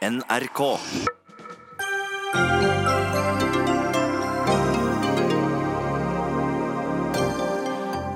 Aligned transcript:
NRK. 0.00 0.60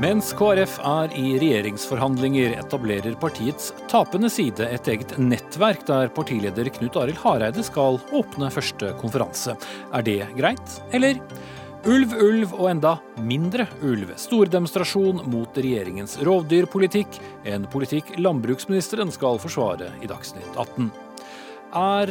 Mens 0.00 0.30
KrF 0.32 0.78
er 0.80 1.12
i 1.12 1.34
regjeringsforhandlinger, 1.42 2.56
etablerer 2.62 3.18
partiets 3.20 3.74
tapende 3.92 4.32
side 4.32 4.64
et 4.72 4.88
eget 4.88 5.12
nettverk 5.20 5.84
der 5.92 6.08
partileder 6.16 6.72
Knut 6.78 6.96
Arild 7.02 7.20
Hareide 7.20 7.66
skal 7.68 8.00
åpne 8.16 8.48
første 8.48 8.96
konferanse. 9.04 9.52
Er 9.92 10.08
det 10.08 10.22
greit, 10.40 10.80
eller? 10.96 11.20
Ulv, 11.84 12.16
ulv 12.16 12.56
og 12.56 12.70
enda 12.72 12.96
mindre 13.20 13.68
ulv. 13.84 14.16
Stordemonstrasjon 14.16 15.26
mot 15.28 15.60
regjeringens 15.60 16.16
rovdyrpolitikk. 16.24 17.20
En 17.44 17.68
politikk 17.68 18.16
landbruksministeren 18.16 19.12
skal 19.12 19.36
forsvare 19.42 19.92
i 20.00 20.08
Dagsnytt 20.08 20.56
18. 20.56 20.94
Er, 21.74 22.06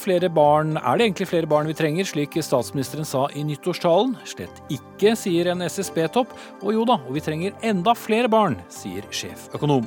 flere 0.00 0.28
barn, 0.32 0.76
er 0.80 0.96
det 0.96 1.04
egentlig 1.04 1.28
flere 1.28 1.46
barn 1.46 1.66
vi 1.68 1.74
trenger, 1.76 2.06
slik 2.08 2.38
statsministeren 2.40 3.04
sa 3.04 3.26
i 3.36 3.42
nyttårstalen? 3.44 4.14
Slett 4.24 4.62
ikke, 4.72 5.12
sier 5.12 5.50
en 5.52 5.60
SSB-topp. 5.60 6.32
Og 6.62 6.72
jo 6.72 6.86
da, 6.88 6.96
og 7.04 7.12
vi 7.12 7.20
trenger 7.20 7.52
enda 7.60 7.92
flere 7.92 8.30
barn, 8.32 8.56
sier 8.72 9.04
sjeføkonom. 9.12 9.84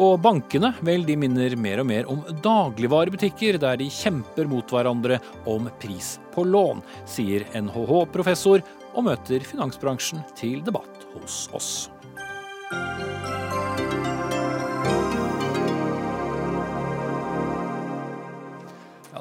Og 0.00 0.16
bankene, 0.24 0.72
vel, 0.80 1.04
de 1.04 1.16
minner 1.20 1.58
mer 1.60 1.82
og 1.82 1.90
mer 1.90 2.08
om 2.12 2.22
dagligvarebutikker, 2.44 3.60
der 3.60 3.76
de 3.82 3.90
kjemper 3.92 4.48
mot 4.48 4.72
hverandre 4.72 5.20
om 5.44 5.68
pris 5.82 6.14
på 6.32 6.46
lån, 6.48 6.80
sier 7.04 7.44
NHH-professor, 7.52 8.64
og 8.96 9.10
møter 9.10 9.44
finansbransjen 9.44 10.24
til 10.38 10.64
debatt 10.64 11.04
hos 11.12 11.44
oss. 11.52 11.74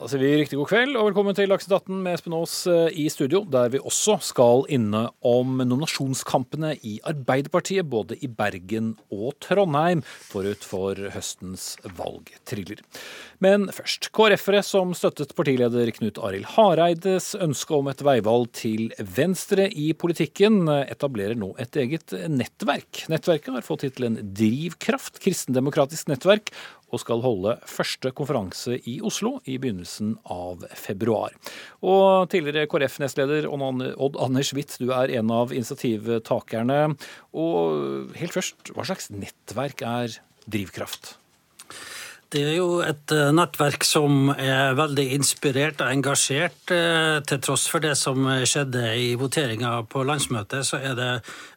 Da 0.06 0.12
sier 0.12 0.22
vi 0.22 0.36
riktig 0.38 0.60
god 0.60 0.70
kveld 0.70 0.98
og 1.00 1.08
velkommen 1.08 1.34
til 1.34 1.50
Dagsnytt 1.50 1.72
18 1.80 2.02
med 2.06 2.14
Espen 2.14 2.34
Aas 2.38 2.52
eh, 2.70 2.92
i 3.02 3.08
studio, 3.10 3.40
der 3.50 3.72
vi 3.74 3.80
også 3.82 4.20
skal 4.22 4.62
inne 4.70 5.08
om 5.26 5.56
nominasjonskampene 5.64 6.76
i 6.86 7.00
Arbeiderpartiet, 7.10 7.90
både 7.90 8.14
i 8.22 8.30
Bergen 8.30 8.92
og 9.10 9.34
Trondheim, 9.42 10.04
forut 10.06 10.62
for 10.62 11.02
høstens 11.16 11.72
valgtriller. 11.98 12.86
Men 13.42 13.66
først. 13.74 14.12
KrF-ere 14.14 14.62
som 14.62 14.94
støttet 14.94 15.34
partileder 15.34 15.90
Knut 15.98 16.22
Arild 16.22 16.52
Hareides 16.54 17.32
ønske 17.42 17.74
om 17.74 17.90
et 17.90 18.06
veivalg 18.06 18.54
til 18.62 18.94
venstre 19.18 19.66
i 19.74 19.90
politikken, 19.98 20.68
etablerer 20.86 21.34
nå 21.34 21.56
et 21.58 21.82
eget 21.82 22.14
nettverk. 22.30 23.08
Nettverket 23.10 23.58
har 23.58 23.66
fått 23.66 23.88
tittelen 23.88 24.22
Drivkraft, 24.38 25.18
kristendemokratisk 25.26 26.14
nettverk, 26.14 26.54
og 26.96 27.02
skal 27.04 27.24
holde 27.26 27.58
første 27.70 28.12
konferanse 28.16 28.80
i 28.88 28.98
Oslo 29.06 29.38
i 29.44 29.58
begynnelsen 29.62 30.16
av 30.32 30.64
februar. 30.80 31.36
Og 31.84 32.30
tidligere 32.32 32.70
KrF-nestleder 32.72 33.50
Odd 33.52 34.20
Anders 34.22 34.54
Witt, 34.56 34.78
du 34.80 34.94
er 34.96 35.12
en 35.20 35.34
av 35.36 35.54
initiativtakerne. 35.56 36.80
Og 37.36 38.16
helt 38.16 38.38
først, 38.38 38.72
hva 38.72 38.88
slags 38.88 39.12
nettverk 39.14 39.84
er 39.86 40.20
Drivkraft? 40.48 41.16
Det 42.36 42.42
er 42.44 42.58
jo 42.58 42.82
et 42.84 43.12
eh, 43.16 43.30
nettverk 43.32 43.86
som 43.88 44.28
er 44.34 44.74
veldig 44.76 45.06
inspirert 45.16 45.80
og 45.80 45.88
engasjert. 45.88 46.72
eh, 46.76 47.22
Til 47.24 47.40
tross 47.40 47.64
for 47.72 47.80
det 47.80 47.94
som 47.96 48.28
skjedde 48.44 48.82
i 49.00 49.14
voteringa 49.16 49.78
på 49.88 50.04
landsmøtet, 50.04 50.68
så 50.68 50.82
er 50.84 50.98
det 51.00 51.12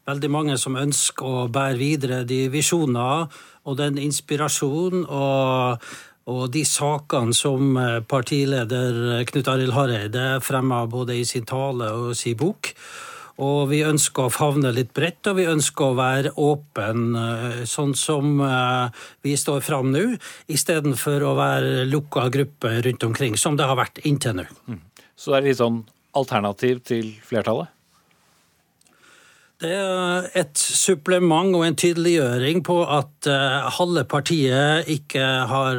veldig 0.06 0.30
mange 0.30 0.58
som 0.62 0.78
ønsker 0.78 1.26
å 1.26 1.48
bære 1.50 1.80
videre 1.80 2.20
de 2.22 2.44
visjoner 2.52 3.26
og 3.66 3.76
den 3.80 3.98
inspirasjonen 3.98 5.02
og, 5.02 5.82
og 6.30 6.46
de 6.54 6.62
sakene 6.62 7.34
som 7.34 7.74
eh, 7.74 7.98
partileder 8.06 9.24
Knut 9.32 9.50
Arild 9.50 9.74
Hareide 9.74 10.28
fremma 10.46 10.84
både 10.86 11.18
i 11.18 11.26
sin 11.26 11.48
tale 11.48 11.90
og 11.90 12.14
sin 12.14 12.38
bok. 12.38 12.70
Og 13.39 13.69
vi 13.70 13.84
ønsker 13.86 14.27
å 14.27 14.34
favne 14.34 14.72
litt 14.75 14.91
bredt, 14.97 15.23
og 15.30 15.36
vi 15.39 15.46
ønsker 15.46 15.92
å 15.92 15.96
være 15.98 16.33
åpen, 16.42 17.14
eh, 17.14 17.61
sånn 17.70 17.95
som 17.95 18.40
eh, 18.42 19.02
vi 19.23 19.36
står 19.39 19.62
fram 19.62 19.92
nå, 19.95 20.02
istedenfor 20.51 21.23
å 21.23 21.36
være 21.39 21.85
lukka 21.86 22.27
gruppe 22.35 22.73
rundt 22.83 23.05
omkring, 23.07 23.36
som 23.39 23.58
det 23.58 23.68
har 23.68 23.79
vært 23.79 24.01
inntil 24.02 24.40
nå. 24.40 24.46
Så 25.14 25.30
det 25.30 25.39
er 25.39 25.46
litt 25.46 25.61
sånn 25.61 25.85
alternativ 26.18 26.80
til 26.90 27.12
flertallet? 27.27 27.70
Det 29.58 29.70
er 29.74 30.27
et 30.39 30.58
supplement 30.58 31.55
og 31.58 31.64
en 31.67 31.79
tydeliggjøring 31.79 32.62
på 32.67 32.80
at 32.95 33.29
eh, 33.30 33.68
halve 33.79 34.02
partiet 34.11 34.91
ikke 34.91 35.29
har 35.51 35.79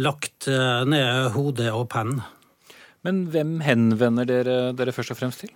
lagt 0.00 0.48
ned 0.48 1.28
hodet 1.36 1.68
og 1.72 1.90
penn. 1.92 2.18
Men 3.04 3.26
hvem 3.32 3.58
henvender 3.64 4.28
dere 4.28 4.56
dere 4.76 4.96
først 4.96 5.12
og 5.12 5.20
fremst 5.20 5.44
til? 5.44 5.52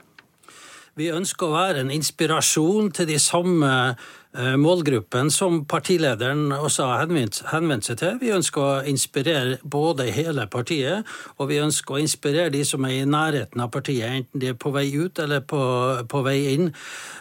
Vi 0.99 1.13
ønsker 1.15 1.47
å 1.47 1.55
være 1.55 1.83
en 1.85 1.93
inspirasjon 1.95 2.89
til 2.91 3.07
de 3.07 3.21
samme 3.23 3.69
eh, 3.93 4.57
målgruppen 4.59 5.29
som 5.31 5.61
partilederen 5.71 6.51
også 6.57 6.89
har 6.91 7.05
henvendt, 7.05 7.87
seg 7.87 8.01
til. 8.01 8.17
Vi 8.19 8.33
ønsker 8.35 8.65
å 8.65 8.81
inspirere 8.91 9.61
både 9.63 10.09
hele 10.17 10.49
partiet, 10.51 11.07
og 11.39 11.53
vi 11.53 11.61
ønsker 11.63 11.95
å 11.95 12.03
inspirere 12.03 12.51
de 12.51 12.65
som 12.67 12.83
er 12.89 12.97
i 12.97 13.07
nærheten 13.07 13.63
av 13.63 13.71
partiet, 13.77 14.11
enten 14.11 14.43
de 14.43 14.51
er 14.51 14.59
på 14.59 14.75
vei 14.75 14.89
ut 14.97 15.23
eller 15.23 15.47
på, 15.47 15.63
på 16.11 16.25
vei 16.27 16.39
inn. 16.57 16.73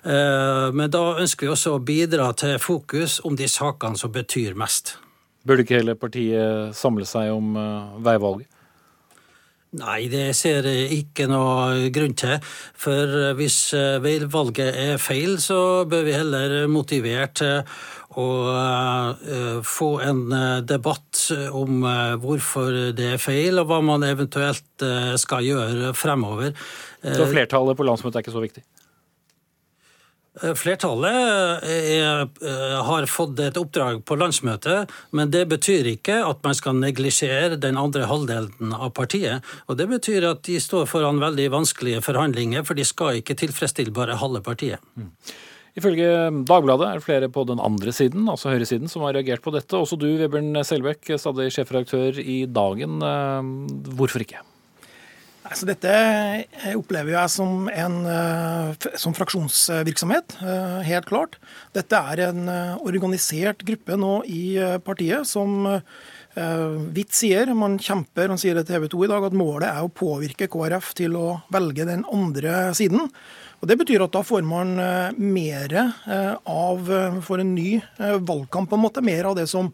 Eh, 0.02 0.68
Men 0.74 0.90
da 0.90 1.06
ønsker 1.22 1.46
vi 1.46 1.54
også 1.54 1.78
å 1.78 1.86
bidra 1.86 2.32
til 2.34 2.58
fokus 2.58 3.20
om 3.30 3.38
de 3.38 3.46
sakene 3.46 4.00
som 4.00 4.16
betyr 4.16 4.58
mest. 4.58 4.96
Burde 5.46 5.62
ikke 5.68 5.84
hele 5.84 5.94
partiet 5.94 6.74
samle 6.76 7.06
seg 7.06 7.30
om 7.36 7.54
eh, 7.62 7.98
veivalget? 8.10 8.50
Nei, 9.78 10.08
det 10.10 10.32
ser 10.34 10.66
jeg 10.66 11.04
ikke 11.04 11.28
noe 11.30 11.92
grunn 11.94 12.16
til. 12.18 12.40
For 12.78 13.34
hvis 13.38 13.60
valget 13.74 14.02
veivalget 14.04 14.80
er 14.82 15.02
feil, 15.02 15.38
så 15.44 15.86
bør 15.90 16.08
vi 16.08 16.16
heller 16.18 16.56
motivere 16.72 17.30
til 17.38 17.62
å 18.18 18.28
eh, 18.50 19.60
få 19.66 19.90
en 20.06 20.24
eh, 20.34 20.62
debatt 20.66 21.28
om 21.54 21.84
eh, 21.86 22.16
hvorfor 22.22 22.94
det 22.98 23.12
er 23.14 23.22
feil, 23.22 23.62
og 23.62 23.70
hva 23.70 23.82
man 23.86 24.06
eventuelt 24.08 24.86
eh, 24.86 25.14
skal 25.22 25.46
gjøre 25.46 25.94
fremover. 25.98 26.56
Så 27.04 27.30
flertallet 27.30 27.78
på 27.78 27.86
landsmøtet 27.86 28.20
er 28.20 28.26
ikke 28.26 28.36
så 28.36 28.44
viktig? 28.44 28.66
Eh, 30.44 30.54
Flertallet 30.54 31.64
er, 31.64 32.28
eh, 32.42 32.84
har 32.84 33.06
fått 33.10 33.40
et 33.40 33.58
oppdrag 33.58 34.04
på 34.06 34.18
landsmøtet, 34.18 34.90
men 35.12 35.32
det 35.32 35.48
betyr 35.50 35.90
ikke 35.98 36.20
at 36.28 36.44
man 36.44 36.54
skal 36.54 36.74
neglisjere 36.74 37.60
den 37.60 37.78
andre 37.78 38.06
halvdelen 38.06 38.74
av 38.74 38.94
partiet. 38.94 39.42
Og 39.68 39.78
det 39.78 39.88
betyr 39.90 40.30
at 40.32 40.44
de 40.44 40.60
står 40.60 40.86
foran 40.86 41.20
veldig 41.20 41.50
vanskelige 41.50 42.04
forhandlinger, 42.06 42.66
for 42.66 42.76
de 42.76 42.84
skal 42.84 43.22
ikke 43.22 43.38
tilfredsstille 43.38 43.94
bare 43.94 44.18
halve 44.18 44.44
partiet. 44.44 44.80
Ifølge 45.78 46.46
Dagbladet 46.46 46.88
er 46.88 46.94
det 46.98 47.06
flere 47.06 47.30
på 47.30 47.46
den 47.46 47.60
andre 47.60 47.94
siden, 47.94 48.26
altså 48.28 48.50
høyresiden, 48.50 48.90
som 48.90 49.04
har 49.04 49.14
reagert 49.14 49.44
på 49.46 49.54
dette. 49.54 49.78
Også 49.78 49.98
du, 49.98 50.18
Vebjørn 50.18 50.58
Selbekk, 50.66 51.20
stadig 51.22 51.52
sjefredaktør 51.54 52.18
i 52.18 52.46
Dagen. 52.46 53.02
Eh, 53.02 53.94
Hvorfor 53.94 54.26
ikke? 54.26 54.42
Altså, 55.48 55.68
dette 55.70 56.76
opplever 56.76 57.14
jeg 57.14 57.32
som 57.32 57.70
en 57.72 57.98
eh, 58.12 58.88
som 59.00 59.16
fraksjonsvirksomhet, 59.16 60.38
eh, 60.44 60.78
helt 60.90 61.08
klart. 61.08 61.38
Dette 61.76 62.02
er 62.12 62.26
en 62.28 62.52
eh, 62.52 62.76
organisert 62.84 63.64
gruppe 63.68 63.96
nå 64.00 64.20
i 64.28 64.44
partiet 64.86 65.28
som 65.30 65.68
Hvitt 66.38 67.16
sier, 67.18 67.50
man 67.58 67.80
kjemper, 67.82 68.28
han 68.30 68.38
sier 68.38 68.54
det 68.54 68.68
TV 68.68 68.84
2 68.94 69.00
i 69.02 69.08
dag, 69.10 69.24
at 69.26 69.34
målet 69.34 69.72
er 69.72 69.82
å 69.82 69.90
påvirke 69.90 70.46
KrF 70.54 70.92
til 71.00 71.16
å 71.18 71.40
velge 71.50 71.88
den 71.90 72.04
andre 72.14 72.76
siden. 72.78 73.10
Og 73.58 73.72
Det 73.72 73.78
betyr 73.80 74.04
at 74.06 74.14
da 74.14 74.22
får 74.22 74.46
man 74.46 74.76
mer 75.18 75.74
av, 76.06 76.92
for 77.26 77.42
en 77.42 77.56
ny 77.56 77.80
valgkamp, 77.98 78.70
på 78.70 78.78
en 78.78 78.86
måte, 78.86 79.02
mer 79.02 79.32
av 79.32 79.40
det 79.40 79.48
som 79.50 79.72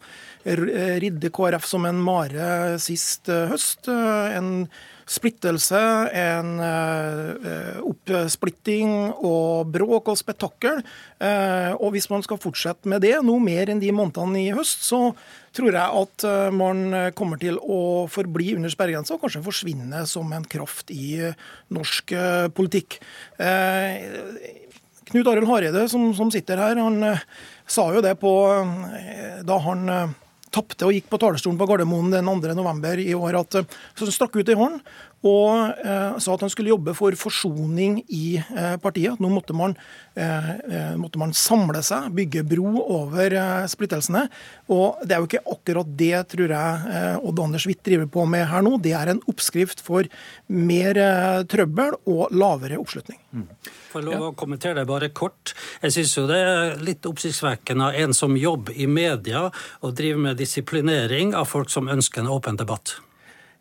ridde 0.48 1.34
KrF 1.36 1.68
som 1.68 1.84
en 1.84 2.00
mare 2.00 2.48
sist 2.80 3.28
høst. 3.28 3.92
En 3.92 4.70
splittelse, 5.10 5.80
en 6.16 6.52
eh, 6.64 7.80
oppsplitting 7.84 8.92
og 9.14 9.70
bråk 9.74 10.10
og 10.12 10.18
spetakkel. 10.20 10.82
Eh, 11.20 11.72
og 11.76 11.94
hvis 11.94 12.08
man 12.12 12.24
skal 12.24 12.40
fortsette 12.40 12.90
med 12.90 13.04
det, 13.04 13.16
noe 13.26 13.42
mer 13.42 13.72
enn 13.72 13.82
de 13.82 13.92
månedene 13.94 14.42
i 14.46 14.52
høst, 14.56 14.86
så 14.88 15.12
tror 15.54 15.76
jeg 15.76 16.02
at 16.02 16.26
eh, 16.28 16.50
man 16.54 17.12
kommer 17.18 17.40
til 17.40 17.60
å 17.60 18.06
forbli 18.10 18.54
under 18.58 18.72
sperregrensa 18.72 19.16
og 19.16 19.24
kanskje 19.26 19.44
forsvinne 19.44 20.04
som 20.10 20.32
en 20.34 20.48
kraft 20.48 20.92
i 20.94 21.14
eh, 21.30 21.40
norsk 21.74 22.16
eh, 22.16 22.46
politikk. 22.54 23.00
Eh, 23.38 24.62
Knut 25.10 25.28
Arild 25.28 25.48
Hareide, 25.50 25.84
som, 25.92 26.08
som 26.16 26.30
sitter 26.32 26.60
her, 26.60 26.80
han 26.80 27.02
eh, 27.04 27.24
sa 27.68 27.86
jo 27.94 28.02
det 28.04 28.16
på 28.22 28.32
eh, 28.50 29.40
da 29.46 29.58
han 29.66 29.88
eh, 29.92 30.14
tapte 30.54 30.86
og 30.86 30.94
gikk 30.94 31.10
på 31.10 31.20
talerstolen 31.22 31.58
på 31.60 31.68
Gardermoen 31.68 32.12
den 32.14 32.30
2. 32.30 32.54
november 32.54 33.00
i 33.02 33.12
år, 33.16 33.40
at 33.42 33.58
eh, 33.60 33.76
så 33.98 34.10
strakk 34.14 34.38
ut 34.38 34.52
ei 34.52 34.58
hånd 34.58 34.80
og 35.24 35.80
eh, 35.80 36.16
sa 36.20 36.34
at 36.34 36.42
han 36.44 36.52
skulle 36.52 36.72
jobbe 36.74 36.92
for 36.96 37.16
forsoning 37.16 38.02
i 38.12 38.36
eh, 38.36 38.74
partiet. 38.82 39.20
Nå 39.22 39.30
måtte 39.32 39.56
man, 39.56 39.72
eh, 40.20 40.50
eh 40.68 40.96
måtte 41.00 41.20
man, 41.20 41.32
samle 41.32 41.80
seg, 41.84 42.10
bygge 42.14 42.44
bro 42.50 42.82
over 42.82 43.32
eh, 43.32 43.64
splittelsene. 43.70 44.26
Og 44.74 45.00
det 45.04 45.16
er 45.16 45.22
jo 45.22 45.30
ikke 45.30 45.44
akkurat 45.54 45.94
det, 45.96 46.12
tror 46.34 46.52
jeg, 46.52 46.90
eh, 46.92 47.24
Odd 47.24 47.40
Anders 47.40 47.64
Witt 47.70 47.80
driver 47.86 48.10
på 48.18 48.26
med 48.28 48.44
her 48.50 48.66
nå. 48.66 48.76
Det 48.84 48.92
er 48.92 49.14
en 49.14 49.22
oppskrift 49.30 49.80
for 49.84 50.04
mer 50.52 51.00
trøbbel 51.48 51.96
og 52.10 52.34
lavere 52.36 52.76
oppslutning. 52.80 53.18
Mm. 53.32 53.48
Får 53.94 54.04
lov 54.04 54.28
å 54.28 54.34
kommentere 54.36 54.82
det 54.82 54.86
bare 54.90 55.08
kort. 55.14 55.54
Jeg 55.80 55.96
syns 55.96 56.14
jo 56.18 56.26
det 56.28 56.40
er 56.42 56.76
litt 56.84 57.08
oppsiktsvekkende 57.08 57.88
av 57.88 57.98
en 58.04 58.14
som 58.16 58.36
jobber 58.36 58.76
i 58.76 58.88
media 58.90 59.46
og 59.80 59.96
driver 59.96 60.28
med 60.28 60.40
disiplinering 60.42 61.32
av 61.38 61.48
folk 61.48 61.72
som 61.72 61.88
ønsker 61.88 62.24
en 62.24 62.32
åpen 62.34 62.60
debatt. 62.60 62.98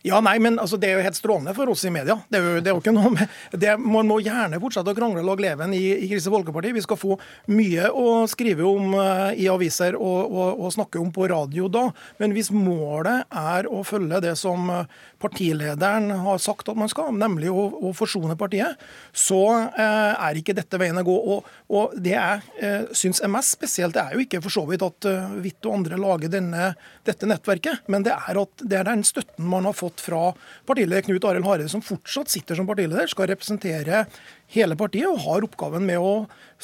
Ja, 0.03 0.19
nei, 0.19 0.35
men 0.43 0.59
altså, 0.59 0.77
Det 0.77 0.89
er 0.89 0.97
jo 0.97 1.05
helt 1.05 1.15
strålende 1.15 1.53
for 1.55 1.71
oss 1.71 1.85
i 1.87 1.91
media. 1.93 2.17
Det 2.27 2.39
er 2.39 2.43
jo, 2.43 2.55
det 2.59 2.69
er 2.69 2.75
jo 2.75 2.81
ikke 2.81 2.93
noe 2.95 3.11
med, 3.13 3.37
det, 3.55 3.77
Man 3.79 4.09
må 4.09 4.19
gjerne 4.19 4.59
fortsette 4.59 4.91
å 4.91 4.97
krangle 4.97 5.23
og 5.23 5.29
lage 5.29 5.45
leven 5.45 5.75
i, 5.77 5.83
i 5.95 6.09
Kristelig 6.11 6.35
Folkeparti. 6.35 6.73
Vi 6.75 6.83
skal 6.83 6.99
få 6.99 7.15
mye 7.55 7.87
å 7.87 8.07
skrive 8.27 8.67
om 8.67 8.97
uh, 8.99 9.31
i 9.31 9.47
aviser 9.51 9.95
og, 9.95 10.19
og, 10.27 10.59
og, 10.59 10.73
snakke 10.75 10.99
om 10.99 11.07
på 11.15 11.29
radio 11.31 11.69
da. 11.71 11.85
Men 12.19 12.35
hvis 12.35 12.51
målet 12.51 13.31
er 13.31 13.69
å 13.71 13.79
følge 13.87 14.19
det 14.25 14.35
som 14.39 14.67
uh, 14.73 14.83
partilederen 15.23 16.11
har 16.25 16.41
sagt 16.43 16.69
at 16.69 16.79
man 16.79 16.91
skal, 16.91 17.13
nemlig 17.15 17.51
å, 17.51 17.65
å 17.87 17.93
forsone 17.95 18.35
partiet, 18.39 18.79
så 19.15 19.41
eh, 19.71 20.11
er 20.13 20.39
ikke 20.39 20.55
dette 20.57 20.79
veien 20.81 20.99
å 20.99 21.05
gå. 21.07 21.15
Og, 21.35 21.49
og 21.73 21.95
det 22.03 22.15
jeg 22.15 22.43
eh, 22.59 22.85
syns 22.95 23.23
er 23.23 23.31
mest 23.33 23.55
spesielt, 23.55 23.95
det 23.95 24.03
er 24.03 24.17
jo 24.17 24.25
ikke 24.25 24.43
for 24.43 24.53
så 24.53 24.65
vidt 24.69 24.85
at 24.85 25.09
uh, 25.09 25.33
og 25.63 25.71
andre 25.71 25.99
lager 25.99 26.31
denne, 26.33 26.73
dette 27.07 27.27
nettverket, 27.29 27.87
men 27.91 28.05
det 28.05 28.13
er 28.15 28.39
at 28.41 28.63
det 28.63 28.79
er 28.79 28.87
den 28.89 29.03
støtten 29.07 29.47
man 29.49 29.67
har 29.69 29.75
fått 29.77 30.03
fra 30.03 30.33
partileder 30.67 31.05
Knut 31.07 31.25
Arild 31.29 31.47
Hareide, 31.47 31.71
som 31.71 31.83
fortsatt 31.83 32.31
sitter 32.31 32.59
som 32.59 32.67
partileder, 32.67 33.07
skal 33.11 33.29
representere 33.31 34.05
hele 34.53 34.77
partiet 34.79 35.09
og 35.09 35.21
har 35.23 35.47
oppgaven 35.47 35.85
med 35.87 36.01
å 36.01 36.13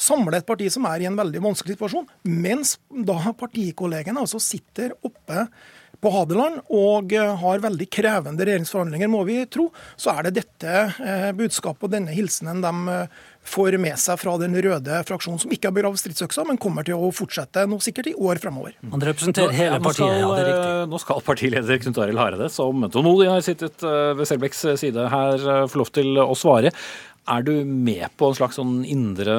samle 0.00 0.40
et 0.40 0.48
parti 0.48 0.68
som 0.72 0.86
er 0.90 1.02
i 1.02 1.08
en 1.08 1.18
veldig 1.18 1.42
vanskelig 1.44 1.76
situasjon, 1.76 2.08
mens 2.28 2.76
da 2.90 3.34
partikollegene 3.36 4.22
altså 4.22 4.40
sitter 4.42 4.94
oppe 5.06 5.48
på 6.00 6.12
Hadeland 6.14 6.62
og 6.72 7.12
eh, 7.16 7.32
har 7.42 7.64
veldig 7.64 7.88
krevende 7.92 8.46
regjeringsforhandlinger, 8.46 9.10
må 9.12 9.22
vi 9.28 9.42
tro, 9.52 9.68
så 10.00 10.14
er 10.16 10.28
det 10.28 10.38
dette 10.40 10.76
eh, 10.96 11.28
budskapet 11.36 11.88
og 11.88 11.92
denne 11.92 12.14
hilsenen 12.14 12.62
de 12.64 12.94
eh, 12.94 13.18
får 13.50 13.76
med 13.80 13.96
seg 14.00 14.20
fra 14.20 14.36
den 14.40 14.56
røde 14.64 15.00
fraksjonen, 15.08 15.40
som 15.42 15.52
ikke 15.52 15.70
har 15.70 15.76
begravd 15.76 16.00
stridsøksa, 16.00 16.44
men 16.48 16.60
kommer 16.60 16.86
til 16.86 17.00
å 17.00 17.10
fortsette 17.14 17.64
nå 17.68 17.80
sikkert 17.84 18.10
i 18.12 18.14
år 18.16 18.40
fremover. 18.42 18.76
Han 18.92 19.04
representerer 19.04 19.56
hele 19.56 19.80
partiet, 19.84 20.16
ja, 20.20 20.28
det 20.28 20.42
er 20.42 20.50
riktig. 20.50 20.88
Nå 20.92 21.00
skal 21.02 21.22
partileder 21.24 21.80
Knut 21.84 22.00
Arild 22.04 22.20
Hareide, 22.20 22.50
som 22.52 22.84
tålmodig 22.92 23.30
har 23.32 23.44
sittet 23.44 23.80
ved 23.80 24.28
Selbekks 24.28 24.60
side 24.82 25.08
her, 25.12 25.46
få 25.72 25.80
lov 25.80 25.92
til 25.96 26.20
å 26.20 26.36
svare. 26.38 26.72
Er 27.30 27.46
du 27.46 27.54
med 27.64 28.12
på 28.20 28.28
en 28.28 28.36
slags 28.36 28.60
sånn 28.60 28.82
indre 28.88 29.34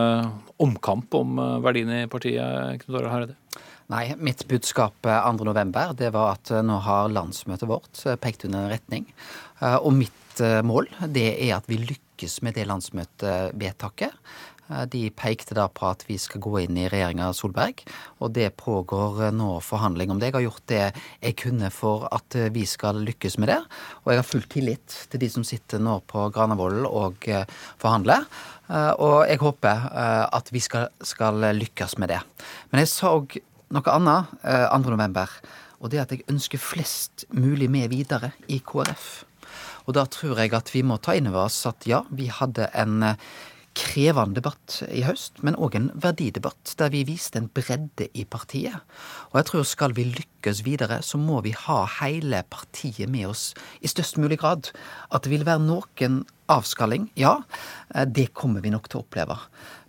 omkamp 0.61 1.13
om 1.21 1.37
verdiene 1.63 2.03
i 2.03 2.11
partiet, 2.11 2.81
Knut 2.81 2.97
Arild 2.97 3.13
Hareide? 3.13 3.37
Nei, 3.91 4.13
mitt 4.15 4.45
budskap 4.47 5.01
2.11 5.03 5.43
november 5.49 5.89
det 5.99 6.13
var 6.15 6.37
at 6.37 6.51
eh, 6.53 6.63
nå 6.63 6.77
har 6.85 7.11
landsmøtet 7.11 7.67
vårt 7.67 8.05
eh, 8.07 8.15
pekt 8.15 8.45
under 8.47 8.63
en 8.63 8.71
retning. 8.71 9.09
Og 9.61 9.91
mitt 9.93 10.39
mål 10.65 10.87
det 11.11 11.27
er 11.35 11.57
at 11.57 11.67
vi 11.69 11.75
lykkes 11.77 12.39
med 12.41 12.55
det 12.57 12.63
landsmøtevedtaket. 12.65 14.15
De 14.89 15.01
pekte 15.13 15.53
da 15.53 15.67
på 15.69 15.85
at 15.89 16.05
vi 16.07 16.15
skal 16.17 16.41
gå 16.41 16.53
inn 16.63 16.79
i 16.79 16.87
regjeringa 16.89 17.27
Solberg, 17.35 17.83
og 18.23 18.31
det 18.33 18.47
pågår 18.57 19.27
nå 19.35 19.59
forhandling 19.61 20.13
om 20.13 20.21
det. 20.21 20.31
Jeg 20.31 20.37
har 20.39 20.45
gjort 20.47 20.65
det 20.71 20.81
jeg 20.87 21.37
kunne 21.43 21.69
for 21.75 22.07
at 22.09 22.39
vi 22.55 22.63
skal 22.65 23.03
lykkes 23.05 23.37
med 23.43 23.51
det. 23.51 23.59
Og 24.01 24.13
jeg 24.13 24.21
har 24.23 24.29
full 24.31 24.47
tillit 24.49 24.97
til 25.11 25.21
de 25.21 25.29
som 25.35 25.45
sitter 25.45 25.83
nå 25.83 25.99
på 26.09 26.25
Granavolden 26.33 26.87
og 26.87 27.27
forhandler. 27.83 28.25
Og 29.03 29.27
jeg 29.27 29.43
håper 29.43 29.87
at 30.31 30.55
vi 30.55 30.63
skal, 30.63 30.89
skal 31.05 31.43
lykkes 31.59 31.99
med 32.01 32.15
det. 32.15 32.23
Men 32.71 32.85
jeg 32.85 32.93
sa 32.95 33.13
òg 33.19 33.41
noe 33.75 33.95
annet 33.95 34.31
eh, 34.43 34.67
2.11. 34.69 35.35
Og 35.81 35.91
det 35.91 35.99
er 35.99 36.05
at 36.05 36.13
jeg 36.13 36.27
ønsker 36.29 36.61
flest 36.61 37.25
mulig 37.33 37.69
med 37.73 37.89
videre 37.93 38.33
i 38.51 38.59
KrF. 38.61 39.23
Og 39.87 39.95
da 39.97 40.05
tror 40.09 40.39
jeg 40.39 40.53
at 40.55 40.69
vi 40.73 40.83
må 40.85 40.99
ta 41.01 41.15
inn 41.17 41.29
over 41.31 41.47
oss 41.47 41.63
at 41.69 41.87
ja, 41.89 42.03
vi 42.13 42.29
hadde 42.31 42.69
en 42.77 43.01
eh, 43.07 43.31
krevende 43.77 44.41
debatt 44.41 44.81
i 44.91 45.03
høst, 45.05 45.39
men 45.45 45.55
òg 45.55 45.77
en 45.77 45.89
verdidebatt 46.03 46.73
der 46.79 46.91
vi 46.91 47.05
viste 47.07 47.39
en 47.39 47.47
bredde 47.55 48.09
i 48.11 48.25
partiet. 48.27 48.83
Og 49.31 49.39
jeg 49.39 49.47
tror 49.47 49.67
skal 49.67 49.95
vi 49.95 50.09
lykkes 50.11 50.63
videre, 50.67 50.99
så 51.05 51.19
må 51.21 51.39
vi 51.45 51.55
ha 51.55 51.79
hele 52.01 52.43
partiet 52.51 53.09
med 53.11 53.29
oss 53.31 53.51
i 53.79 53.91
størst 53.91 54.19
mulig 54.21 54.41
grad. 54.43 54.73
At 55.09 55.23
det 55.23 55.33
vil 55.33 55.47
være 55.47 55.63
noen 55.63 56.23
avskalling, 56.51 57.09
ja, 57.19 57.43
eh, 57.95 58.05
det 58.05 58.33
kommer 58.33 58.61
vi 58.61 58.71
nok 58.73 58.89
til 58.89 59.01
å 59.01 59.03
oppleve. 59.05 59.37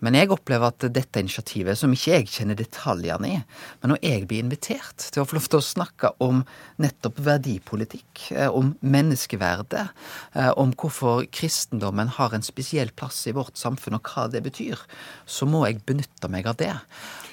Men 0.03 0.17
jeg 0.19 0.33
opplever 0.35 0.73
at 0.73 0.87
dette 0.95 1.23
initiativet, 1.23 1.79
som 1.79 1.93
ikke 1.95 2.17
jeg 2.17 2.31
kjenner 2.33 2.59
detaljene 2.59 3.29
i, 3.31 3.41
men 3.83 3.93
når 3.93 4.01
jeg 4.03 4.27
blir 4.31 4.43
invitert 4.43 5.07
til 5.15 5.23
å 5.23 5.27
få 5.29 5.39
lov 5.39 5.49
til 5.49 5.61
å 5.61 5.67
snakke 5.67 6.13
om 6.27 6.43
nettopp 6.83 7.21
verdipolitikk, 7.23 8.27
eh, 8.33 8.51
om 8.51 8.75
menneskeverdet, 8.83 9.89
eh, 10.35 10.53
om 10.57 10.73
hvorfor 10.73 11.27
kristendommen 11.31 12.09
har 12.19 12.35
en 12.35 12.43
spesiell 12.43 12.91
plass 12.91 13.27
i 13.27 13.37
vårt 13.37 13.55
samfunn, 13.55 13.95
og 13.95 14.03
hva 14.03 14.31
det 14.31 14.43
betyr, 14.43 14.79
så 15.27 15.47
må 15.47 15.67
jeg 15.67 15.85
benytte 15.87 16.29
meg 16.29 16.47
av 16.47 16.57
det. 16.57 16.75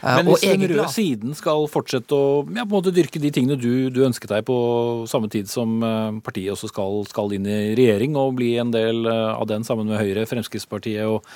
Men 0.03 0.29
hvis 0.29 0.45
den 0.45 0.65
røde 0.71 0.87
siden 0.93 1.35
skal 1.37 1.65
fortsette 1.71 2.15
å 2.15 2.43
ja, 2.47 2.63
på 2.63 2.69
en 2.69 2.77
måte 2.77 2.93
dyrke 2.95 3.21
de 3.21 3.31
tingene 3.35 3.59
du, 3.59 3.89
du 3.93 4.03
ønsket 4.07 4.31
deg 4.31 4.45
på 4.47 4.59
samme 5.11 5.31
tid 5.31 5.49
som 5.51 5.79
partiet 6.25 6.53
også 6.53 6.71
skal, 6.71 7.01
skal 7.09 7.35
inn 7.35 7.47
i 7.49 7.59
regjering 7.79 8.15
og 8.19 8.37
bli 8.39 8.53
en 8.61 8.71
del 8.75 9.03
av 9.09 9.45
den 9.51 9.67
sammen 9.67 9.89
med 9.91 9.99
Høyre, 9.99 10.27
Fremskrittspartiet 10.29 11.09
og 11.09 11.27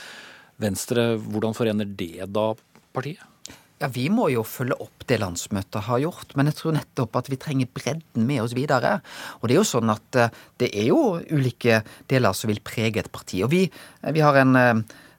Venstre. 0.63 1.13
Hvordan 1.19 1.55
forener 1.57 1.87
det 1.89 2.29
da 2.31 2.51
partiet? 2.95 3.29
Ja, 3.83 3.89
Vi 3.91 4.05
må 4.07 4.29
jo 4.31 4.45
følge 4.47 4.77
opp 4.79 5.03
det 5.09 5.17
landsmøtet 5.19 5.83
har 5.89 5.99
gjort, 5.99 6.35
men 6.39 6.47
jeg 6.47 6.55
tror 6.55 6.75
nettopp 6.77 7.17
at 7.19 7.27
vi 7.27 7.39
trenger 7.41 7.67
bredden 7.67 8.27
med 8.29 8.43
oss 8.45 8.53
videre. 8.55 8.99
Og 9.41 9.49
det 9.49 9.57
er 9.57 9.59
jo 9.59 9.67
sånn 9.67 9.91
at 9.91 10.19
eh, 10.19 10.37
det 10.61 10.69
er 10.71 10.87
jo 10.87 11.17
ulike 11.33 11.81
deler 12.07 12.37
som 12.37 12.51
vil 12.53 12.61
prege 12.63 13.01
et 13.01 13.11
parti. 13.11 13.41
Og 13.43 13.51
vi, 13.51 13.65
vi 14.15 14.23
har 14.23 14.39
en 14.39 14.55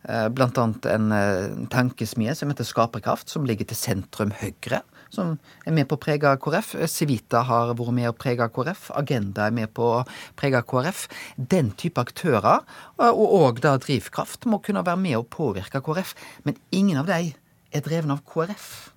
eh, 0.09 0.27
annet 0.29 0.89
en 0.91 1.69
tankesmie 1.73 2.35
som 2.35 2.51
heter 2.53 2.69
Skaperkraft, 2.69 3.29
som 3.33 3.47
ligger 3.49 3.69
til 3.71 3.81
sentrum 3.81 4.35
Høyre 4.41 4.83
som 5.15 5.35
er 5.67 5.75
med 5.75 5.89
på 5.89 5.99
å 5.99 6.03
prege 6.03 6.33
KrF. 6.43 6.75
Civita 6.91 7.45
har 7.49 7.75
vært 7.79 7.97
med 7.97 8.11
å 8.11 8.17
prege 8.17 8.49
KrF. 8.55 8.89
Agenda 8.99 9.47
er 9.47 9.55
med 9.55 9.73
på 9.77 9.91
å 9.99 10.01
prege 10.39 10.63
KrF. 10.71 11.07
Den 11.37 11.73
type 11.79 12.03
aktører, 12.03 12.65
og 12.99 13.37
òg 13.41 13.63
da 13.65 13.77
drivkraft, 13.83 14.49
må 14.51 14.61
kunne 14.65 14.85
være 14.87 15.01
med 15.01 15.21
å 15.21 15.29
påvirke 15.29 15.83
KrF. 15.85 16.15
Men 16.49 16.59
ingen 16.75 17.01
av 17.03 17.11
de 17.11 17.35
er 17.75 17.87
dreven 17.87 18.15
av 18.15 18.25
KrF. 18.29 18.94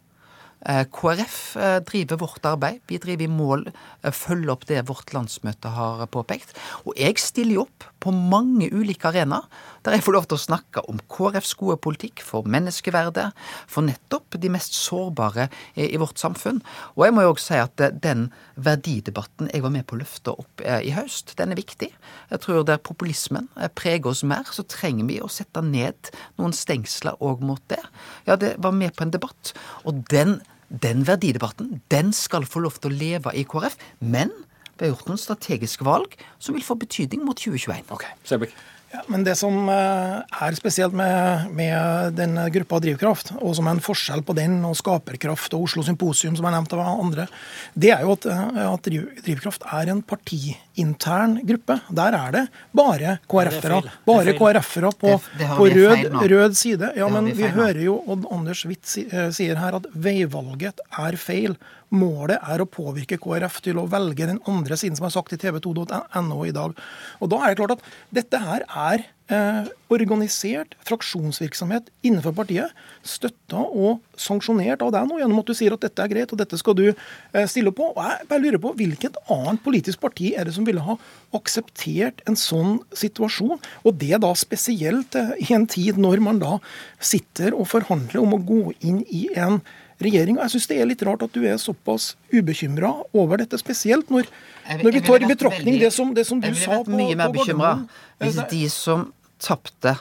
Eh, 0.68 0.84
KrF 0.92 1.56
eh, 1.56 1.80
driver 1.88 2.18
vårt 2.20 2.46
arbeid. 2.46 2.82
Vi 2.88 2.98
driver 3.00 3.24
i 3.24 3.32
mål, 3.32 3.62
eh, 4.04 4.12
følger 4.12 4.52
opp 4.52 4.66
det 4.68 4.82
vårt 4.90 5.14
landsmøte 5.16 5.72
har 5.72 6.04
påpekt. 6.12 6.52
Og 6.84 6.98
jeg 7.00 7.16
stiller 7.24 7.62
opp 7.62 7.86
på 8.04 8.12
mange 8.12 8.68
ulike 8.76 9.08
arenaer 9.08 9.48
der 9.86 9.96
jeg 9.96 10.04
får 10.04 10.16
lov 10.18 10.26
til 10.28 10.36
å 10.36 10.44
snakke 10.44 10.84
om 10.92 11.00
KrFs 11.08 11.54
gode 11.56 11.78
politikk 11.80 12.20
for 12.26 12.44
menneskeverdet, 12.44 13.30
for 13.72 13.88
nettopp 13.88 14.36
de 14.36 14.52
mest 14.52 14.76
sårbare 14.76 15.48
i 15.80 15.96
vårt 15.96 16.20
samfunn. 16.20 16.60
Og 16.98 17.06
jeg 17.06 17.16
må 17.16 17.24
jo 17.24 17.32
òg 17.32 17.40
si 17.40 17.56
at 17.56 17.80
den 18.04 18.28
verdidebatten 18.60 19.48
jeg 19.54 19.64
var 19.64 19.72
med 19.72 19.88
på 19.88 19.96
å 19.96 20.02
løfte 20.02 20.36
opp 20.36 20.66
i 20.68 20.92
høst, 20.92 21.38
den 21.40 21.56
er 21.56 21.62
viktig. 21.62 21.90
Jeg 22.34 22.44
tror 22.44 22.68
der 22.68 22.84
populismen 22.84 23.48
preger 23.80 24.12
oss 24.12 24.26
mer, 24.28 24.44
så 24.52 24.68
trenger 24.68 25.08
vi 25.08 25.22
å 25.24 25.32
sette 25.32 25.64
ned 25.64 26.12
noen 26.36 26.56
stengsler 26.56 27.16
òg 27.24 27.40
mot 27.48 27.64
det. 27.72 27.82
Ja, 28.28 28.36
det 28.36 28.58
var 28.60 28.76
med 28.76 28.92
på 28.98 29.08
en 29.08 29.16
debatt, 29.16 29.56
og 29.88 30.04
den 30.12 30.42
den 30.70 31.06
verdidebatten 31.08 31.82
den 31.92 32.14
skal 32.14 32.46
få 32.46 32.64
lov 32.66 32.80
til 32.82 32.92
å 32.92 32.98
leve 32.98 33.34
i 33.36 33.46
KrF, 33.48 33.78
men 34.00 34.34
vi 34.78 34.86
har 34.86 34.94
gjort 34.94 35.08
noen 35.10 35.22
strategiske 35.22 35.86
valg 35.88 36.18
som 36.38 36.58
vil 36.58 36.66
få 36.66 36.78
betydning 36.78 37.24
mot 37.26 37.40
2021. 37.40 37.88
Ok, 37.96 38.06
Selbekk. 38.28 38.54
Ja, 38.92 39.02
men 39.12 39.24
Det 39.24 39.36
som 39.36 39.68
eh, 39.70 40.44
er 40.48 40.56
spesielt 40.56 40.94
med, 40.96 41.50
med 41.52 42.16
den 42.16 42.38
gruppa 42.56 42.80
Drivkraft, 42.80 43.34
og 43.42 43.56
som 43.58 43.68
er 43.68 43.76
en 43.76 43.84
forskjell 43.84 44.24
på 44.24 44.36
den 44.38 44.62
og 44.68 44.78
Skaperkraft 44.80 45.56
og 45.58 45.66
Oslo 45.68 45.84
Symposium, 45.84 46.38
som 46.40 46.48
er 46.48 46.56
nevnt 46.56 46.76
av 46.78 46.84
andre, 46.88 47.28
det 47.76 47.92
er 47.98 48.06
jo 48.08 48.16
at, 48.16 48.28
eh, 48.32 48.62
at 48.64 48.88
Drivkraft 49.26 49.68
er 49.76 49.92
en 49.92 50.00
partiintern 50.08 51.36
gruppe. 51.48 51.82
Der 52.00 52.16
er 52.16 52.38
det 52.38 52.46
bare 52.80 53.18
KrF-ere. 53.28 53.82
Bare 54.08 54.38
KrF-ere 54.40 54.94
på, 55.04 55.18
på 55.20 55.68
rød, 55.68 56.08
rød, 56.32 56.56
side. 56.56 56.94
Ja, 56.96 57.12
men 57.12 57.28
vi, 57.34 57.42
vi 57.42 57.52
hører 57.58 57.82
jo 57.84 58.00
Odd 58.08 58.30
Anders 58.32 58.64
Witt 58.70 58.88
eh, 59.04 59.28
sier 59.36 59.60
her 59.60 59.82
at 59.82 59.92
veivalget 59.92 60.80
er 60.96 61.20
feil. 61.20 61.60
Målet 61.96 62.42
er 62.44 62.62
å 62.62 62.70
påvirke 62.70 63.20
KrF 63.22 63.62
til 63.66 63.80
å 63.80 63.88
velge 63.92 64.28
den 64.28 64.42
andre 64.50 64.78
siden, 64.80 64.98
som 65.00 65.08
er 65.08 65.14
sagt 65.16 65.36
i 65.36 65.40
tv2.no 65.40 66.40
i 66.48 66.56
dag. 66.56 66.76
Og 67.22 67.32
da 67.32 67.44
er 67.44 67.54
det 67.54 67.62
klart 67.62 67.78
at 67.78 67.86
dette 68.18 68.42
her 68.44 68.66
er 68.68 69.06
eh, 69.32 69.70
organisert 69.94 70.76
fraksjonsvirksomhet 70.88 71.88
innenfor 72.06 72.36
partiet, 72.36 72.76
støtta 73.08 73.64
og 73.64 74.02
sanksjonert 74.20 74.84
av 74.84 74.92
deg 74.96 75.08
nå, 75.08 75.22
gjennom 75.22 75.42
at 75.42 75.50
du 75.50 75.56
sier 75.58 75.76
at 75.76 75.86
dette 75.86 76.04
er 76.04 76.12
greit, 76.12 76.34
og 76.34 76.42
dette 76.42 76.60
skal 76.60 76.78
du 76.78 76.86
eh, 76.90 77.48
stille 77.50 77.72
på. 77.76 77.94
Og 77.94 78.04
jeg 78.04 78.30
bare 78.32 78.44
lurer 78.44 78.62
på, 78.64 78.76
Hvilket 78.78 79.18
annet 79.34 79.64
politisk 79.64 80.04
parti 80.04 80.34
er 80.38 80.48
det 80.48 80.54
som 80.58 80.68
ville 80.68 80.84
ha 80.84 80.98
akseptert 81.38 82.22
en 82.28 82.38
sånn 82.40 82.82
situasjon? 82.96 83.58
Og 83.88 84.00
det 84.04 84.20
da 84.24 84.34
spesielt 84.38 85.16
eh, 85.18 85.36
i 85.48 85.52
en 85.56 85.68
tid 85.72 86.00
når 86.02 86.24
man 86.24 86.44
da 86.44 86.58
sitter 87.00 87.56
og 87.56 87.70
forhandler 87.72 88.24
om 88.24 88.36
å 88.36 88.44
gå 88.44 88.64
inn 88.82 89.04
i 89.08 89.28
en 89.40 89.62
regjering. 90.04 90.38
Og 90.38 90.46
jeg 90.46 90.56
syns 90.56 90.68
det 90.72 90.80
er 90.82 90.90
litt 90.90 91.06
rart 91.08 91.26
at 91.26 91.36
du 91.36 91.46
er 91.48 91.60
såpass 91.62 92.12
ubekymra 92.34 92.92
over 93.18 93.42
dette, 93.42 93.60
spesielt 93.62 94.12
når, 94.14 94.30
når 94.84 94.98
vi 95.00 95.06
tar 95.06 95.24
i 95.24 95.30
betraktning 95.30 95.80
det 95.82 95.94
som, 95.96 96.14
det 96.18 96.28
som 96.30 96.42
du 96.44 96.50
sa 96.54 96.54
på, 96.54 96.58
Jeg 96.58 96.66
ville 96.66 96.76
vært 96.76 96.94
mye 97.00 97.18
mer 97.24 97.34
bekymra 97.36 97.74
hvis 98.22 98.42
de 98.52 98.64
som 98.74 99.10
tapte, 99.44 99.98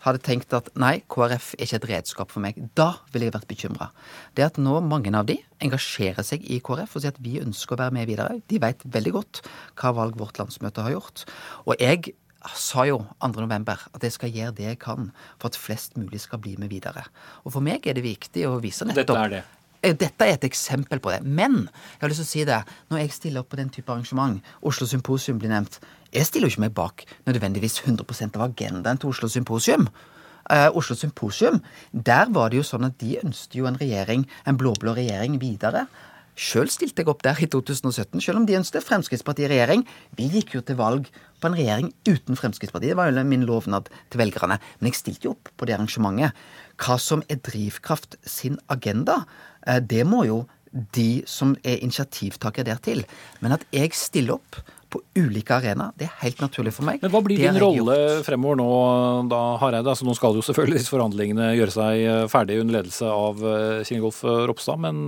hadde 0.00 0.22
tenkt 0.24 0.54
at 0.56 0.70
nei, 0.80 1.02
KrF 1.12 1.50
er 1.58 1.66
ikke 1.66 1.76
et 1.76 1.88
redskap 1.90 2.30
for 2.32 2.40
meg. 2.40 2.56
Da 2.78 3.02
ville 3.12 3.28
jeg 3.28 3.34
vært 3.34 3.50
bekymra. 3.50 3.90
Det 4.36 4.46
at 4.46 4.60
nå 4.60 4.78
mange 4.80 5.12
av 5.16 5.28
de 5.28 5.36
engasjerer 5.60 6.24
seg 6.24 6.46
i 6.48 6.56
KrF 6.64 6.96
og 6.96 7.04
sier 7.04 7.12
at 7.12 7.20
vi 7.20 7.36
ønsker 7.42 7.76
å 7.76 7.82
være 7.82 7.96
med 7.98 8.08
videre, 8.08 8.38
de 8.48 8.60
vet 8.62 8.86
veldig 8.96 9.12
godt 9.18 9.42
hva 9.80 9.92
valg 9.98 10.16
vårt 10.20 10.40
landsmøte 10.40 10.86
har 10.86 10.96
gjort. 10.96 11.26
Og 11.66 11.76
jeg 11.76 12.14
sa 12.56 12.86
jo 12.88 13.02
2.11. 13.20 13.88
at 13.94 14.04
jeg 14.06 14.12
skal 14.16 14.32
gjøre 14.32 14.56
det 14.56 14.66
jeg 14.68 14.78
kan 14.80 15.10
for 15.38 15.50
at 15.50 15.58
flest 15.60 15.96
mulig 16.00 16.22
skal 16.22 16.40
bli 16.40 16.56
med 16.58 16.72
videre. 16.72 17.04
Og 17.44 17.52
for 17.56 17.64
meg 17.64 17.86
er 17.86 17.98
det 17.98 18.04
viktig 18.06 18.46
å 18.48 18.58
vise 18.62 18.86
nettopp 18.88 19.06
Dette 19.06 19.24
er 19.24 19.34
det. 19.34 19.42
Eh, 19.82 19.96
dette 19.96 20.26
er 20.26 20.36
et 20.36 20.44
eksempel 20.44 21.00
på 21.00 21.12
det. 21.12 21.22
Men 21.24 21.66
jeg 21.68 22.02
har 22.02 22.12
lyst 22.12 22.22
til 22.24 22.28
å 22.28 22.32
si 22.32 22.44
det, 22.48 22.60
når 22.90 23.02
jeg 23.02 23.16
stiller 23.16 23.44
opp 23.44 23.50
på 23.52 23.60
den 23.60 23.72
type 23.72 23.92
arrangement, 23.92 24.40
Oslo 24.60 24.88
Symposium 24.88 25.40
blir 25.40 25.52
nevnt 25.52 25.80
Jeg 26.12 26.26
stiller 26.26 26.48
jo 26.48 26.56
ikke 26.56 26.64
meg 26.66 26.74
bak 26.74 27.04
nødvendigvis 27.28 27.84
100% 27.86 28.34
av 28.34 28.48
agendaen 28.48 28.98
til 28.98 29.12
Oslo 29.12 29.28
Symposium. 29.30 29.86
Uh, 30.50 30.66
Oslo 30.74 30.96
Symposium, 30.98 31.60
der 31.92 32.26
var 32.34 32.50
det 32.50 32.58
jo 32.58 32.64
sånn 32.66 32.88
at 32.88 32.96
de 32.98 33.20
ønsket 33.20 33.60
jo 33.60 33.68
en 33.70 33.78
regjering, 33.78 34.24
en 34.42 34.58
blå-blå 34.58 34.96
regjering 34.96 35.36
videre. 35.38 35.84
Sjøl 36.38 36.70
stilte 36.72 37.02
jeg 37.02 37.10
opp 37.10 37.24
der 37.26 37.40
i 37.42 37.48
2017, 37.50 38.20
selv 38.22 38.40
om 38.40 38.46
de 38.48 38.56
ønsket 38.56 38.86
Fremskrittspartiet 38.86 39.50
i 39.50 39.52
regjering. 39.54 39.84
Vi 40.16 40.30
gikk 40.32 40.54
jo 40.56 40.64
til 40.64 40.78
valg 40.78 41.10
på 41.40 41.50
en 41.50 41.56
regjering 41.58 41.92
uten 42.08 42.38
Fremskrittspartiet. 42.38 42.94
Det 42.94 42.98
var 43.00 43.10
jo 43.10 43.24
min 43.28 43.44
lovnad 43.48 43.90
til 44.10 44.22
velgerne. 44.22 44.60
Men 44.80 44.90
jeg 44.90 45.00
stilte 45.00 45.28
jo 45.28 45.36
opp 45.36 45.52
på 45.56 45.68
det 45.68 45.76
arrangementet. 45.76 46.36
Hva 46.80 46.96
som 46.96 47.20
er 47.28 47.42
Drivkraft 47.44 48.16
sin 48.24 48.56
agenda, 48.72 49.24
Eh, 49.66 49.80
det 49.80 50.04
må 50.08 50.24
jo 50.28 50.44
de 50.94 51.22
som 51.26 51.56
er 51.66 51.80
initiativtaker 51.82 52.66
der 52.66 52.80
til. 52.82 53.04
Men 53.40 53.56
at 53.56 53.64
jeg 53.74 53.94
stiller 53.96 54.38
opp 54.38 54.60
på 54.90 55.02
ulike 55.18 55.54
arenaer. 55.56 55.94
Det 55.98 56.08
er 56.08 56.16
helt 56.24 56.42
naturlig 56.42 56.72
for 56.76 56.86
meg. 56.88 57.00
Men 57.02 57.12
Hva 57.14 57.22
blir 57.24 57.40
din 57.40 57.60
rolle 57.62 57.96
fremover 58.26 58.58
nå, 58.60 58.68
da, 59.30 59.40
Hareide? 59.62 59.92
Altså, 59.92 60.06
nå 60.08 60.16
skal 60.18 60.38
jo 60.38 60.44
selvfølgelig 60.44 60.80
disse 60.80 60.92
forhandlingene 60.92 61.52
gjøre 61.58 61.74
seg 61.76 62.04
eh, 62.04 62.24
ferdig 62.32 62.58
under 62.62 62.80
ledelse 62.80 63.10
av 63.10 63.44
Kinegolf 63.86 64.22
Ropstad, 64.50 64.80
men, 64.82 65.00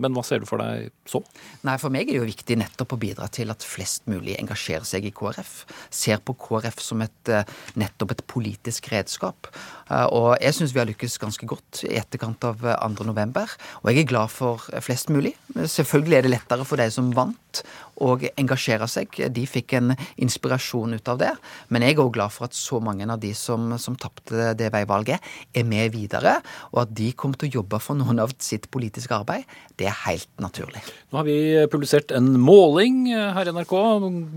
men, 0.00 0.16
hva 0.16 0.24
ser 0.26 0.42
du 0.42 0.48
for 0.48 0.62
deg 0.62 0.90
så? 1.08 1.22
Nei, 1.66 1.76
For 1.82 1.92
meg 1.92 2.08
er 2.08 2.16
det 2.16 2.22
jo 2.22 2.28
viktig 2.30 2.58
nettopp 2.60 2.96
å 2.96 3.00
bidra 3.00 3.28
til 3.32 3.52
at 3.52 3.64
flest 3.66 4.06
mulig 4.10 4.36
engasjerer 4.40 4.86
seg 4.88 5.08
i 5.08 5.12
KrF. 5.14 5.54
Ser 5.92 6.22
på 6.24 6.36
KrF 6.46 6.80
som 6.82 7.02
et, 7.04 7.32
eh, 7.32 7.46
nettopp 7.80 8.16
et 8.16 8.24
politisk 8.30 8.90
redskap. 8.92 9.50
Og 9.86 10.34
jeg 10.42 10.56
syns 10.56 10.74
vi 10.74 10.82
har 10.82 10.88
lykkes 10.88 11.18
ganske 11.22 11.46
godt 11.46 11.84
i 11.86 11.94
etterkant 12.00 12.42
av 12.48 12.62
2. 12.64 13.06
november. 13.06 13.50
Og 13.84 13.92
jeg 13.92 14.02
er 14.02 14.10
glad 14.10 14.32
for 14.34 14.64
flest 14.82 15.12
mulig. 15.14 15.36
Selvfølgelig 15.54 16.18
er 16.18 16.26
det 16.26 16.32
lettere 16.34 16.66
for 16.66 16.80
de 16.80 16.88
som 16.90 17.12
vant 17.14 17.62
å 18.02 18.12
engasjere 18.36 18.88
seg. 18.90 19.14
De 19.32 19.44
fikk 19.48 19.76
en 19.78 19.94
inspirasjon 20.20 20.96
ut 20.98 21.10
av 21.12 21.20
det. 21.22 21.32
Men 21.72 21.86
jeg 21.86 21.96
er 21.96 22.02
òg 22.02 22.12
glad 22.18 22.34
for 22.34 22.48
at 22.48 22.56
så 22.56 22.80
mange 22.82 23.06
av 23.06 23.20
de 23.22 23.32
som, 23.36 23.70
som 23.80 23.96
tapte 24.00 24.52
det 24.58 24.72
veivalget, 24.74 25.22
er 25.56 25.64
med 25.68 25.94
videre. 25.94 26.38
Og 26.74 26.82
at 26.84 26.92
de 26.96 27.12
kommer 27.16 27.40
til 27.40 27.48
å 27.48 27.62
jobbe 27.62 27.80
for 27.82 27.98
noen 27.98 28.20
av 28.22 28.34
sitt 28.42 28.68
politiske 28.74 29.14
arbeid. 29.16 29.46
Det 29.78 29.88
er 29.88 29.96
helt 30.06 30.28
naturlig. 30.42 30.82
Nå 31.12 31.20
har 31.20 31.28
vi 31.28 31.38
publisert 31.72 32.12
en 32.16 32.34
måling 32.42 33.06
her 33.12 33.48
i 33.48 33.54
NRK. 33.54 33.74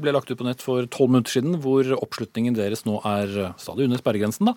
Ble 0.06 0.15
lagt 0.15 0.32
ut 0.32 0.39
på 0.39 0.48
nett 0.48 0.63
for 0.63 0.88
tolv 0.91 1.15
minutter 1.15 1.39
siden, 1.39 1.58
hvor 1.63 1.89
oppslutningen 2.00 2.56
deres 2.56 2.86
nå 2.88 3.01
er 3.08 3.56
stadig 3.60 3.89
under 3.89 4.00
sperregrensen. 4.00 4.53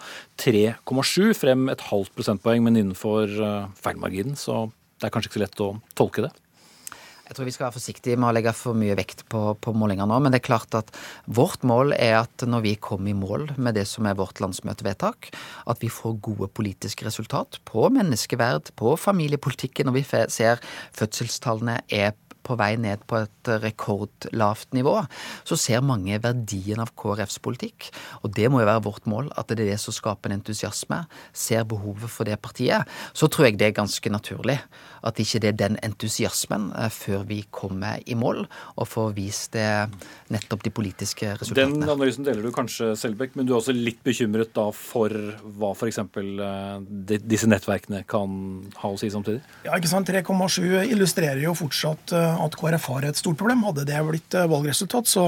3,7 0.89 1.35
frem 1.39 1.69
et 1.73 1.89
halvt 1.91 2.15
prosentpoeng, 2.17 2.63
men 2.67 2.79
innenfor 2.79 3.31
eh, 3.31 3.67
feilmarginen. 3.83 4.39
Så 4.39 4.67
det 4.99 5.09
er 5.09 5.15
kanskje 5.15 5.31
ikke 5.31 5.41
så 5.41 5.45
lett 5.47 5.63
å 5.63 5.75
tolke 5.99 6.27
det. 6.27 6.33
Jeg 7.33 7.37
tror 7.39 7.47
vi 7.49 7.53
skal 7.55 7.65
være 7.65 7.77
forsiktige 7.79 8.19
med 8.21 8.29
å 8.29 8.35
legge 8.37 8.53
for 8.53 8.77
mye 8.77 8.97
vekt 8.99 9.23
på, 9.33 9.41
på 9.63 9.73
målinger 9.79 10.05
nå. 10.11 10.19
Men 10.21 10.35
det 10.35 10.43
er 10.43 10.49
klart 10.51 10.75
at 10.77 10.91
vårt 11.25 11.63
mål 11.65 11.95
er 11.97 12.19
at 12.19 12.45
når 12.45 12.65
vi 12.67 12.73
kommer 12.77 13.09
i 13.09 13.17
mål 13.17 13.47
med 13.57 13.79
det 13.79 13.87
som 13.89 14.05
er 14.05 14.19
vårt 14.19 14.43
landsmøtevedtak, 14.43 15.31
at 15.71 15.81
vi 15.81 15.89
får 15.89 16.19
gode 16.27 16.51
politiske 16.53 17.07
resultat 17.07 17.57
på 17.69 17.87
menneskeverd, 17.95 18.75
på 18.77 18.93
familiepolitikken, 19.01 19.89
når 19.89 19.97
vi 19.97 20.27
ser 20.35 20.61
fødselstallene 20.99 21.79
er 21.89 22.13
på 22.47 22.57
vei 22.61 22.75
ned 22.81 23.05
på 23.11 23.23
et 23.23 23.53
rekordlavt 23.63 24.73
nivå, 24.77 24.97
så 25.49 25.59
ser 25.59 25.85
mange 25.85 26.19
verdien 26.23 26.83
av 26.83 26.93
KrFs 26.99 27.41
politikk. 27.43 27.91
Og 28.23 28.33
det 28.37 28.51
må 28.53 28.63
jo 28.63 28.71
være 28.71 28.85
vårt 28.87 29.09
mål, 29.11 29.33
at 29.37 29.51
det 29.51 29.61
er 29.61 29.73
det 29.73 29.81
som 29.83 29.95
skaper 29.95 30.31
en 30.31 30.41
entusiasme. 30.41 31.03
Ser 31.33 31.67
behovet 31.69 32.11
for 32.13 32.29
det 32.29 32.41
partiet. 32.43 32.89
Så 33.17 33.31
tror 33.33 33.49
jeg 33.49 33.61
det 33.61 33.71
er 33.71 33.79
ganske 33.83 34.13
naturlig 34.13 34.59
at 35.03 35.19
ikke 35.19 35.41
det 35.43 35.51
er 35.51 35.59
den 35.59 35.79
entusiasmen 35.83 36.69
eh, 36.79 36.91
før 36.93 37.25
vi 37.27 37.41
kommer 37.51 38.03
i 38.07 38.15
mål 38.19 38.45
og 38.77 38.89
får 38.89 39.15
vist 39.17 39.57
det 39.57 39.67
nettopp 40.33 40.63
de 40.67 40.73
politiske 40.75 41.33
resultatene. 41.41 41.83
Den 41.83 41.91
analysen 41.91 42.27
deler 42.27 42.47
du 42.47 42.53
kanskje, 42.55 42.93
Selbekk, 42.99 43.35
men 43.39 43.49
du 43.49 43.55
er 43.55 43.59
også 43.59 43.75
litt 43.75 44.03
bekymret 44.07 44.53
da 44.55 44.69
for 44.77 45.13
hva 45.59 45.73
f.eks. 45.75 45.99
Eh, 46.03 47.19
disse 47.19 47.51
nettverkene 47.51 48.05
kan 48.09 48.37
ha 48.79 48.93
å 48.93 49.01
si 49.01 49.11
samtidig? 49.13 49.43
Ja, 49.67 49.75
ikke 49.77 49.91
sant. 49.91 50.11
3,7 50.13 50.85
illustrerer 50.93 51.43
jo 51.43 51.57
fortsatt 51.59 52.15
eh, 52.17 52.32
at 52.41 52.57
KrF 52.59 52.89
har 52.93 53.07
et 53.09 53.19
stort 53.21 53.39
problem. 53.41 53.65
Hadde 53.67 53.87
det 53.89 54.01
blitt 54.09 54.37
eh, 54.39 54.49
valgresultat, 54.51 55.11
så 55.11 55.27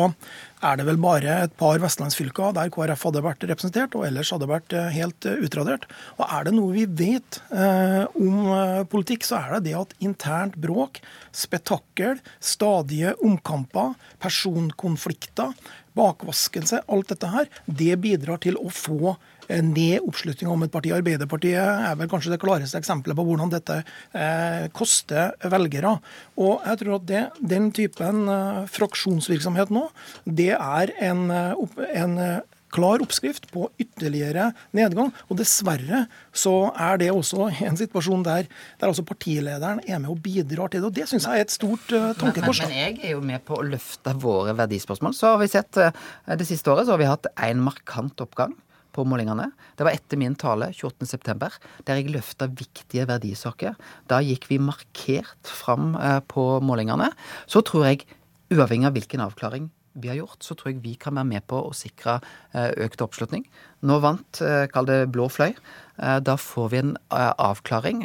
er 0.65 0.79
det 0.79 0.87
vel 0.89 0.99
bare 1.01 1.37
et 1.45 1.55
par 1.61 1.81
vestlandsfylker 1.83 2.55
der 2.57 2.71
KrF 2.73 3.05
hadde 3.09 3.23
vært 3.25 3.45
representert, 3.51 3.97
og 3.99 4.07
ellers 4.09 4.33
hadde 4.33 4.49
vært 4.49 4.75
eh, 4.77 4.91
helt 4.95 5.29
eh, 5.29 5.43
utradert. 5.45 5.87
Og 6.17 6.25
er 6.25 6.47
det 6.47 6.55
noe 6.57 6.73
vi 6.75 6.87
vet 6.89 7.41
eh, 7.53 8.05
om 8.17 8.87
politikk, 8.91 9.27
så 9.29 9.41
er 9.43 9.57
det 9.57 9.69
det 9.69 9.77
at 9.79 9.95
internt 10.05 10.57
bråk, 10.61 11.03
spetakkel, 11.37 12.21
stadige 12.41 13.15
omkamper, 13.25 13.95
personkonflikter, 14.23 15.53
bakvaskelse, 15.95 16.83
alt 16.91 17.13
dette 17.13 17.31
her, 17.31 17.51
det 17.67 17.95
bidrar 18.03 18.41
til 18.43 18.59
å 18.59 18.73
få 18.73 19.15
ned 19.49 20.05
oppslutninga 20.05 20.53
om 20.53 20.65
et 20.67 20.73
parti. 20.75 20.93
Arbeiderpartiet 20.95 21.61
er 21.61 21.99
vel 21.99 22.11
kanskje 22.11 22.35
det 22.35 22.41
klareste 22.43 22.81
eksempelet 22.81 23.19
på 23.19 23.27
hvordan 23.29 23.53
dette 23.53 23.81
eh, 23.83 24.67
koster 24.77 25.35
velgere. 25.53 25.97
Og 26.41 26.65
jeg 26.65 26.81
tror 26.83 26.99
at 26.99 27.07
det, 27.11 27.23
den 27.55 27.71
typen 27.75 28.25
eh, 28.31 28.65
fraksjonsvirksomhet 28.75 29.73
nå, 29.75 29.87
det 30.25 30.53
er 30.57 30.95
en, 31.11 31.29
eh, 31.35 31.79
en 32.01 32.19
eh, 32.23 32.43
klar 32.75 33.03
oppskrift 33.05 33.47
på 33.53 33.69
ytterligere 33.81 34.51
nedgang. 34.75 35.13
Og 35.31 35.39
dessverre 35.39 36.05
så 36.35 36.55
er 36.73 36.99
det 37.03 37.13
også 37.15 37.49
en 37.53 37.79
situasjon 37.79 38.25
der, 38.27 38.49
der 38.81 38.91
også 38.91 39.07
partilederen 39.07 39.83
er 39.87 40.03
med 40.03 40.11
og 40.11 40.19
bidrar 40.25 40.73
til 40.73 40.83
det. 40.83 40.91
Og 40.91 40.97
det 40.97 41.07
syns 41.11 41.29
jeg 41.29 41.45
er 41.45 41.47
et 41.47 41.55
stort 41.55 41.95
uh, 41.95 42.11
tankekors. 42.19 42.65
Men, 42.65 42.75
men, 42.75 42.81
jeg 42.81 42.99
er 43.05 43.15
jo 43.15 43.23
med 43.25 43.47
på 43.47 43.61
å 43.61 43.69
løfte 43.69 44.17
våre 44.19 44.57
verdispørsmål. 44.59 45.15
Så 45.15 45.35
har 45.35 45.41
vi 45.43 45.51
sett 45.53 45.79
uh, 45.79 45.95
det 46.27 46.49
siste 46.51 46.73
året 46.73 46.89
så 46.89 46.97
har 46.97 47.03
vi 47.05 47.11
hatt 47.13 47.31
en 47.47 47.63
markant 47.63 48.27
oppgang 48.27 48.57
på 48.95 49.05
målingene. 49.09 49.51
Det 49.77 49.87
var 49.87 49.97
etter 49.97 50.21
min 50.21 50.37
tale 50.39 50.71
28.9, 50.75 51.51
der 51.87 52.01
jeg 52.01 52.13
løfta 52.15 52.49
viktige 52.49 53.07
verdisaker. 53.11 53.79
Da 54.11 54.21
gikk 54.25 54.49
vi 54.51 54.61
markert 54.63 55.55
fram 55.63 55.95
eh, 55.99 56.21
på 56.31 56.47
målingene. 56.65 57.11
Så 57.51 57.65
tror 57.67 57.89
jeg, 57.91 58.07
uavhengig 58.55 58.91
av 58.91 58.99
hvilken 58.99 59.25
avklaring 59.25 59.73
vi 59.95 60.11
har 60.11 60.19
gjort, 60.19 60.43
så 60.43 60.57
tror 60.59 60.73
jeg 60.73 60.83
vi 60.83 60.95
kan 60.99 61.15
være 61.15 61.31
med 61.31 61.45
på 61.51 61.61
å 61.69 61.75
sikre 61.77 62.19
eh, 62.53 62.71
økt 62.87 63.03
oppslutning. 63.05 63.47
Nå 63.85 64.01
vant, 64.01 64.41
eh, 64.41 64.67
kall 64.73 64.89
det 64.89 65.01
blå 65.13 65.29
fløy. 65.29 65.53
Eh, 65.95 66.19
da 66.27 66.35
får 66.41 66.71
vi 66.73 66.79
en 66.81 66.95
eh, 66.97 67.33
avklaring, 67.39 68.03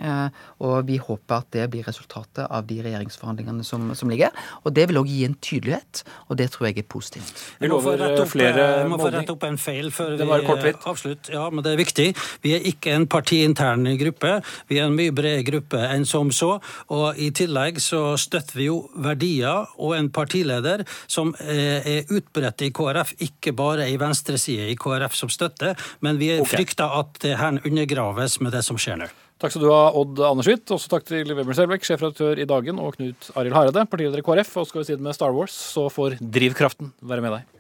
og 0.62 0.86
vi 0.86 1.00
håper 1.02 1.40
at 1.40 1.48
det 1.56 1.66
blir 1.74 1.88
resultatet 1.88 2.46
av 2.46 2.68
de 2.70 2.78
regjeringsforhandlingene 2.86 3.66
som, 3.66 3.88
som 3.98 4.12
ligger. 4.12 4.34
Og 4.64 4.76
det 4.76 4.86
vil 4.90 5.00
òg 5.02 5.10
gi 5.10 5.24
en 5.26 5.38
tydelighet, 5.42 6.04
og 6.28 6.38
det 6.38 6.50
tror 6.54 6.70
jeg 6.70 6.84
er 6.84 6.88
positivt. 6.90 7.42
Vi 7.62 7.72
må 7.72 7.80
få 7.82 7.96
rette 7.98 8.22
opp, 8.22 8.30
flere 8.30 8.68
må 8.90 9.00
få 9.02 9.10
rette 9.14 9.34
opp 9.34 9.46
en 9.48 9.58
feil 9.62 9.90
før 9.96 10.18
vi 10.20 10.28
avslutter. 10.28 11.34
Ja, 11.34 11.48
men 11.50 11.66
det 11.66 11.74
er 11.74 11.82
viktig. 11.82 12.08
Vi 12.44 12.54
er 12.58 12.68
ikke 12.70 12.94
en 12.94 13.08
partiintern 13.10 13.88
gruppe. 14.00 14.36
Vi 14.70 14.78
er 14.78 14.90
en 14.90 14.98
mye 14.98 15.16
bredere 15.16 15.48
gruppe 15.48 15.82
enn 15.88 16.06
som 16.10 16.30
så. 16.36 16.58
Og 16.94 17.18
i 17.18 17.32
tillegg 17.36 17.82
så 17.82 18.14
støtter 18.22 18.60
vi 18.60 18.70
jo 18.70 18.84
verdier 19.02 19.66
og 19.80 19.96
en 19.98 20.12
partileder 20.14 20.86
som 21.10 21.34
er 21.40 22.06
utbredt 22.14 22.68
i 22.68 22.72
KrF, 22.76 23.16
ikke 23.26 23.56
bare 23.58 23.90
i 23.90 23.98
venstresida 24.00 24.68
i 24.70 24.78
KrF 24.80 25.18
som 25.18 25.32
støtter, 25.34 25.69
men 26.06 26.22
vi 26.22 26.36
okay. 26.38 26.52
frykter 26.58 27.00
at 27.00 27.20
det 27.24 27.36
her 27.40 27.60
undergraves 27.64 28.40
med 28.44 28.56
det 28.56 28.64
som 28.68 28.80
skjer 28.80 29.04
nå. 29.04 29.10
Takk 29.40 29.54
skal 29.54 29.64
du 29.64 29.70
ha, 29.72 29.84
Odd 29.96 30.20
Andersvitt. 30.28 30.68
Også 30.76 30.90
takk 30.92 31.06
til 31.08 31.30
Weber 31.32 31.56
Selbekk, 31.56 31.86
sjefredaktør 31.88 32.42
i 32.44 32.48
Dagen, 32.50 32.82
og 32.84 32.98
Knut 32.98 33.30
Arild 33.40 33.56
Hareide, 33.56 33.86
partileder 33.88 34.20
i 34.20 34.26
KrF. 34.26 34.52
Og 34.60 34.68
skal 34.68 34.82
vi 34.82 34.90
si 34.90 34.98
det 34.98 35.06
med 35.06 35.16
Star 35.16 35.32
Wars, 35.36 35.56
så 35.56 35.86
får 35.94 36.18
drivkraften 36.20 36.92
være 37.00 37.24
med 37.24 37.38
deg. 37.38 37.56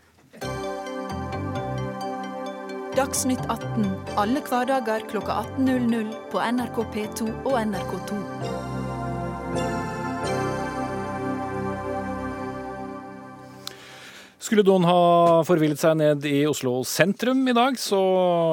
Dagsnytt 2.99 3.45
18 3.47 3.87
alle 4.19 4.43
hverdager 4.43 5.07
klokka 5.07 5.39
18.00 5.55 6.11
på 6.33 6.43
NRK 6.43 6.83
P2 6.97 7.29
og 7.47 7.55
NRK2. 7.61 8.19
Skulle 14.49 14.63
noen 14.65 14.87
ha 14.89 15.41
forvillet 15.45 15.77
seg 15.77 15.99
ned 15.99 16.23
i 16.25 16.39
Oslo 16.49 16.79
sentrum 16.81 17.43
i 17.45 17.53
dag, 17.53 17.75
så 17.77 17.99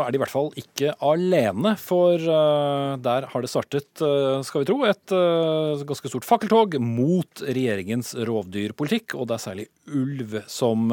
er 0.04 0.12
de 0.12 0.18
i 0.18 0.20
hvert 0.20 0.28
fall 0.34 0.50
ikke 0.60 0.90
alene. 1.00 1.72
For 1.80 2.20
uh, 2.20 2.98
der 3.00 3.24
har 3.32 3.40
det 3.40 3.48
startet, 3.48 3.88
uh, 4.04 4.44
skal 4.44 4.60
vi 4.60 4.68
tro, 4.68 4.76
et 4.84 5.14
uh, 5.16 5.80
ganske 5.88 6.12
stort 6.12 6.28
fakkeltog 6.28 6.76
mot 6.84 7.40
regjeringens 7.48 8.12
rovdyrpolitikk. 8.28 9.16
Og 9.16 9.24
det 9.30 9.38
er 9.38 9.44
særlig 9.46 9.66
ulv 9.88 10.36
som 10.52 10.92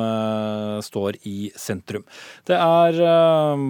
står 0.86 1.18
i 1.28 1.50
sentrum. 1.58 2.04
Det 2.48 2.56
er 2.56 3.00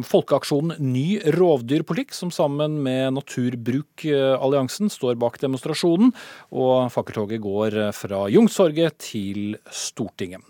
folkeaksjonen 0.05 0.83
Ny 0.83 1.21
rovdyrpolitikk 1.33 2.13
som 2.13 2.29
sammen 2.35 2.75
med 2.85 3.15
Naturbruk-alliansen 3.15 4.91
står 4.93 5.15
bak 5.17 5.39
demonstrasjonen. 5.41 6.11
Og 6.51 6.91
fakkeltoget 6.93 7.41
går 7.41 7.79
fra 7.95 8.27
Youngstorget 8.27 8.99
til 9.07 9.55
Stortinget. 9.71 10.43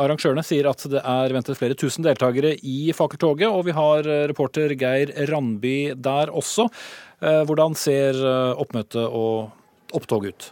Arrangørene 0.00 0.42
sier 0.46 0.68
at 0.70 0.80
det 0.88 1.00
er 1.04 1.34
ventet 1.34 1.58
flere 1.58 1.76
tusen 1.78 2.04
deltakere 2.06 2.54
i 2.64 2.92
fakkeltoget, 2.96 3.48
og 3.50 3.66
vi 3.66 3.74
har 3.76 4.06
eh, 4.08 4.26
reporter 4.30 4.72
Geir 4.78 5.12
Randby 5.28 5.92
der 5.92 6.32
også. 6.32 6.68
Eh, 7.20 7.42
hvordan 7.48 7.76
ser 7.76 8.16
eh, 8.16 8.60
oppmøtet 8.62 9.02
og 9.04 9.50
opptoget 9.96 10.32
ut? 10.32 10.48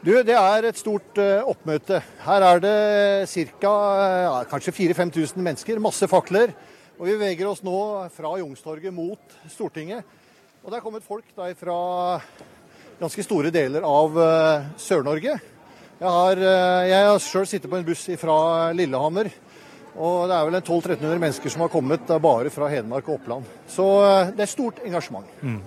Du, 0.00 0.12
Det 0.24 0.36
er 0.36 0.64
et 0.64 0.78
stort 0.80 1.18
oppmøte. 1.20 1.98
Her 2.24 2.44
er 2.46 2.60
det 2.64 2.76
ca. 3.28 3.72
Ja, 4.24 4.38
kanskje 4.48 4.72
4000-5000 4.72 5.44
mennesker. 5.44 5.80
Masse 5.80 6.08
fakler. 6.08 6.54
Og 6.96 7.04
Vi 7.04 7.18
beveger 7.18 7.50
oss 7.50 7.60
nå 7.60 8.08
fra 8.14 8.32
Youngstorget 8.40 8.96
mot 8.96 9.36
Stortinget. 9.52 10.00
Og 10.64 10.72
Det 10.72 10.78
er 10.78 10.84
kommet 10.86 11.04
folk 11.04 11.28
fra 11.36 11.76
ganske 13.00 13.26
store 13.28 13.52
deler 13.52 13.84
av 13.84 14.16
Sør-Norge. 14.80 15.36
Jeg 16.00 16.08
har, 16.08 16.38
eh, 16.40 16.86
jeg 16.88 17.04
har 17.04 17.18
sjøl 17.20 17.44
sittet 17.44 17.68
på 17.68 17.76
en 17.76 17.84
buss 17.84 18.06
fra 18.16 18.34
Lillehammer. 18.72 19.28
Og 20.00 20.30
det 20.30 20.32
er 20.32 20.46
vel 20.46 20.54
1200-1300 20.56 21.18
mennesker 21.20 21.52
som 21.52 21.60
har 21.60 21.68
kommet 21.68 22.12
bare 22.24 22.48
fra 22.48 22.70
Hedmark 22.72 23.10
og 23.10 23.18
Oppland. 23.18 23.50
Så 23.68 23.84
eh, 24.06 24.30
det 24.32 24.46
er 24.46 24.48
stort 24.48 24.80
engasjement. 24.80 25.28
Mm. 25.44 25.58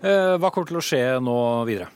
Eh, 0.00 0.30
hva 0.40 0.48
kommer 0.54 0.70
til 0.70 0.80
å 0.80 0.84
skje 0.86 1.02
nå 1.20 1.36
videre? 1.68 1.90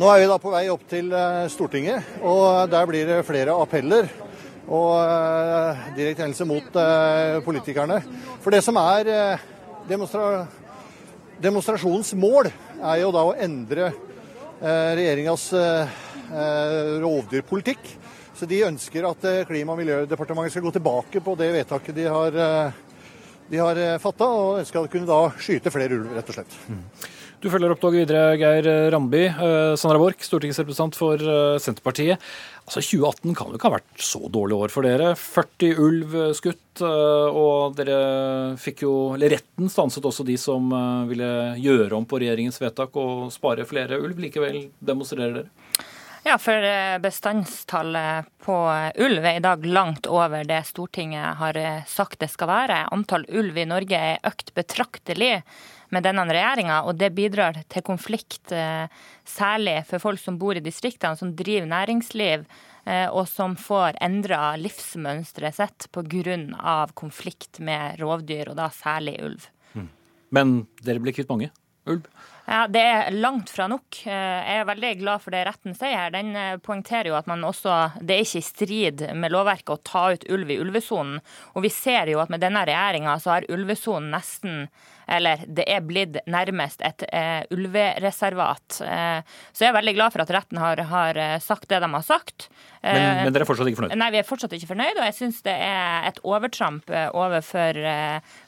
Nå 0.00 0.08
er 0.14 0.22
vi 0.22 0.30
da 0.32 0.40
på 0.40 0.54
vei 0.54 0.64
opp 0.72 0.88
til 0.88 1.12
Stortinget, 1.52 2.16
og 2.24 2.72
der 2.72 2.88
blir 2.88 3.04
det 3.08 3.20
flere 3.28 3.52
appeller. 3.52 4.08
Og 4.66 5.92
direkte 5.96 6.24
hendelse 6.24 6.48
mot 6.48 6.80
politikerne. 7.44 8.00
For 8.40 8.52
det 8.52 8.64
som 8.64 8.80
er 8.80 9.38
demonstra 9.88 10.46
demonstrasjonens 11.40 12.14
mål, 12.16 12.48
er 12.80 13.00
jo 13.04 13.12
da 13.12 13.22
å 13.28 13.36
endre 13.36 13.92
regjeringas 14.60 15.46
eh, 15.52 15.94
eh, 16.32 16.90
rovdyrpolitikk. 17.02 17.92
Så 18.36 18.48
de 18.48 18.62
ønsker 18.66 19.06
at 19.08 19.22
Klima- 19.48 19.72
og 19.72 19.80
miljødepartementet 19.80 20.52
skal 20.52 20.66
gå 20.66 20.72
tilbake 20.76 21.22
på 21.24 21.36
det 21.40 21.52
vedtaket 21.54 21.96
de 21.96 22.04
har, 22.04 22.34
de 23.48 23.60
har 23.62 23.78
fatta, 24.02 24.28
og 24.28 24.58
ønsker 24.60 24.82
å 24.82 24.90
kunne 24.92 25.08
da 25.08 25.30
skyte 25.40 25.72
flere 25.72 25.96
ulv, 25.96 26.10
rett 26.18 26.28
og 26.34 26.36
slett. 26.36 26.58
Mm. 26.68 26.82
Du 27.42 27.50
følger 27.52 27.70
opp 27.70 27.82
toget 27.82 28.06
videre, 28.06 28.36
Geir 28.40 28.90
Ramby. 28.90 29.26
Sandra 29.76 30.00
Borch, 30.00 30.24
stortingsrepresentant 30.24 30.96
for 30.98 31.20
Senterpartiet. 31.62 32.22
Altså 32.66 32.82
2018 32.82 33.34
kan 33.38 33.52
jo 33.52 33.58
ikke 33.60 33.68
ha 33.68 33.76
vært 33.76 34.02
så 34.02 34.26
dårlig 34.32 34.56
år 34.58 34.72
for 34.74 34.86
dere. 34.86 35.12
40 35.14 35.76
ulv 35.84 36.14
skutt, 36.34 36.80
eh, 36.82 37.28
og 37.30 37.76
dere 37.78 38.56
fikk 38.58 38.82
jo 38.82 38.94
Eller 39.14 39.36
retten 39.36 39.70
stanset 39.70 40.04
også 40.04 40.26
de 40.26 40.34
som 40.40 40.72
eh, 40.74 41.04
ville 41.12 41.28
gjøre 41.62 41.94
om 41.94 42.08
på 42.10 42.18
regjeringens 42.18 42.58
vedtak 42.58 42.98
og 42.98 43.28
spare 43.34 43.68
flere 43.70 44.00
ulv. 44.02 44.18
Likevel 44.18 44.64
demonstrerer 44.82 45.38
dere? 45.38 45.86
Ja, 46.26 46.40
for 46.42 46.58
eh, 46.58 46.98
bestandstallet 46.98 48.26
på 48.42 48.58
ulv 49.06 49.22
er 49.22 49.38
i 49.38 49.46
dag 49.46 49.62
langt 49.62 50.10
over 50.10 50.42
det 50.42 50.64
Stortinget 50.66 51.38
har 51.38 51.60
sagt 51.86 52.18
det 52.18 52.32
skal 52.34 52.50
være. 52.50 52.82
Antall 52.90 53.28
ulv 53.30 53.62
i 53.62 53.70
Norge 53.70 54.02
er 54.10 54.26
økt 54.26 54.50
betraktelig 54.58 55.36
med 55.94 56.06
denne 56.06 56.24
regjeringa, 56.28 56.82
og 56.86 56.98
det 57.00 57.12
bidrar 57.16 57.60
til 57.72 57.84
konflikt, 57.86 58.52
eh, 58.52 58.86
særlig 59.26 59.80
for 59.88 60.02
folk 60.02 60.20
som 60.22 60.38
bor 60.38 60.58
i 60.58 60.64
distriktene, 60.64 61.18
som 61.18 61.34
driver 61.36 61.68
næringsliv, 61.70 62.46
eh, 62.86 63.08
og 63.08 63.26
som 63.28 63.56
får 63.56 63.98
endra 64.00 64.56
livsmønsteret 64.58 65.54
sitt 65.54 65.88
pga. 65.92 66.86
konflikt 66.94 67.60
med 67.60 67.98
rovdyr, 68.00 68.50
og 68.50 68.56
da 68.56 68.68
særlig 68.68 69.22
ulv. 69.22 69.48
Mm. 69.74 69.88
Men 70.30 70.66
dere 70.82 71.00
blir 71.00 71.12
kvitt 71.12 71.28
mange 71.28 71.50
ulv? 71.86 72.02
Ja, 72.48 72.66
Det 72.68 72.80
er 72.80 73.10
langt 73.10 73.50
fra 73.50 73.66
nok. 73.66 74.06
Eh, 74.06 74.12
jeg 74.12 74.60
er 74.60 74.64
veldig 74.64 74.98
glad 75.00 75.20
for 75.20 75.30
det 75.30 75.46
retten 75.46 75.74
sier 75.74 75.96
her. 75.96 76.10
Den 76.10 76.60
poengterer 76.60 77.08
jo 77.08 77.14
at 77.14 77.26
man 77.26 77.42
også, 77.42 77.92
det 78.00 78.14
er 78.14 78.22
ikke 78.22 78.38
i 78.38 78.40
strid 78.40 79.14
med 79.14 79.32
lovverket 79.32 79.74
å 79.74 79.82
ta 79.82 80.12
ut 80.12 80.24
ulv 80.30 80.50
i 80.50 80.58
ulvesonen. 80.58 81.20
Og 81.54 81.62
vi 81.62 81.68
ser 81.68 82.06
jo 82.06 82.20
at 82.20 82.30
med 82.30 82.40
denne 82.40 82.64
regjeringa 82.64 83.18
så 83.18 83.30
har 83.30 83.50
ulvesonen 83.50 84.10
nesten 84.10 84.68
eller 85.06 85.42
det 85.46 85.64
er 85.70 85.84
blitt 85.86 86.18
nærmest 86.26 86.82
et 86.84 87.04
eh, 87.14 87.44
ulvereservat. 87.54 88.80
Eh, 88.82 89.36
så 89.54 89.64
jeg 89.64 89.70
er 89.70 89.76
veldig 89.76 89.94
glad 89.94 90.14
for 90.14 90.24
at 90.24 90.32
retten 90.34 90.58
har, 90.58 90.82
har 90.90 91.20
eh, 91.22 91.36
sagt 91.42 91.68
det 91.70 91.78
de 91.82 91.90
har 91.92 92.04
sagt. 92.04 92.48
Men, 92.82 92.96
eh, 92.96 93.22
men, 93.26 93.34
dere 93.34 93.46
er 93.46 93.48
fortsatt 93.48 93.70
ikke 93.70 93.80
fornøyd? 93.82 93.96
Nei, 94.02 94.10
vi 94.14 94.20
er 94.20 94.26
fortsatt 94.26 94.56
ikke 94.58 94.70
fornøyd. 94.72 94.98
Og 94.98 95.06
jeg 95.06 95.16
syns 95.20 95.40
det 95.46 95.54
er 95.54 96.08
et 96.10 96.20
overtramp 96.26 96.90
eh, 96.90 97.08
overfor 97.14 97.78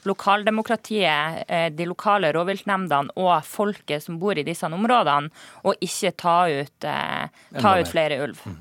lokaldemokratiet, 0.07 1.43
de 1.75 1.85
lokale 1.87 2.31
rovviltnemndene 2.35 3.13
og 3.19 3.45
folket 3.47 4.03
som 4.03 4.19
bor 4.21 4.37
i 4.37 4.45
disse 4.47 4.67
områdene, 4.67 5.31
å 5.63 5.73
ikke 5.83 6.11
ta 6.19 6.37
ut, 6.51 6.73
ta 6.83 7.73
ut 7.79 7.91
flere 7.91 8.19
ulv. 8.23 8.41
Mm. 8.45 8.59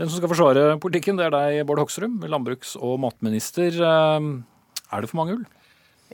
Den 0.00 0.08
som 0.08 0.20
skal 0.20 0.32
forsvare 0.32 0.76
politikken, 0.80 1.18
det 1.20 1.28
er 1.28 1.34
deg, 1.34 1.62
Bård 1.68 1.82
Hoksrud, 1.82 2.24
landbruks- 2.32 2.76
og 2.80 2.98
matminister. 3.04 3.76
Er 3.80 5.02
det 5.04 5.10
for 5.10 5.20
mange 5.20 5.38
ulv? 5.38 5.48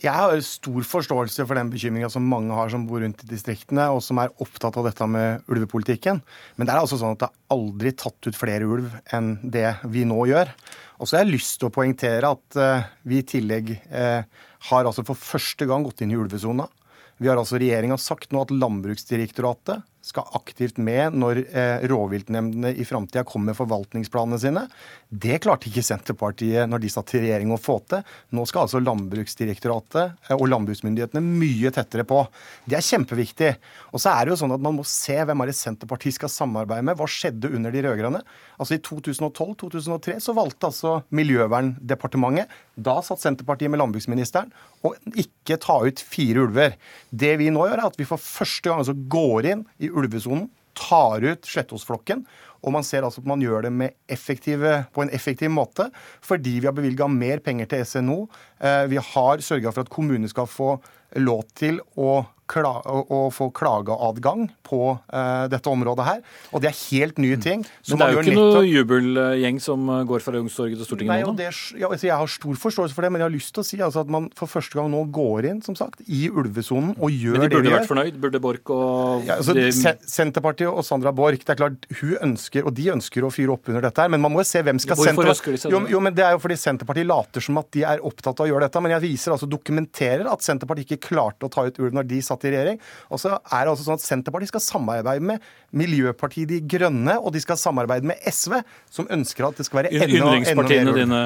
Jeg 0.02 0.12
har 0.12 0.40
stor 0.44 0.85
forståelse 0.85 1.46
for 1.48 1.56
den 1.56 1.70
bekymringa 1.72 2.11
som 2.12 2.26
mange 2.28 2.52
har 2.52 2.68
som 2.72 2.82
bor 2.88 3.00
rundt 3.00 3.22
i 3.24 3.28
distriktene, 3.30 3.87
og 3.88 4.02
som 4.04 4.18
er 4.20 4.35
opptatt 4.44 4.76
av 4.76 4.85
dette 4.90 5.06
med 5.09 5.46
ulvepolitikken. 5.48 6.20
Men 6.56 6.68
det 6.68 6.74
er 6.74 6.82
altså 6.82 6.98
sånn 7.00 7.14
at 7.16 7.22
det 7.22 7.30
er 7.30 7.54
aldri 7.56 7.92
tatt 7.96 8.28
ut 8.28 8.37
flere 8.37 8.68
ulv 8.68 8.92
enn 9.16 9.38
det 9.40 9.70
vi 9.88 10.04
nå 10.09 10.18
gjør. 10.28 10.52
Og 11.00 11.09
så 11.09 11.16
har 11.16 11.24
jeg 11.24 11.38
lyst 11.38 11.56
til 11.61 11.70
å 11.70 11.72
poengtere 11.72 12.28
at 12.28 12.59
uh, 12.61 12.85
vi 13.09 13.22
i 13.22 13.28
tillegg 13.28 13.72
uh, 13.88 14.20
har 14.68 14.85
altså 14.85 15.04
for 15.06 15.16
første 15.16 15.68
gang 15.68 15.87
gått 15.87 16.04
inn 16.04 16.12
i 16.12 16.20
ulvesona. 16.20 16.68
Vi 17.16 17.30
har 17.30 17.40
altså 17.40 17.56
Regjeringa 17.56 17.96
sagt 18.00 18.37
nå 18.37 18.44
at 18.44 18.52
Landbruksdirektoratet 18.52 19.80
skal 20.07 20.29
aktivt 20.38 20.79
med 20.79 21.16
når 21.19 21.40
eh, 21.45 21.85
rovviltnemndene 21.90 22.71
i 22.79 22.85
framtida 22.87 23.25
kommer 23.27 23.51
med 23.51 23.59
forvaltningsplanene 23.59 24.38
sine. 24.38 24.62
Det 25.11 25.40
klarte 25.42 25.66
ikke 25.71 25.85
Senterpartiet 25.85 26.71
når 26.71 26.85
de 26.85 26.90
satt 26.92 27.14
i 27.16 27.23
regjering 27.25 27.51
å 27.55 27.59
få 27.61 27.81
til. 27.90 28.05
Nå 28.37 28.45
skal 28.47 28.66
altså 28.66 28.83
Landbruksdirektoratet 28.85 30.31
eh, 30.31 30.37
og 30.37 30.47
landbruksmyndighetene 30.53 31.23
mye 31.27 31.73
tettere 31.75 32.07
på. 32.07 32.23
Det 32.66 32.79
er 32.79 32.87
kjempeviktig. 32.87 33.53
Og 33.92 34.03
så 34.03 34.14
er 34.14 34.27
det 34.27 34.35
jo 34.35 34.40
sånn 34.45 34.55
at 34.55 34.62
man 34.62 34.79
må 34.79 34.87
se 34.87 35.19
hvem 35.19 35.42
er 35.42 35.51
det 35.51 35.59
Senterpartiet 35.59 36.19
skal 36.21 36.33
samarbeide 36.33 36.87
med. 36.87 36.99
Hva 37.01 37.11
skjedde 37.11 37.51
under 37.59 37.75
de 37.75 37.83
rød-grønne? 37.88 38.23
Altså 38.61 38.79
I 38.79 38.83
2012-2003 38.87 40.21
så 40.23 40.37
valgte 40.37 40.71
altså 40.71 40.95
Miljøverndepartementet, 41.16 42.53
da 42.77 42.99
satt 43.05 43.23
Senterpartiet 43.23 43.73
med 43.73 43.81
landbruksministeren, 43.83 44.51
å 44.85 44.92
ikke 45.19 45.59
ta 45.61 45.79
ut 45.83 46.01
fire 46.05 46.45
ulver. 46.47 46.77
Det 47.11 47.35
vi 47.40 47.51
nå 47.53 47.66
gjør, 47.66 47.81
er 47.81 47.90
at 47.90 47.99
vi 47.99 48.07
for 48.09 48.21
første 48.21 48.69
gang 48.69 48.83
altså 48.83 48.95
går 48.97 49.51
inn 49.53 49.64
i 49.83 49.90
ulvesonen, 49.96 50.50
tar 50.76 51.24
ut 51.24 51.44
Slettåsflokken. 51.44 52.26
Og 52.62 52.75
man 52.77 52.87
ser 52.87 53.07
altså 53.07 53.23
at 53.23 53.31
man 53.31 53.42
gjør 53.42 53.66
det 53.69 53.90
effektive, 54.09 54.87
på 54.95 55.05
en 55.05 55.12
effektiv 55.14 55.53
måte 55.53 55.90
fordi 56.25 56.59
vi 56.61 56.69
har 56.69 56.77
bevilga 56.77 57.09
mer 57.11 57.42
penger 57.45 57.71
til 57.71 57.85
SNO. 57.87 58.21
Eh, 58.61 58.87
vi 58.90 59.01
har 59.01 59.45
sørga 59.45 59.73
for 59.73 59.87
at 59.87 59.92
kommunene 59.92 60.31
skal 60.31 60.49
få 60.51 60.77
lov 61.23 61.45
til 61.57 61.81
å 61.97 62.25
å 62.47 63.21
få 63.35 63.49
klageadgang 63.51 64.47
på 64.62 64.79
uh, 64.95 65.47
dette 65.51 65.66
området 65.69 66.05
her. 66.07 66.21
Og 66.55 66.62
det 66.62 66.71
er 66.71 66.77
helt 66.92 67.19
nye 67.19 67.37
ting. 67.42 67.64
Men 67.90 67.99
det 67.99 68.07
er 68.07 68.12
jo 68.14 68.23
ikke 68.23 68.37
noe 68.37 68.62
jubelgjeng 68.66 69.59
som 69.61 69.88
eh, 69.90 70.05
går 70.07 70.23
fra 70.23 70.37
Youngstorget 70.38 70.79
til 70.79 70.87
Stortinget 70.87 71.11
Nei, 71.11 71.25
nå? 71.27 71.35
Det, 71.35 71.49
ja, 71.81 71.90
altså, 71.90 72.07
jeg 72.07 72.14
har 72.14 72.31
stor 72.31 72.55
forståelse 72.62 72.95
for 72.95 73.03
det, 73.03 73.11
men 73.12 73.23
jeg 73.23 73.27
har 73.27 73.35
lyst 73.35 73.53
til 73.57 73.64
å 73.64 73.66
si 73.66 73.81
altså, 73.83 74.05
at 74.07 74.12
man 74.14 74.29
for 74.38 74.51
første 74.51 74.79
gang 74.79 74.90
nå 74.92 75.03
går 75.14 75.51
inn 75.51 75.61
som 75.66 75.75
sagt, 75.79 76.05
i 76.07 76.29
ulvesonen 76.31 76.95
og 76.95 77.11
gjør 77.11 77.35
det 77.35 77.42
Men 77.42 77.51
de 77.51 77.57
burde 77.59 77.75
vært 77.75 77.90
fornøyd? 77.90 78.21
Burde 78.23 78.42
Borch 78.47 78.71
og 78.71 79.27
ja, 79.27 79.40
altså, 79.40 79.57
de... 79.59 79.66
Senterpartiet 80.07 80.71
og 80.71 80.87
Sandra 80.87 81.11
Borch, 81.16 81.42
det 81.42 81.57
er 81.57 81.61
klart 81.64 81.90
hun 81.99 82.14
ønsker, 82.31 82.56
og 82.64 82.73
de 82.77 82.88
ønsker 82.95 83.27
å 83.27 83.31
fyre 83.35 83.55
opp 83.57 83.69
under 83.71 83.85
dette 83.85 84.03
her, 84.03 84.12
men 84.12 84.23
man 84.23 84.33
må 84.33 84.40
jo 84.42 84.49
se 84.49 84.62
hvem 84.64 84.81
skal 84.83 84.99
Hvorfor 84.99 85.31
ønsker 85.33 85.57
de 85.57 85.61
seg? 85.61 85.75
Jo, 85.75 85.83
jo, 85.90 86.01
men 86.03 86.14
det 86.16 86.25
er 86.25 86.37
jo 86.37 86.40
fordi 86.42 86.57
Senterpartiet 86.61 87.09
later 87.09 87.45
som 87.45 87.61
at 87.61 87.69
de 87.77 87.85
er 87.88 88.05
opptatt 88.07 88.40
av 88.40 88.47
å 88.47 88.51
gjøre 88.51 88.69
dette, 88.69 88.83
men 88.85 88.95
jeg 88.97 89.05
viser 89.05 89.35
altså 89.35 89.49
dokumenterer 89.51 90.29
at 90.31 90.45
Senterpartiet 90.47 90.97
ikke 90.97 91.11
klarte 91.11 91.49
å 91.49 91.53
ta 91.53 91.66
ut 91.66 91.81
ulv 91.83 91.97
når 91.99 92.09
de 92.11 92.23
satt 92.25 92.47
i 92.47 92.55
regjering. 92.55 92.81
Og 93.11 93.21
så 93.23 93.35
er 93.37 93.66
det 93.66 93.75
altså 93.75 93.87
sånn 93.88 94.01
at 94.01 94.07
Senterpartiet 94.07 94.53
skal 94.55 94.64
samarbeide 94.64 95.27
med 95.27 95.45
Miljøpartiet 95.77 96.49
De 96.51 96.61
Grønne, 96.77 97.19
og 97.21 97.35
de 97.35 97.42
skal 97.42 97.59
samarbeide 97.61 98.09
med 98.09 98.21
SV, 98.31 98.59
som 98.92 99.09
ønsker 99.12 99.49
at 99.49 99.61
det 99.61 99.66
skal 99.69 99.83
være 99.83 99.92
enda, 99.95 100.09
Yndlingspartiene 100.21 100.95
dine, 100.97 101.23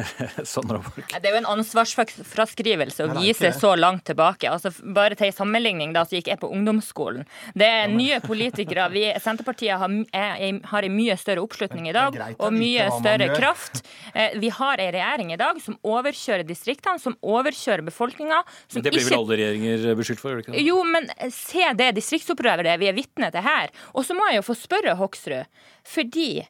Sandra 0.52 0.80
Borch. 0.82 1.14
Det 1.14 1.30
er 1.30 1.36
jo 1.36 1.40
en 1.42 1.50
ansvarsfraskrivelse 1.56 3.06
å 3.06 3.14
vise 3.20 3.52
så 3.56 3.74
langt 3.78 4.04
tilbake. 4.08 4.50
Altså, 4.50 4.72
bare 4.84 5.16
til 5.18 5.30
en 5.30 5.36
sammenligning, 5.36 5.94
da, 5.96 6.04
så 6.06 6.18
gikk 6.18 6.32
jeg 6.32 6.42
på 6.42 6.50
ungdomsskolen. 6.52 7.24
Det 7.56 7.68
er 7.68 7.92
nye 7.92 8.20
politikere. 8.24 8.88
Vi, 8.94 9.06
Senterpartiet 9.22 9.80
har, 9.80 9.96
er, 10.14 10.60
har 10.70 10.86
en 10.86 10.94
mye 10.94 11.16
større 11.20 11.42
oppslutning 11.44 11.88
i 11.90 11.94
dag, 11.96 12.16
og 12.38 12.54
mye 12.54 12.86
større 12.98 13.30
kraft. 13.34 13.82
Eh, 14.14 14.36
vi 14.40 14.50
har 14.54 14.80
en 14.80 14.92
regjering 14.94 15.32
i 15.34 15.38
dag 15.40 15.60
som 15.62 15.76
overkjører 15.82 16.46
distriktene, 16.48 17.00
som 17.02 17.16
overkjører 17.22 17.84
befolkninga. 17.86 18.40
Men 18.74 18.86
det 18.86 18.94
blir 18.94 19.06
vel 19.08 19.18
alle 19.18 19.38
regjeringer 19.40 19.86
beskyldt 19.98 20.22
for? 20.22 20.34
gjør 20.34 20.42
det 20.42 20.46
ikke 20.46 20.56
det? 20.56 20.64
Jo, 20.66 20.80
men 20.88 21.08
se 21.34 21.68
det 21.78 21.92
distriktsopprøret 21.98 22.80
vi 22.80 22.90
er 22.90 22.96
vitne 22.96 23.30
til 23.34 23.44
her. 23.44 23.72
Og 23.94 24.06
så 24.06 24.16
må 24.16 24.26
jeg 24.30 24.40
jo 24.40 24.48
få 24.48 24.58
spørre 24.58 24.96
Hoksrud, 24.98 25.48
fordi 25.86 26.46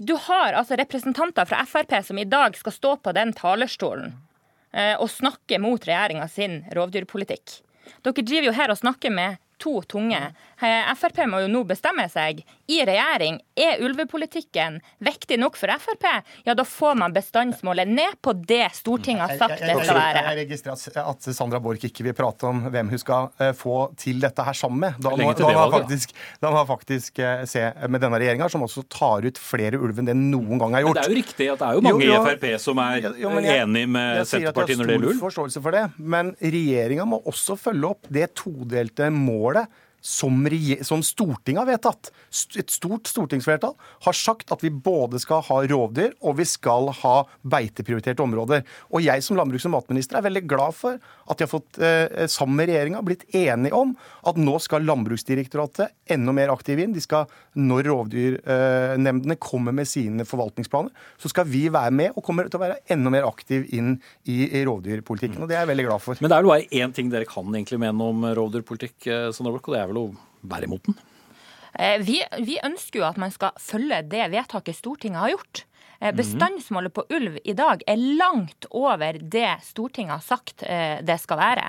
du 0.00 0.14
har 0.16 0.56
altså 0.56 0.78
representanter 0.80 1.44
fra 1.44 1.64
Frp 1.68 1.92
som 2.06 2.18
i 2.18 2.24
dag 2.24 2.56
skal 2.56 2.72
stå 2.72 2.96
på 3.04 3.12
den 3.12 3.34
talerstolen 3.36 4.14
eh, 4.72 4.94
og 4.96 5.10
snakke 5.12 5.60
mot 5.60 5.84
regjeringa 5.84 6.28
sin 6.28 6.62
rovdyrpolitikk. 6.76 7.60
Dere 8.04 8.24
driver 8.24 8.48
jo 8.48 8.56
her 8.56 8.72
og 8.72 8.80
snakker 8.80 9.12
med 9.12 9.40
to 9.60 9.82
tunge. 9.82 10.20
Eh, 10.60 10.94
Frp 10.96 11.22
må 11.28 11.42
jo 11.44 11.50
nå 11.50 11.62
bestemme 11.68 12.06
seg. 12.12 12.42
I 12.70 12.80
regjering, 12.86 13.40
er 13.58 13.80
ulvepolitikken 13.84 14.78
viktig 15.02 15.38
nok 15.40 15.58
for 15.58 15.72
Frp? 15.82 16.06
Ja, 16.46 16.54
da 16.56 16.64
får 16.64 16.96
man 17.00 17.14
bestandsmålet 17.14 17.88
ned 17.88 18.18
på 18.22 18.34
det 18.34 18.68
Stortinget 18.76 19.26
har 19.26 19.40
sagt 19.40 19.64
det 19.64 19.74
skal 19.74 19.98
være. 19.98 20.24
Jeg 20.30 20.38
registrerer 20.44 21.10
at 21.10 21.30
Sandra 21.36 21.60
Borch 21.62 21.84
ikke 21.88 22.06
vil 22.06 22.16
prate 22.16 22.48
om 22.48 22.62
hvem 22.70 22.92
hun 22.92 23.02
skal 23.02 23.30
eh, 23.40 23.52
få 23.56 23.90
til 24.00 24.20
dette 24.22 24.44
her 24.46 24.56
sammen 24.56 24.84
med. 24.86 25.00
Da 25.02 25.14
må, 25.16 25.30
da 25.36 25.52
må 25.56 25.66
faktisk, 25.74 26.14
da 26.42 26.52
må 26.54 26.64
faktisk 26.68 27.20
eh, 27.24 27.44
se 27.50 27.66
med 27.88 28.04
denne 28.04 28.20
regjeringa, 28.22 28.48
som 28.52 28.64
også 28.66 28.86
tar 28.90 29.26
ut 29.26 29.40
flere 29.40 29.80
ulv 29.80 30.00
enn 30.00 30.12
det 30.12 30.16
noen 30.18 30.60
gang 30.62 30.78
er 30.78 30.86
gjort. 30.86 31.00
Men 31.00 31.02
det 31.02 31.08
er 31.08 31.14
jo 31.14 31.20
riktig 31.20 31.50
at 31.52 31.62
det 31.62 31.70
er 31.70 31.80
jo 31.80 31.86
mange 31.88 32.06
jo, 32.06 32.12
jo, 32.14 32.20
i 32.20 32.30
Frp 32.30 32.48
som 32.64 32.82
er 32.84 33.00
jo, 33.08 33.34
jeg, 33.40 33.60
enig 33.60 33.84
med 33.90 34.22
Senterpartiet 34.28 34.80
når 34.80 34.92
det 34.92 34.96
gjelder 34.96 35.12
ulv. 35.12 35.22
forståelse 35.26 35.64
for 35.64 35.76
det, 35.76 35.84
men 35.98 36.34
regjeringa 36.40 37.08
må 37.08 37.20
også 37.30 37.58
følge 37.60 37.92
opp 37.94 38.10
det 38.12 38.30
todelte 38.38 39.10
målet 39.14 39.49
som, 40.00 40.48
som, 40.82 41.02
Stortinget 41.04 41.60
har 41.60 41.68
vedtatt. 41.68 42.10
Et 42.56 42.72
stort 42.72 43.08
stortingsflertall 43.10 43.74
har 44.06 44.16
sagt 44.16 44.52
at 44.52 44.64
vi 44.64 44.72
både 44.72 45.20
skal 45.20 45.44
ha 45.50 45.60
rovdyr 45.68 46.14
og 46.24 46.38
vi 46.40 46.46
skal 46.48 46.88
ha 47.02 47.16
beiteprioriterte 47.44 48.24
områder. 48.24 48.64
Og 48.90 49.04
jeg 49.04 49.24
som 49.24 49.36
landbruks- 49.36 49.68
og 49.68 49.76
matminister 49.76 50.18
er 50.18 50.26
veldig 50.28 50.46
glad 50.48 50.76
for 50.78 50.96
at 51.30 51.38
de 51.38 51.46
har 51.46 51.50
fått, 51.50 51.78
eh, 51.78 52.26
sammen 52.26 52.58
med 52.58 52.70
regjeringa, 52.70 53.02
blitt 53.06 53.24
enige 53.34 53.76
om 53.76 53.94
at 54.26 54.38
nå 54.40 54.56
skal 54.62 54.84
Landbruksdirektoratet 54.86 55.94
enda 56.10 56.34
mer 56.34 56.50
aktiv 56.52 56.80
inn. 56.82 56.94
De 56.96 57.02
skal, 57.02 57.30
når 57.54 57.86
rovdyrnemndene 57.90 59.36
eh, 59.36 59.42
kommer 59.42 59.76
med 59.76 59.88
sine 59.88 60.26
forvaltningsplaner, 60.26 60.90
så 61.20 61.30
skal 61.32 61.46
vi 61.46 61.68
være 61.72 61.94
med 61.94 62.16
og 62.16 62.24
kommer 62.26 62.50
til 62.50 62.58
å 62.60 62.64
være 62.64 62.80
enda 62.90 63.12
mer 63.14 63.28
aktiv 63.28 63.68
inn 63.76 63.94
i, 64.26 64.48
i 64.50 64.64
rovdyrpolitikken. 64.66 65.40
Og 65.42 65.50
det 65.50 65.58
er 65.58 65.64
jeg 65.64 65.72
veldig 65.74 65.86
glad 65.90 66.04
for. 66.04 66.20
Men 66.20 66.32
det 66.32 66.38
er 66.38 66.48
jo 66.48 66.52
bare 66.52 66.82
én 66.82 66.96
ting 66.96 67.12
dere 67.12 67.28
kan 67.30 67.54
egentlig 67.54 67.80
mene 67.80 68.10
om 68.10 68.26
rovdyrpolitikk, 68.36 68.98
eh, 69.06 69.30
og 69.30 69.72
det 69.72 69.80
er 69.80 69.88
vel 69.92 70.02
å 70.02 70.10
være 70.50 70.68
imot 70.68 70.90
den? 70.90 70.98
Eh, 71.78 72.00
vi, 72.02 72.20
vi, 72.42 72.58
ønsker 72.66 73.00
jo 73.00 73.08
at 73.08 73.18
man 73.20 73.32
skal 73.34 73.54
følge 73.62 74.02
det 74.10 74.30
vedtaket 74.32 74.78
Stortinget 74.78 75.22
har 75.22 75.34
gjort. 75.36 75.64
Eh, 76.02 76.14
bestandsmålet 76.14 76.94
på 76.94 77.04
ulv 77.08 77.38
i 77.44 77.52
dag 77.52 77.82
er 77.86 77.96
langt 77.96 78.64
over 78.70 79.18
det 79.20 79.50
Stortinget 79.62 80.14
har 80.14 80.22
sagt 80.24 80.62
eh, 80.62 81.02
det 81.04 81.18
skal 81.20 81.36
være. 81.36 81.66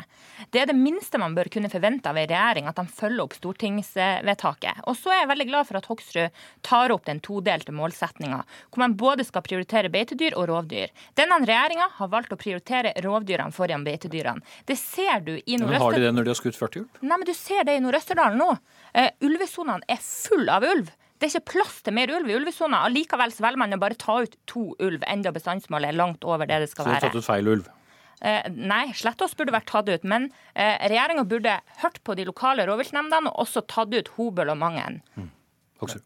Det 0.55 0.61
er 0.61 0.69
det 0.69 0.75
minste 0.77 1.19
man 1.19 1.35
bør 1.35 1.49
kunne 1.51 1.71
forvente 1.71 2.07
av 2.07 2.15
en 2.15 2.29
regjering, 2.29 2.69
at 2.69 2.79
de 2.79 2.85
følger 2.87 3.25
opp 3.25 3.35
stortingsvedtaket. 3.35 4.85
Og 4.87 4.95
så 4.95 5.11
er 5.11 5.19
jeg 5.21 5.31
veldig 5.33 5.47
glad 5.49 5.67
for 5.67 5.81
at 5.81 5.89
Hoksrud 5.91 6.39
tar 6.63 6.95
opp 6.95 7.09
den 7.09 7.19
todelte 7.19 7.75
målsettinga, 7.75 8.39
hvor 8.71 8.83
man 8.85 8.95
både 8.95 9.27
skal 9.27 9.43
prioritere 9.43 9.91
beitedyr 9.91 10.37
og 10.39 10.47
rovdyr. 10.53 10.95
Denne 11.19 11.41
regjeringa 11.43 11.89
har 11.99 12.13
valgt 12.15 12.31
å 12.31 12.39
prioritere 12.39 12.95
rovdyrene 13.03 13.51
foran 13.51 13.83
beitedyrene. 13.83 14.39
Det 14.63 14.79
ser 14.79 15.27
du 15.27 15.35
i 15.35 15.59
Nord-Østerdalen. 15.59 15.83
Har 15.83 15.99
de 15.99 16.07
det 16.07 16.15
når 16.15 16.29
de 16.29 16.35
har 16.35 16.39
skutt 16.39 16.61
40 16.61 16.85
ulv? 16.85 17.03
Nei, 17.03 17.17
men 17.17 17.27
du 17.27 17.35
ser 17.35 17.67
det 17.67 17.75
i 17.75 17.83
Nord-Østerdal 17.83 18.39
nå. 18.39 18.49
Uh, 18.95 19.11
ulvesonene 19.27 19.83
er 19.91 19.99
full 19.99 20.47
av 20.47 20.63
ulv. 20.71 20.95
Det 21.21 21.27
er 21.27 21.35
ikke 21.37 21.53
plass 21.53 21.83
til 21.85 21.93
mer 21.93 22.09
ulv 22.09 22.31
i 22.31 22.33
ulvesona. 22.33 22.79
Allikevel 22.87 23.29
så 23.29 23.43
velger 23.45 23.61
man 23.61 23.77
å 23.77 23.77
bare 23.81 23.97
ta 24.01 24.15
ut 24.25 24.33
to 24.49 24.71
ulv, 24.81 25.03
enda 25.05 25.29
bestandsmålet 25.35 25.91
er 25.91 25.99
langt 25.99 26.25
over 26.25 26.49
det 26.49 26.63
det 26.63 26.71
skal 26.71 26.87
være. 26.87 26.97
Så 26.97 27.03
du 27.03 27.05
har 27.05 27.13
tatt 27.13 27.21
ut 27.21 27.27
feil 27.27 27.51
ulv? 27.51 27.67
Eh, 28.21 28.47
nei, 28.53 28.87
Slettås 28.97 29.35
burde 29.37 29.53
vært 29.53 29.69
tatt 29.69 29.89
ut. 29.89 30.07
Men 30.07 30.31
eh, 30.53 30.81
regjeringa 30.89 31.27
burde 31.29 31.59
hørt 31.83 32.01
på 32.05 32.15
de 32.17 32.25
lokale 32.25 32.65
rovviltnemndene 32.69 33.29
og 33.29 33.45
også 33.45 33.63
tatt 33.69 33.93
ut 33.93 34.09
Hobøl 34.17 34.53
og 34.53 34.59
Mangen. 34.61 34.99
Mm. 35.13 35.29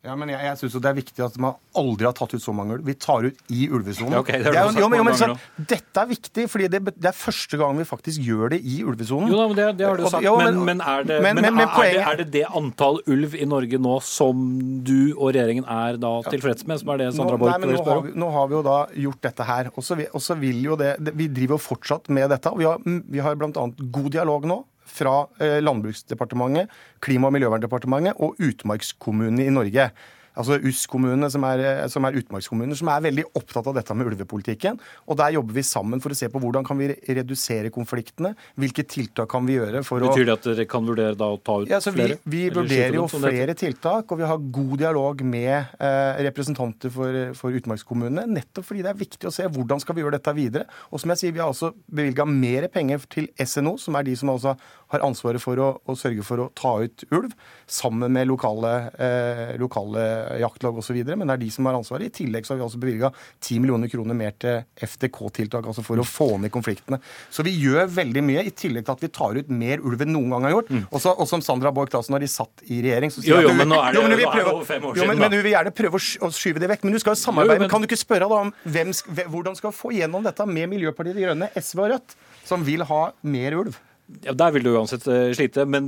Ja, 0.05 0.15
men 0.15 0.31
Jeg, 0.31 0.39
jeg 0.45 0.59
syns 0.61 0.75
det 0.81 0.89
er 0.89 0.97
viktig 0.97 1.23
at 1.25 1.35
man 1.41 1.57
aldri 1.75 2.07
har 2.07 2.15
tatt 2.15 2.35
ut 2.35 2.43
så 2.43 2.53
mange 2.55 2.77
ulv. 2.77 2.85
Vi 2.87 2.95
tar 2.99 3.27
ut 3.27 3.53
i 3.53 3.67
ulvesonen. 3.67 4.15
Ja, 4.15 4.21
okay, 4.23 4.39
det 4.43 4.53
det 4.53 4.61
er, 4.61 4.79
jo, 4.79 4.89
men, 4.91 5.15
så, 5.17 5.29
dette 5.57 6.01
er 6.01 6.09
viktig, 6.09 6.45
fordi 6.51 6.69
det, 6.71 6.81
det, 6.93 7.09
er 7.09 7.15
første 7.17 7.59
gang 7.59 7.77
vi 7.79 7.87
faktisk 7.87 8.23
gjør 8.23 8.53
det 8.55 8.61
i 8.63 8.77
ulvesonen. 8.87 9.31
Jo 9.31 9.39
da, 9.39 9.47
men 9.51 9.59
det, 9.59 9.67
det 9.81 9.87
har 9.87 9.99
du 9.99 10.05
sagt. 10.07 10.25
Jo, 10.25 10.35
men, 10.39 10.61
men, 10.67 10.83
er, 10.83 11.07
det, 11.07 11.19
men, 11.25 11.41
men, 11.41 11.63
er, 11.65 11.73
er, 11.83 11.99
er, 12.03 12.21
det, 12.21 12.27
det 12.35 12.45
antall 12.47 13.01
ulv 13.11 13.35
i 13.35 13.47
Norge 13.49 13.79
nå 13.81 13.97
som 14.05 14.45
du 14.85 15.15
og 15.15 15.33
regjeringen 15.35 15.67
er 15.71 15.99
da 16.01 16.13
tilfreds 16.29 16.67
med, 16.69 16.81
som 16.81 16.93
er 16.95 17.03
det 17.03 17.09
Sandra 17.17 17.39
Borch 17.41 17.81
spør 17.81 18.03
om? 18.03 18.13
Nå 18.25 18.31
har 18.37 18.51
vi 18.51 18.57
jo 18.57 18.63
da 18.65 18.77
gjort 19.07 19.21
dette 19.29 19.49
her. 19.49 19.73
Og 19.75 20.21
så 20.23 20.39
vil 20.39 20.63
jo 20.63 20.79
det 20.79 20.95
Vi 21.15 21.27
driver 21.31 21.57
jo 21.57 21.61
fortsatt 21.61 22.09
med 22.13 22.29
dette. 22.31 22.51
og 22.51 22.61
Vi 22.61 22.69
har, 22.69 22.79
vi 22.85 23.23
har 23.23 23.35
bl.a. 23.39 23.67
god 23.99 24.09
dialog 24.15 24.47
nå 24.49 24.61
fra 24.85 25.25
eh, 25.41 25.57
Landbruksdepartementet, 25.63 26.71
Klima- 27.03 27.29
og 27.29 27.35
miljøverndepartementet 27.35 28.21
og 28.21 28.39
utmarkskommunene 28.39 29.47
i 29.47 29.53
Norge 29.53 29.89
altså 30.35 30.59
US-kommunene, 30.61 31.29
som, 31.31 31.45
som, 31.91 32.07
er 32.07 32.19
utmarkskommuner, 32.21 32.77
som 32.77 32.91
er 32.91 33.05
veldig 33.07 33.25
opptatt 33.37 33.69
av 33.71 33.77
dette 33.77 33.97
med 33.97 34.11
ulvepolitikken. 34.11 34.79
Og 35.09 35.19
der 35.19 35.35
jobber 35.37 35.57
vi 35.57 35.65
sammen 35.65 36.03
for 36.03 36.13
å 36.13 36.17
se 36.17 36.29
på 36.31 36.41
hvordan 36.43 36.65
kan 36.67 36.79
vi 36.79 36.91
redusere 37.07 37.71
konfliktene. 37.73 38.35
Hvilke 38.59 38.85
tiltak 38.87 39.31
kan 39.31 39.47
vi 39.47 39.57
gjøre 39.57 39.83
for 39.85 40.03
Betyr 40.03 40.11
å 40.11 40.15
Betyr 40.15 40.29
det 40.29 40.35
at 40.37 40.47
dere 40.49 40.67
kan 40.69 40.87
vurdere 40.87 41.17
da 41.19 41.31
å 41.33 41.39
ta 41.39 41.57
ut 41.63 41.71
ja, 41.71 41.81
flere? 41.83 42.19
Vi, 42.23 42.45
vi 42.45 42.53
vurderer 42.53 42.99
jo 42.99 43.07
flere 43.11 43.57
tiltak, 43.57 44.11
og 44.11 44.21
vi 44.21 44.29
har 44.29 44.47
god 44.59 44.77
dialog 44.81 45.25
med 45.25 45.53
eh, 45.55 46.23
representanter 46.29 46.93
for, 46.93 47.19
for 47.37 47.59
utmarkskommunene. 47.59 48.27
Nettopp 48.35 48.69
fordi 48.69 48.85
det 48.85 48.93
er 48.93 49.01
viktig 49.01 49.29
å 49.29 49.33
se 49.33 49.47
hvordan 49.49 49.83
skal 49.83 49.97
vi 49.97 50.05
gjøre 50.05 50.19
dette 50.19 50.35
videre. 50.37 50.69
Og 50.91 51.01
som 51.01 51.13
jeg 51.13 51.23
sier, 51.23 51.35
vi 51.35 51.43
har 51.43 51.51
også 51.51 51.73
bevilga 51.85 52.27
mer 52.29 52.69
penger 52.73 53.05
til 53.11 53.29
SNO, 53.41 53.77
som 53.81 53.97
er 53.97 54.07
de 54.07 54.15
som 54.19 54.31
altså 54.33 54.55
har 54.93 55.05
ansvaret 55.05 55.41
for 55.41 55.59
å, 55.61 55.69
å 55.85 55.95
sørge 55.97 56.25
for 56.25 56.43
å 56.43 56.49
ta 56.57 56.75
ut 56.85 57.05
ulv, 57.15 57.33
sammen 57.69 58.13
med 58.15 58.29
lokale, 58.29 58.73
eh, 59.01 59.55
lokale 59.61 60.05
jaktlag 60.41 60.77
osv., 60.81 60.97
men 61.15 61.27
det 61.27 61.35
er 61.35 61.43
de 61.43 61.49
som 61.53 61.67
har 61.69 61.77
ansvaret. 61.77 62.09
I 62.09 62.15
tillegg 62.23 62.47
så 62.47 62.53
har 62.53 62.59
vi 62.59 62.65
altså 62.67 62.81
bevilga 62.81 63.11
10 63.39 63.61
millioner 63.63 63.91
kroner 63.91 64.17
mer 64.17 64.35
til 64.41 64.63
FTK-tiltak, 64.75 65.67
altså 65.69 65.83
for 65.85 66.01
å 66.01 66.07
få 66.07 66.29
ned 66.41 66.53
konfliktene. 66.53 66.99
Så 67.33 67.45
vi 67.45 67.55
gjør 67.57 67.89
veldig 67.91 68.23
mye, 68.25 68.45
i 68.45 68.53
tillegg 68.55 68.87
til 68.87 68.95
at 68.95 69.05
vi 69.05 69.11
tar 69.13 69.39
ut 69.39 69.51
mer 69.51 69.83
ulv 69.85 70.05
enn 70.05 70.13
noen 70.15 70.35
gang 70.35 70.47
har 70.49 70.55
gjort. 70.57 70.71
Mm. 70.73 70.83
Også, 70.89 71.15
og 71.15 71.29
som 71.29 71.43
Sandra 71.45 71.73
Borch 71.75 71.93
Clausen, 71.93 72.15
når 72.15 72.25
de 72.25 72.31
satt 72.31 72.65
i 72.67 72.81
regjering, 72.85 73.13
så 73.13 73.23
sier 73.23 73.41
jo, 73.41 73.49
jo, 73.49 73.55
men 73.57 73.71
nå 73.71 73.79
er 73.81 73.95
det, 73.95 74.01
jo, 74.01 74.05
men, 74.09 74.23
prøve, 74.25 74.55
fem 74.67 74.85
år 74.85 74.95
siden, 74.95 75.01
jo, 75.03 75.09
men, 75.11 75.23
men, 75.23 75.37
hun 75.37 75.45
vil 75.45 75.55
gjerne 75.55 75.75
prøve 75.81 76.01
å 76.01 76.31
skyve 76.35 76.63
det 76.63 76.71
vekk. 76.73 76.85
Men 76.87 76.97
du 76.97 77.01
skal 77.03 77.17
jo 77.17 77.21
samarbeide. 77.23 77.59
Jo, 77.59 77.65
men, 77.65 77.73
kan 77.73 77.83
du 77.83 77.89
ikke 77.89 78.01
spørre 78.01 78.29
da 78.31 78.43
om 78.47 78.53
hvem, 78.63 78.93
hvordan 79.33 79.59
skal 79.59 79.71
vi 79.71 79.79
få 79.81 79.95
gjennom 79.95 80.25
dette 80.25 80.47
med 80.49 80.71
Miljøpartiet 80.75 81.17
De 81.17 81.27
Grønne, 81.27 81.51
SV 81.59 81.83
og 81.85 81.91
Rødt, 81.95 82.17
som 82.45 82.65
vil 82.65 82.85
ha 82.87 83.03
mer 83.25 83.59
ulv? 83.63 83.77
Ja, 84.21 84.33
Der 84.37 84.51
vil 84.53 84.65
du 84.65 84.71
uansett 84.75 85.07
eh, 85.09 85.31
slite, 85.33 85.65
men 85.65 85.87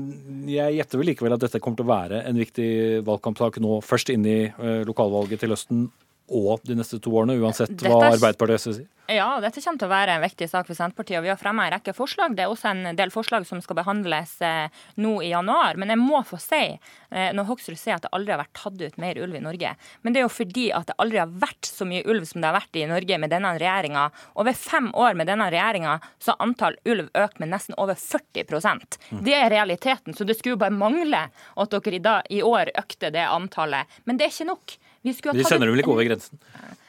jeg 0.50 0.80
gjetter 0.80 0.98
vel 0.98 1.12
likevel 1.12 1.36
at 1.36 1.44
dette 1.44 1.62
kommer 1.62 1.78
til 1.78 1.86
å 1.86 1.92
være 1.92 2.24
en 2.26 2.40
viktig 2.40 2.70
valgkampsak 3.06 3.60
nå, 3.62 3.78
først 3.86 4.10
inn 4.10 4.26
i 4.26 4.40
uh, 4.58 4.82
lokalvalget 4.88 5.44
til 5.44 5.54
høsten 5.54 5.84
og 6.28 6.62
de 6.68 6.76
neste 6.78 7.00
to 7.04 7.14
årene, 7.16 7.38
uansett 7.40 7.74
hva 7.82 8.12
Arbeiderpartiet 8.12 8.64
sier? 8.68 8.86
Ja, 9.08 9.38
dette 9.40 9.62
kommer 9.64 9.80
til 9.80 9.88
å 9.88 9.94
være 9.94 10.16
en 10.18 10.24
viktig 10.24 10.50
sak 10.52 10.68
for 10.68 10.76
Senterpartiet. 10.76 11.22
og 11.22 11.24
Vi 11.24 11.32
har 11.32 11.40
fremma 11.40 11.64
en 11.64 11.72
rekke 11.78 11.94
forslag. 11.96 12.34
Det 12.36 12.44
er 12.44 12.52
også 12.52 12.74
en 12.74 12.98
del 12.98 13.12
forslag 13.14 13.46
som 13.48 13.62
skal 13.64 13.78
behandles 13.80 14.34
eh, 14.44 14.68
nå 15.00 15.14
i 15.24 15.30
januar. 15.32 15.80
Men 15.80 15.94
jeg 15.94 16.02
må 16.02 16.20
få 16.28 16.40
si, 16.44 16.76
eh, 16.76 17.30
når 17.32 17.48
Hoksrud 17.48 17.80
sier 17.80 17.96
at 17.96 18.04
det 18.04 18.12
aldri 18.12 18.36
har 18.36 18.42
vært 18.42 18.58
tatt 18.60 18.82
ut 18.82 18.98
mer 19.00 19.20
ulv 19.24 19.38
i 19.40 19.44
Norge, 19.46 19.72
men 20.04 20.12
det 20.12 20.20
er 20.20 20.26
jo 20.26 20.34
fordi 20.34 20.66
at 20.76 20.90
det 20.90 20.98
aldri 21.00 21.22
har 21.22 21.32
vært 21.32 21.70
så 21.70 21.88
mye 21.88 22.04
ulv 22.04 22.28
som 22.28 22.44
det 22.44 22.50
har 22.50 22.58
vært 22.58 22.82
i 22.82 22.84
Norge 22.90 23.20
med 23.24 23.32
denne 23.32 23.54
regjeringa. 23.56 24.04
Over 24.44 24.60
fem 24.60 24.92
år 24.92 25.16
med 25.16 25.32
denne 25.32 25.48
regjeringa 25.56 25.96
så 26.20 26.34
har 26.34 26.44
antall 26.44 26.76
ulv 26.84 27.08
økt 27.16 27.40
med 27.40 27.54
nesten 27.54 27.80
over 27.80 27.96
40 27.96 28.44
mm. 28.44 29.24
Det 29.24 29.38
er 29.40 29.50
realiteten. 29.56 30.18
Så 30.20 30.28
det 30.28 30.36
skulle 30.36 30.58
jo 30.58 30.64
bare 30.66 30.76
mangle 30.76 31.30
at 31.32 31.78
dere 31.78 31.96
i, 31.96 32.04
dag, 32.04 32.28
i 32.28 32.44
år 32.44 32.76
økte 32.76 33.14
det 33.16 33.24
antallet. 33.24 33.88
Men 34.04 34.20
det 34.20 34.28
er 34.28 34.36
ikke 34.36 34.52
nok. 34.52 34.78
Vi 35.08 35.38
De 35.40 35.48
sender 35.48 35.72
vel 35.72 35.84
ikke 35.84 35.94
over 35.94 36.08
grensen? 36.08 36.40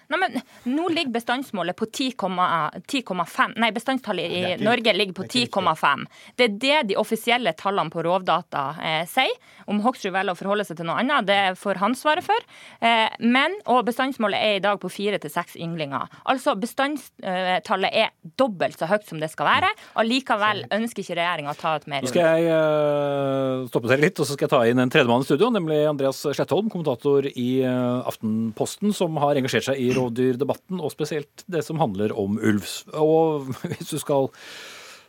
Nei, 0.08 0.18
men 0.22 0.38
Nå 0.68 0.88
ligger 0.88 1.12
bestandsmålet 1.12 1.76
på 1.76 1.86
10,5 1.86 3.56
Nei, 3.60 3.70
bestandstallet 3.76 4.32
i 4.32 4.42
Norge 4.64 4.92
ligger 4.96 5.16
på 5.16 5.26
10,5. 5.28 6.04
Det 6.36 6.46
er 6.46 6.54
det 6.62 6.78
de 6.90 6.96
offisielle 7.00 7.52
tallene 7.58 7.92
på 7.92 8.02
Rovdata 8.04 8.64
eh, 8.84 9.02
sier. 9.08 9.34
Om 9.68 9.82
Hoksrud 9.84 10.14
velger 10.14 10.32
å 10.32 10.38
forholde 10.38 10.64
seg 10.64 10.78
til 10.80 10.88
noe 10.88 10.98
annet, 11.02 11.26
det 11.28 11.40
får 11.60 11.80
han 11.82 11.96
svare 11.98 12.24
for. 12.24 12.46
Eh, 12.80 13.08
men, 13.20 13.56
og 13.68 13.84
bestandsmålet 13.88 14.40
er 14.40 14.58
i 14.58 14.62
dag 14.64 14.80
på 14.80 14.90
fire 14.92 15.20
til 15.20 15.32
seks 15.32 15.58
ynglinger. 15.60 16.08
Altså 16.28 16.54
bestandstallet 16.58 17.92
er 17.92 18.14
dobbelt 18.40 18.80
så 18.80 18.88
høyt 18.88 19.06
som 19.08 19.20
det 19.20 19.30
skal 19.32 19.50
være. 19.50 19.72
Allikevel 20.00 20.64
ønsker 20.78 21.04
ikke 21.04 21.18
regjeringa 21.20 21.52
å 21.52 21.58
ta 21.58 21.74
ut 21.76 21.88
mer. 21.90 22.04
Nå 22.04 22.12
skal 22.12 22.40
jeg 22.40 22.48
uh, 22.52 23.68
stoppe 23.68 23.92
dere 23.92 24.06
litt, 24.06 24.18
og 24.18 24.28
så 24.28 24.36
skal 24.36 24.48
jeg 24.48 24.54
ta 24.54 24.62
inn 24.70 24.82
en 24.82 24.92
tredjemann 24.92 25.24
i 25.24 25.28
studio, 25.28 25.52
nemlig 25.54 25.82
Andreas 25.90 26.24
Slettholm, 26.24 26.72
kommentator 26.72 27.28
i 27.28 27.48
uh, 27.66 28.08
Aftenposten, 28.08 28.94
som 28.96 29.20
har 29.22 29.38
engasjert 29.40 29.68
seg 29.70 29.82
i 29.82 29.90
rovdyrdebatten, 29.98 30.80
og 30.80 30.94
spesielt 30.94 31.44
det 31.50 31.64
som 31.66 31.80
handler 31.82 32.14
om 32.16 32.38
ulv. 32.38 32.66
Og 32.94 33.50
hvis 33.74 33.92
du 33.92 33.98
skal 34.00 34.30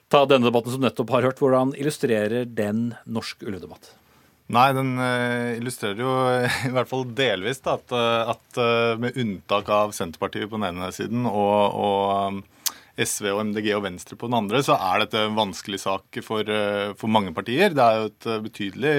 ta 0.10 0.26
denne 0.26 0.50
debatten 0.50 0.74
som 0.74 0.84
nettopp 0.84 1.14
har 1.16 1.30
hørt, 1.30 1.42
hvordan 1.42 1.76
illustrerer 1.78 2.46
den 2.46 2.92
norsk 3.06 3.46
ulvedebatt? 3.46 3.94
Nei, 4.50 4.70
den 4.74 4.96
uh, 4.98 5.58
illustrerer 5.60 6.00
jo 6.02 6.14
i 6.70 6.74
hvert 6.74 6.90
fall 6.90 7.06
delvis 7.18 7.62
da, 7.66 7.78
at, 7.78 7.94
eh, 7.94 8.32
at 8.34 8.62
uh, 8.62 9.02
med 9.02 9.18
unntak 9.22 9.70
av 9.70 9.94
Senterpartiet 9.94 10.50
på 10.50 10.58
den 10.58 10.72
ene 10.72 10.90
siden 10.96 11.28
og, 11.30 11.78
og 11.78 12.40
SV 13.00 13.30
og 13.32 13.42
MDG 13.50 13.70
og 13.78 13.84
Venstre 13.86 14.18
på 14.20 14.28
den 14.30 14.38
andre, 14.40 14.62
så 14.66 14.76
er 14.76 15.04
dette 15.04 15.22
en 15.24 15.38
vanskelig 15.38 15.80
sak 15.84 16.20
for, 16.26 16.44
eh, 16.44 16.92
for 17.00 17.12
mange 17.12 17.34
partier. 17.36 17.74
Det 17.76 17.84
er 17.84 18.00
jo 18.00 18.10
et 18.10 18.28
eh, 18.28 18.42
betydelig 18.44 18.94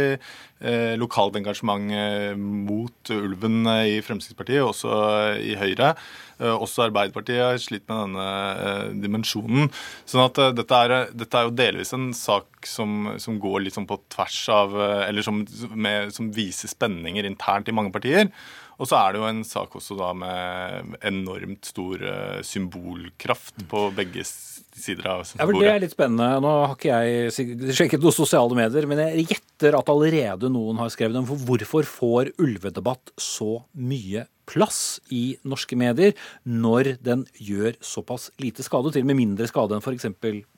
eh, 0.60 0.94
lokalt 1.00 1.36
engasjement 1.40 1.92
eh, 1.92 2.34
mot 2.38 3.12
ulven 3.14 3.60
i 3.66 4.00
Fremskrittspartiet, 4.04 4.62
også 4.64 4.94
i 5.40 5.56
Høyre. 5.60 5.92
Eh, 6.40 6.54
også 6.54 6.86
Arbeiderpartiet 6.86 7.42
har 7.44 7.60
slitt 7.60 7.86
med 7.90 8.06
denne 8.06 8.28
eh, 8.68 8.86
dimensjonen. 9.04 9.68
sånn 10.08 10.24
at 10.24 10.40
dette 10.56 10.80
er, 10.86 10.96
dette, 11.12 11.36
er, 11.36 11.48
jo 11.48 11.58
delvis 11.60 11.92
en 11.96 12.10
sak 12.16 12.66
som, 12.68 13.12
som 13.20 13.38
går 13.42 13.66
litt 13.66 13.76
sånn 13.76 13.88
på 13.88 14.00
tvers 14.12 14.40
av 14.52 14.74
Eller 15.06 15.24
som, 15.24 15.44
med, 15.74 16.12
som 16.14 16.32
viser 16.32 16.68
spenninger 16.72 17.28
internt 17.28 17.68
i 17.68 17.76
mange 17.76 17.92
partier. 17.92 18.32
Og 18.80 18.88
så 18.88 18.96
er 18.96 19.12
det 19.12 19.20
jo 19.20 19.28
en 19.28 19.42
sak 19.44 19.74
også 19.76 19.96
da 19.98 20.10
med 20.16 20.96
enormt 21.04 21.68
stor 21.68 22.00
uh, 22.00 22.38
symbolkraft 22.46 23.60
på 23.68 23.82
begge 23.96 24.24
sider 24.24 25.04
av 25.04 25.20
bordet. 25.20 25.36
Ja, 25.36 25.44
for 25.44 25.60
Det 25.60 25.70
er 25.74 25.84
litt 25.84 25.94
spennende. 25.94 26.28
Nå 26.40 26.54
har 26.62 26.74
ikke 26.78 27.02
jeg 27.04 27.76
sjekket 27.76 28.00
noen 28.00 28.16
sosiale 28.16 28.56
medier, 28.56 28.88
men 28.88 29.02
jeg 29.04 29.26
gjetter 29.34 29.76
at 29.76 29.92
allerede 29.92 30.48
noen 30.52 30.80
har 30.80 30.92
skrevet 30.94 31.20
om 31.20 31.28
for 31.28 31.44
hvorfor 31.50 31.88
får 31.90 32.32
ulvedebatt 32.40 33.12
så 33.20 33.60
mye 33.76 34.24
plass 34.50 34.98
i 35.14 35.36
norske 35.46 35.76
medier 35.78 36.16
når 36.48 36.96
den 37.04 37.28
gjør 37.36 37.76
såpass 37.84 38.30
lite 38.42 38.64
skade, 38.66 38.94
til 38.94 39.04
og 39.04 39.12
med 39.12 39.20
mindre 39.20 39.50
skade 39.50 39.76
enn 39.76 39.84
f.eks. 39.84 40.08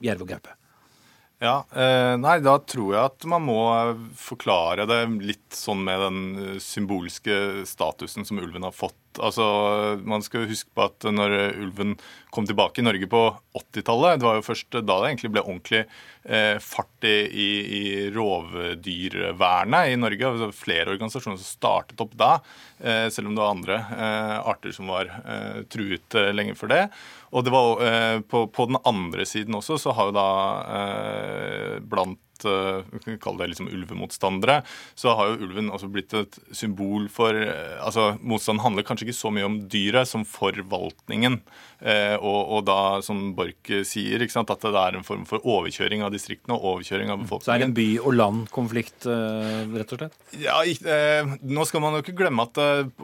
jerv 0.07 0.25
og 0.25 0.31
gaupe? 0.31 0.62
Ja, 1.43 1.65
eh, 1.75 2.15
nei, 2.23 2.37
Da 2.45 2.55
tror 2.63 2.93
jeg 2.95 3.03
at 3.03 3.25
man 3.27 3.43
må 3.49 3.59
forklare 4.15 4.87
det 4.87 5.01
litt 5.27 5.57
sånn 5.59 5.83
med 5.83 5.99
den 6.05 6.21
symbolske 6.63 7.67
statusen 7.67 8.27
som 8.29 8.39
ulven 8.39 8.63
har 8.63 8.75
fått 8.77 9.02
Altså, 9.21 9.45
Man 10.09 10.25
skal 10.25 10.49
huske 10.51 10.71
på 10.75 10.87
at 10.89 11.07
når 11.11 11.35
ulven 11.67 11.97
kom 12.33 12.47
tilbake 12.49 12.81
i 12.81 12.87
Norge 12.87 13.09
på 13.11 13.23
80-tallet, 13.59 14.21
det 14.21 14.27
var 14.27 14.39
jo 14.39 14.47
først 14.47 14.73
da 14.79 14.97
det 15.03 15.11
egentlig 15.11 15.31
ble 15.35 15.43
ordentlig 15.45 15.83
eh, 15.83 16.57
fart 16.65 17.05
i, 17.05 17.17
i, 17.29 17.49
i 17.77 17.83
rovdyrvernet 18.15 19.93
i 19.93 19.99
Norge. 20.01 20.31
Altså, 20.31 20.49
flere 20.57 20.95
organisasjoner 20.95 21.41
som 21.41 21.51
startet 21.51 22.01
opp 22.01 22.17
da, 22.17 22.33
eh, 22.81 23.07
selv 23.13 23.29
om 23.29 23.37
det 23.37 23.45
var 23.45 23.57
andre 23.57 23.79
eh, 23.99 24.39
arter 24.55 24.73
som 24.73 24.89
var 24.93 25.13
truet 25.73 26.17
lenge 26.33 26.57
før 26.57 26.73
det. 26.73 26.83
Og 27.33 27.45
det 27.45 27.53
var 27.53 28.23
på, 28.29 28.47
på, 28.53 28.67
den 28.69 28.77
andre 28.89 29.25
siden 29.29 29.57
også, 29.57 29.79
så 29.81 29.95
har 29.97 30.11
jo 30.11 30.17
da 30.17 31.81
blant 31.89 32.21
vi 32.45 33.17
kan 33.23 33.39
det 33.39 33.51
liksom 33.53 33.71
ulvemotstandere, 33.73 34.61
så 34.99 35.17
har 35.19 35.33
jo 35.33 35.49
ulven 35.49 35.71
altså 35.73 35.91
blitt 35.93 36.15
et 36.19 36.39
symbol 36.55 37.09
for 37.13 37.37
altså 37.37 38.13
Motstanden 38.21 38.65
handler 38.65 38.87
kanskje 38.87 39.09
ikke 39.09 39.19
så 39.19 39.33
mye 39.35 39.49
om 39.49 39.61
dyret 39.73 40.09
som 40.09 40.27
forvaltningen. 40.29 41.41
Eh, 41.83 42.15
og, 42.15 42.41
og, 42.47 42.61
da, 42.69 43.03
som 43.03 43.33
Borch 43.35 43.71
sier, 43.89 44.23
sant, 44.31 44.51
at 44.55 44.63
det 44.63 44.79
er 44.79 44.99
en 44.99 45.07
form 45.07 45.25
for 45.27 45.43
overkjøring 45.43 46.05
av 46.07 46.13
distriktene 46.15 46.55
og 46.55 46.77
overkjøring 46.77 47.11
av 47.11 47.25
befolkningen. 47.25 47.49
Så 47.49 47.55
er 47.57 47.63
det 47.63 47.69
en 47.71 47.75
by- 47.75 48.03
og 48.03 48.15
land-konflikt, 48.15 49.09
eh, 49.11 49.65
rett 49.75 49.95
og 49.97 50.03
slett? 50.03 50.15
Ja, 50.39 50.61
eh, 50.63 51.33
Nå 51.43 51.67
skal 51.67 51.83
man 51.83 51.97
jo 51.97 52.05
ikke 52.05 52.15
glemme 52.21 52.47
at 52.47 52.59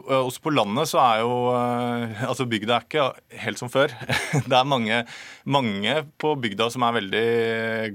også 0.09 0.43
på 0.43 0.53
landet 0.53 0.87
så 0.89 0.99
er 1.01 1.21
jo 1.23 1.29
Altså 1.49 2.45
bygda 2.49 2.75
er 2.75 2.85
ikke 2.85 3.05
helt 3.43 3.59
som 3.59 3.71
før. 3.71 3.91
Det 4.49 4.55
er 4.55 4.67
mange, 4.67 5.01
mange 5.45 5.95
på 6.21 6.33
bygda 6.39 6.69
som 6.71 6.85
er 6.87 6.95
veldig 6.99 7.27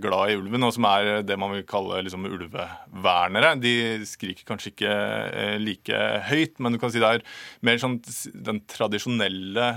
glad 0.02 0.32
i 0.32 0.36
ulven, 0.38 0.66
og 0.66 0.74
som 0.76 0.86
er 0.90 1.24
det 1.26 1.33
man 1.40 1.54
vil 1.54 1.66
kalle 1.68 2.02
liksom 2.04 2.26
ulvevernere. 2.28 3.54
De 3.62 3.74
skriker 4.08 4.46
kanskje 4.48 4.72
ikke 4.72 4.94
like 5.62 6.02
høyt, 6.30 6.58
men 6.62 6.74
du 6.74 6.80
kan 6.82 6.92
si 6.92 7.02
det 7.02 7.12
er 7.18 7.26
mer 7.64 7.80
sånn 7.82 7.98
den 8.34 8.62
tradisjonelle 8.70 9.68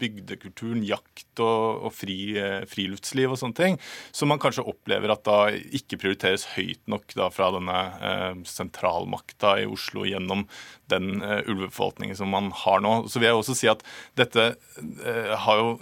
bygdekulturen, 0.00 0.84
jakt 0.86 1.42
og, 1.42 1.86
og 1.88 1.94
fri, 1.94 2.18
eh, 2.38 2.62
friluftsliv 2.70 3.34
og 3.34 3.40
sånne 3.40 3.58
ting, 3.58 3.78
som 4.16 4.30
man 4.30 4.40
kanskje 4.42 4.66
opplever 4.70 5.12
at 5.12 5.24
da 5.26 5.38
ikke 5.76 5.98
prioriteres 6.00 6.46
høyt 6.54 6.82
nok 6.90 7.14
da 7.18 7.30
fra 7.34 7.50
denne 7.54 7.78
eh, 8.00 8.42
sentralmakta 8.48 9.56
i 9.62 9.68
Oslo 9.70 10.06
gjennom 10.08 10.46
den 10.92 11.20
eh, 11.22 11.42
ulveforvaltningen 11.46 12.18
som 12.18 12.32
man 12.32 12.50
har 12.64 12.82
nå. 12.84 12.94
Så 13.10 13.20
vil 13.20 13.30
jeg 13.30 13.40
også 13.40 13.58
si 13.58 13.70
at 13.70 13.84
dette 14.18 14.52
eh, 14.52 15.36
har 15.44 15.62
jo, 15.62 15.76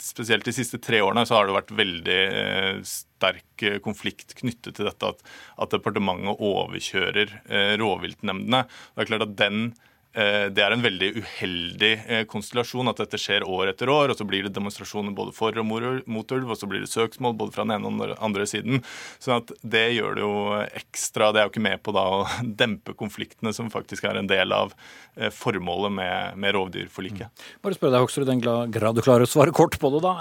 spesielt 0.00 0.46
de 0.46 0.56
siste 0.56 0.80
tre 0.82 1.02
årene, 1.04 1.26
så 1.28 1.38
har 1.38 1.48
det 1.48 1.58
vært 1.60 1.76
veldig 1.82 2.20
eh, 2.26 2.82
sterk 3.20 3.66
eh, 3.68 3.78
konflikt 3.84 4.34
knyttet 4.40 4.80
til 4.80 4.88
dette 4.88 5.12
at, 5.14 5.22
at 5.60 5.76
departementet 5.76 6.40
overkjører 6.40 7.36
rovviltnemndene. 7.80 8.64
Det 8.64 9.04
er 9.04 9.12
klart 9.12 9.28
at 9.28 9.38
den 9.38 9.70
Eh, 10.10 10.48
det 10.50 10.62
er 10.64 10.74
en 10.74 10.82
veldig 10.82 11.08
uheldig 11.22 11.90
eh, 12.10 12.22
konstellasjon 12.26 12.90
at 12.90 12.98
dette 12.98 13.18
skjer 13.20 13.44
år 13.46 13.70
etter 13.70 13.90
år. 13.92 14.10
og 14.10 14.18
Så 14.18 14.26
blir 14.26 14.42
det 14.42 14.54
demonstrasjoner 14.56 15.14
både 15.14 15.34
for 15.36 15.54
og 15.54 15.68
mot 15.70 16.34
ulv, 16.34 16.50
og 16.50 16.58
så 16.58 16.66
blir 16.70 16.82
det 16.82 16.90
søksmål 16.90 17.36
både 17.38 17.54
fra 17.54 17.66
den 17.66 17.76
ene 17.76 17.86
og 17.86 18.00
den 18.00 18.16
andre 18.18 18.46
siden. 18.50 18.82
sånn 19.22 19.38
at 19.38 19.54
det 19.62 19.86
gjør 19.94 20.18
det 20.18 20.26
jo 20.26 20.34
ekstra 20.82 21.30
Det 21.30 21.40
er 21.40 21.46
jo 21.46 21.54
ikke 21.54 21.68
med 21.68 21.82
på 21.86 21.94
da 21.94 22.04
å 22.10 22.26
dempe 22.62 22.96
konfliktene, 22.98 23.54
som 23.54 23.70
faktisk 23.70 24.08
er 24.10 24.18
en 24.18 24.30
del 24.30 24.52
av 24.56 24.74
eh, 25.16 25.30
formålet 25.30 25.94
med, 25.94 26.38
med 26.42 26.58
rovdyrforliket. 26.58 27.30
Mm. 27.30 27.56
Bare 27.62 27.78
spør 27.78 27.94
deg, 27.94 28.02
Hoksrud, 28.02 28.26
den 28.26 28.42
grad 28.42 28.98
du 28.98 29.04
klarer 29.06 29.28
å 29.28 29.30
svare 29.30 29.54
kort 29.54 29.78
på 29.78 29.94
det, 29.94 30.02
da. 30.02 30.16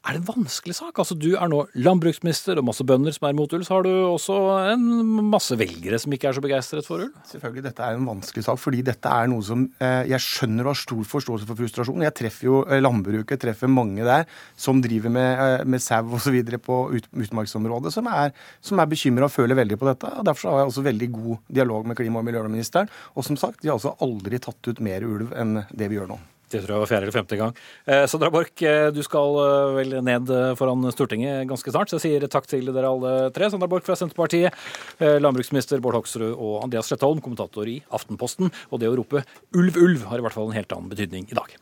Er 0.00 0.16
det 0.16 0.22
en 0.22 0.30
vanskelig 0.32 0.74
sak? 0.78 0.96
Altså, 0.96 1.12
Du 1.14 1.34
er 1.36 1.48
nå 1.52 1.58
landbruksminister 1.76 2.56
og 2.56 2.64
masse 2.64 2.84
bønder 2.88 3.12
som 3.12 3.26
er 3.28 3.34
mot 3.36 3.52
ulv. 3.52 3.66
Så 3.66 3.74
har 3.74 3.84
du 3.84 3.90
også 3.90 4.36
en 4.72 4.86
masse 5.28 5.52
velgere 5.60 5.98
som 6.00 6.14
ikke 6.16 6.30
er 6.30 6.38
så 6.38 6.40
begeistret 6.40 6.88
for 6.88 7.04
ulv? 7.04 7.18
Selvfølgelig, 7.28 7.66
dette 7.68 7.84
er 7.84 7.98
en 7.98 8.08
vanskelig 8.08 8.46
sak, 8.46 8.56
fordi 8.62 8.80
dette 8.86 9.12
er 9.12 9.28
noe 9.28 9.44
som 9.44 9.66
eh, 9.76 10.08
Jeg 10.08 10.24
skjønner 10.24 10.64
og 10.64 10.72
har 10.72 10.80
stor 10.80 11.04
forståelse 11.12 11.50
for 11.50 11.60
frustrasjon. 11.60 12.06
Jeg 12.06 12.16
treffer 12.16 12.48
jo 12.48 12.62
eh, 12.64 12.80
landbruket, 12.80 13.42
treffer 13.44 13.68
mange 13.68 14.08
der 14.08 14.24
som 14.56 14.80
driver 14.80 15.12
med, 15.12 15.44
eh, 15.44 15.68
med 15.68 15.84
sau 15.84 16.16
osv. 16.16 16.40
på 16.64 16.80
ut, 16.96 17.12
utmarksområdet, 17.12 17.92
som 17.92 18.08
er, 18.08 18.32
som 18.64 18.80
er 18.80 18.88
bekymra 18.88 19.28
og 19.28 19.36
føler 19.36 19.60
veldig 19.60 19.76
på 19.76 19.92
dette. 19.92 20.16
og 20.16 20.24
Derfor 20.24 20.54
har 20.54 20.62
jeg 20.62 20.72
også 20.72 20.88
veldig 20.88 21.12
god 21.12 21.46
dialog 21.60 21.86
med 21.86 22.00
klima- 22.00 22.24
og 22.24 22.28
miljøministeren. 22.32 22.88
Og 23.14 23.28
som 23.28 23.36
sagt, 23.36 23.60
de 23.60 23.68
har 23.68 23.76
altså 23.76 23.98
aldri 24.00 24.40
tatt 24.40 24.64
ut 24.64 24.80
mer 24.80 25.04
ulv 25.04 25.36
enn 25.36 25.58
det 25.68 25.92
vi 25.92 26.00
gjør 26.00 26.14
nå. 26.16 26.22
Det 26.50 26.64
tror 26.64 26.74
jeg 26.74 26.82
var 26.82 26.90
fjerde 26.90 27.06
eller 27.06 27.14
femte 27.14 27.36
gang. 27.38 27.52
Eh, 27.86 28.04
Sandra 28.10 28.30
Borch, 28.34 28.62
eh, 28.66 28.88
du 28.90 28.98
skal 29.06 29.36
eh, 29.38 29.74
vel 29.76 29.94
ned 30.02 30.32
foran 30.58 30.82
Stortinget 30.90 31.46
ganske 31.46 31.70
snart, 31.70 31.92
så 31.92 32.00
jeg 32.00 32.06
sier 32.08 32.26
takk 32.26 32.48
til 32.50 32.72
dere 32.74 32.90
alle 32.90 33.12
tre. 33.34 33.46
Sandra 33.52 33.70
Borch 33.70 33.86
fra 33.86 33.94
Senterpartiet, 33.98 34.50
landbruksminister 34.98 35.82
Bård 35.82 36.00
Hoksrud 36.00 36.32
og 36.32 36.64
Andreas 36.64 36.90
Slettholm, 36.90 37.22
kommentator 37.22 37.70
i 37.70 37.78
Aftenposten. 37.94 38.50
Og 38.74 38.82
det 38.82 38.90
å 38.90 38.96
rope 38.98 39.22
'ulv, 39.54 39.78
ulv' 39.78 40.08
har 40.10 40.18
i 40.18 40.26
hvert 40.26 40.34
fall 40.34 40.50
en 40.50 40.58
helt 40.58 40.74
annen 40.74 40.90
betydning 40.90 41.30
i 41.30 41.38
dag. 41.38 41.54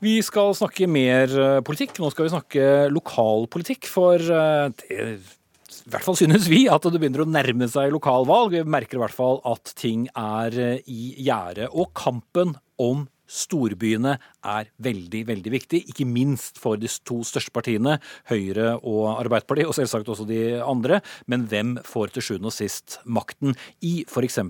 Vi 0.00 0.14
skal 0.22 0.54
snakke 0.54 0.86
mer 0.86 1.60
politikk. 1.66 1.98
Nå 1.98 2.12
skal 2.14 2.28
vi 2.28 2.32
snakke 2.32 2.66
lokalpolitikk. 2.94 3.90
For 3.90 4.16
det 4.22 5.37
i 5.88 5.92
hvert 5.94 6.04
fall 6.04 6.18
synes 6.20 6.50
vi 6.52 6.66
at 6.68 6.84
det 6.84 6.98
begynner 7.00 7.22
å 7.24 7.30
nærme 7.32 7.64
seg 7.72 7.94
lokalvalg. 7.94 8.52
Vi 8.52 8.60
merker 8.68 8.98
i 8.98 9.00
hvert 9.00 9.16
fall 9.16 9.38
at 9.48 9.70
ting 9.78 10.04
er 10.12 10.52
i 10.84 11.14
gjære. 11.16 11.70
Og 11.72 11.94
kampen 11.96 12.58
om 12.76 13.06
storbyene 13.28 14.16
er 14.48 14.70
veldig, 14.82 15.22
veldig 15.28 15.52
viktig. 15.52 15.82
Ikke 15.92 16.06
minst 16.08 16.58
for 16.60 16.80
de 16.80 16.90
to 17.06 17.20
største 17.26 17.52
partiene, 17.54 17.98
Høyre 18.30 18.76
og 18.78 19.18
Arbeiderpartiet, 19.18 19.68
og 19.68 19.76
selvsagt 19.76 20.08
også 20.08 20.26
de 20.28 20.58
andre. 20.64 21.00
Men 21.30 21.46
hvem 21.50 21.76
får 21.86 22.14
til 22.14 22.24
sjuende 22.24 22.50
og 22.50 22.56
sist 22.56 22.98
makten 23.04 23.54
i 23.84 24.02
f.eks. 24.08 24.40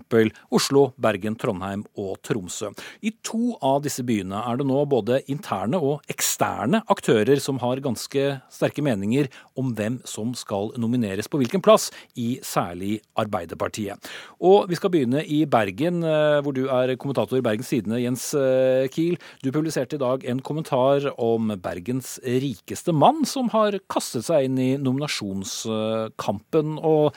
Oslo, 0.54 0.88
Bergen, 1.00 1.36
Trondheim 1.38 1.84
og 1.98 2.16
Tromsø? 2.26 2.72
I 3.02 3.12
to 3.26 3.56
av 3.64 3.82
disse 3.86 4.04
byene 4.06 4.42
er 4.46 4.60
det 4.60 4.68
nå 4.68 4.84
både 4.90 5.22
interne 5.32 5.80
og 5.82 6.06
eksterne 6.10 6.82
aktører 6.90 7.42
som 7.42 7.60
har 7.62 7.82
ganske 7.84 8.28
sterke 8.52 8.84
meninger 8.84 9.28
om 9.58 9.72
hvem 9.76 10.00
som 10.08 10.34
skal 10.38 10.72
nomineres 10.78 11.28
på 11.28 11.40
hvilken 11.42 11.62
plass, 11.64 11.90
i 12.18 12.38
særlig 12.44 12.98
Arbeiderpartiet. 13.18 14.08
Og 14.44 14.68
vi 14.70 14.76
skal 14.78 14.92
begynne 14.92 15.24
i 15.24 15.42
Bergen, 15.50 16.02
eh, 16.06 16.38
hvor 16.44 16.54
du 16.54 16.66
er 16.70 16.94
kommentator 17.00 17.38
i 17.38 17.44
Bergens 17.44 17.70
Tidende, 17.72 18.00
Jens 18.02 18.30
eh, 18.38 18.67
Kiel. 18.94 19.16
Du 19.42 19.50
publiserte 19.54 19.96
i 19.96 20.02
dag 20.02 20.24
en 20.28 20.42
kommentar 20.44 21.08
om 21.20 21.52
Bergens 21.62 22.16
rikeste 22.22 22.94
mann, 22.94 23.24
som 23.28 23.50
har 23.54 23.78
kastet 23.90 24.28
seg 24.28 24.48
inn 24.48 24.60
i 24.60 24.70
nominasjonskampen. 24.80 26.78
Og 26.78 27.16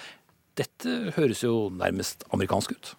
dette 0.60 1.14
høres 1.18 1.44
jo 1.46 1.70
nærmest 1.74 2.26
amerikansk 2.34 2.76
ut. 2.76 2.96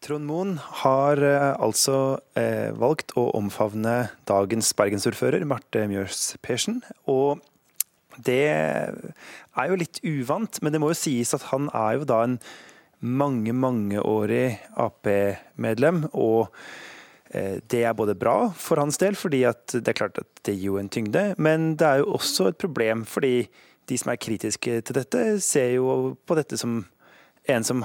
Trond 0.00 0.24
Moen 0.24 0.54
har 0.80 1.20
eh, 1.20 1.50
altså 1.60 2.20
eh, 2.38 2.72
valgt 2.72 3.12
å 3.20 3.26
omfavne 3.36 4.08
dagens 4.28 4.72
bergensordfører, 4.78 5.44
Marte 5.44 5.84
Mjøs 5.90 6.38
Persen. 6.44 6.80
Og 7.04 7.42
det 8.24 8.46
er 8.48 9.68
jo 9.68 9.80
litt 9.80 10.00
uvant, 10.00 10.62
men 10.64 10.72
det 10.72 10.80
må 10.80 10.92
jo 10.94 11.00
sies 11.02 11.34
at 11.36 11.50
han 11.50 11.68
er 11.76 11.98
jo 11.98 12.08
da 12.08 12.22
en 12.24 12.38
mange, 13.00 13.52
mangeårig 13.52 14.56
Ap-medlem. 14.80 16.06
og 16.12 16.48
Eh, 16.48 16.99
det 17.30 17.84
er 17.86 17.94
både 17.94 18.16
bra 18.18 18.48
for 18.58 18.80
hans 18.82 18.98
del, 18.98 19.14
fordi 19.14 19.44
det 19.46 19.86
er 19.86 19.94
klart 19.94 20.16
at 20.18 20.40
det 20.48 20.56
gir 20.56 20.72
jo 20.72 20.78
en 20.80 20.88
tyngde, 20.90 21.36
men 21.38 21.76
det 21.78 21.86
er 21.86 22.00
jo 22.00 22.16
også 22.16 22.48
et 22.50 22.58
problem 22.58 23.04
fordi 23.06 23.44
de 23.90 23.98
som 23.98 24.10
er 24.10 24.18
kritiske 24.18 24.80
til 24.82 24.96
dette, 24.96 25.20
ser 25.44 25.76
jo 25.76 26.16
på 26.26 26.38
dette 26.38 26.58
som 26.58 26.80
en 27.48 27.64
som 27.64 27.82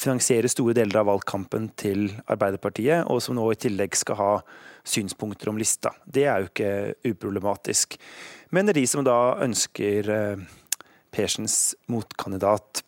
finansierer 0.00 0.50
store 0.50 0.74
deler 0.78 1.00
av 1.00 1.08
valgkampen 1.10 1.70
til 1.80 2.08
Arbeiderpartiet, 2.30 3.08
og 3.10 3.20
som 3.22 3.36
nå 3.36 3.48
i 3.52 3.58
tillegg 3.60 3.96
skal 3.98 4.18
ha 4.20 4.30
synspunkter 4.86 5.50
om 5.50 5.58
lista. 5.60 5.92
Det 6.06 6.24
er 6.24 6.40
jo 6.40 6.50
ikke 6.50 7.10
uproblematisk. 7.12 7.98
Men 8.54 8.66
det 8.66 8.74
er 8.74 8.80
de 8.80 8.90
som 8.90 9.06
da 9.06 9.18
ønsker 9.44 10.12
eh, 10.14 10.46
Persens 11.10 11.74
motkandidat 11.90 12.84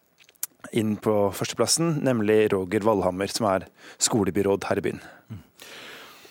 inn 0.79 0.95
på 1.03 1.15
førsteplassen, 1.35 1.99
nemlig 2.07 2.47
Roger 2.55 2.87
Valhammer, 2.87 3.29
som 3.29 3.49
er 3.51 3.67
skolebyråd 4.01 4.69
her 4.71 4.79
i 4.79 4.85
byen. 4.87 5.03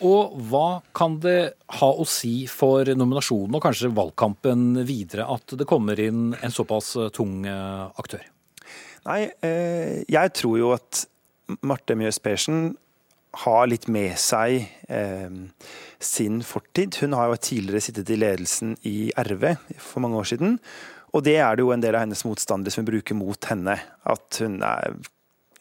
Og 0.08 0.34
hva 0.50 0.82
kan 0.98 1.20
det 1.22 1.54
ha 1.78 1.90
å 1.94 2.06
si 2.10 2.48
for 2.50 2.90
nominasjonen 2.98 3.58
og 3.58 3.64
kanskje 3.64 3.92
valgkampen 3.94 4.82
videre 4.88 5.28
at 5.30 5.54
det 5.58 5.68
kommer 5.70 6.00
inn 6.02 6.32
en 6.34 6.54
såpass 6.54 6.96
tung 7.14 7.46
eh, 7.46 7.84
aktør? 8.02 8.24
Nei, 9.06 9.22
eh, 9.46 10.02
jeg 10.10 10.34
tror 10.38 10.58
jo 10.58 10.72
at 10.76 11.04
Marte 11.66 11.98
Mjøs 11.98 12.22
Persen 12.24 12.72
har 13.46 13.70
litt 13.70 13.88
med 13.92 14.18
seg 14.20 14.66
eh, 14.92 15.30
sin 16.02 16.42
fortid. 16.46 16.98
Hun 17.02 17.16
har 17.18 17.32
jo 17.32 17.40
tidligere 17.42 17.86
sittet 17.86 18.12
i 18.12 18.20
ledelsen 18.20 18.76
i 18.88 18.98
RV 19.16 19.54
for 19.78 20.04
mange 20.04 20.20
år 20.20 20.32
siden. 20.34 20.58
Og 21.12 21.26
det 21.28 21.38
er 21.44 21.56
det 21.56 21.66
jo 21.66 21.74
en 21.76 21.84
del 21.84 21.96
av 21.98 22.06
hennes 22.06 22.24
motstandere 22.28 22.74
som 22.74 22.88
bruker 22.88 23.18
mot 23.18 23.50
henne. 23.52 23.78
At 24.08 24.42
hun 24.44 24.62
er 24.66 24.96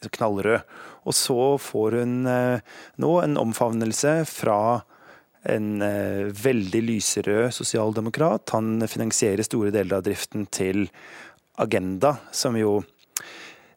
knallrød. 0.09 0.63
Og 1.09 1.17
så 1.17 1.57
får 1.61 1.99
hun 2.01 2.15
eh, 2.29 2.63
nå 3.01 3.11
en 3.23 3.41
omfavnelse 3.41 4.21
fra 4.29 4.61
en 5.49 5.83
eh, 5.85 6.31
veldig 6.37 6.83
lyserød 6.89 7.51
sosialdemokrat. 7.57 8.55
Han 8.57 8.87
finansierer 8.89 9.47
store 9.47 9.73
deler 9.75 9.99
av 9.99 10.07
driften 10.07 10.47
til 10.53 10.87
Agenda, 11.61 12.17
som 12.33 12.57
jo 12.57 12.79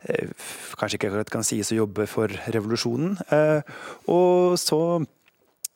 eh, 0.08 0.32
kanskje 0.80 1.00
ikke 1.00 1.12
akkurat 1.12 1.34
kan 1.34 1.48
sies 1.48 1.72
å 1.74 1.82
jobbe 1.84 2.08
for 2.12 2.32
revolusjonen. 2.56 3.18
Og 4.12 4.60
så 4.60 4.80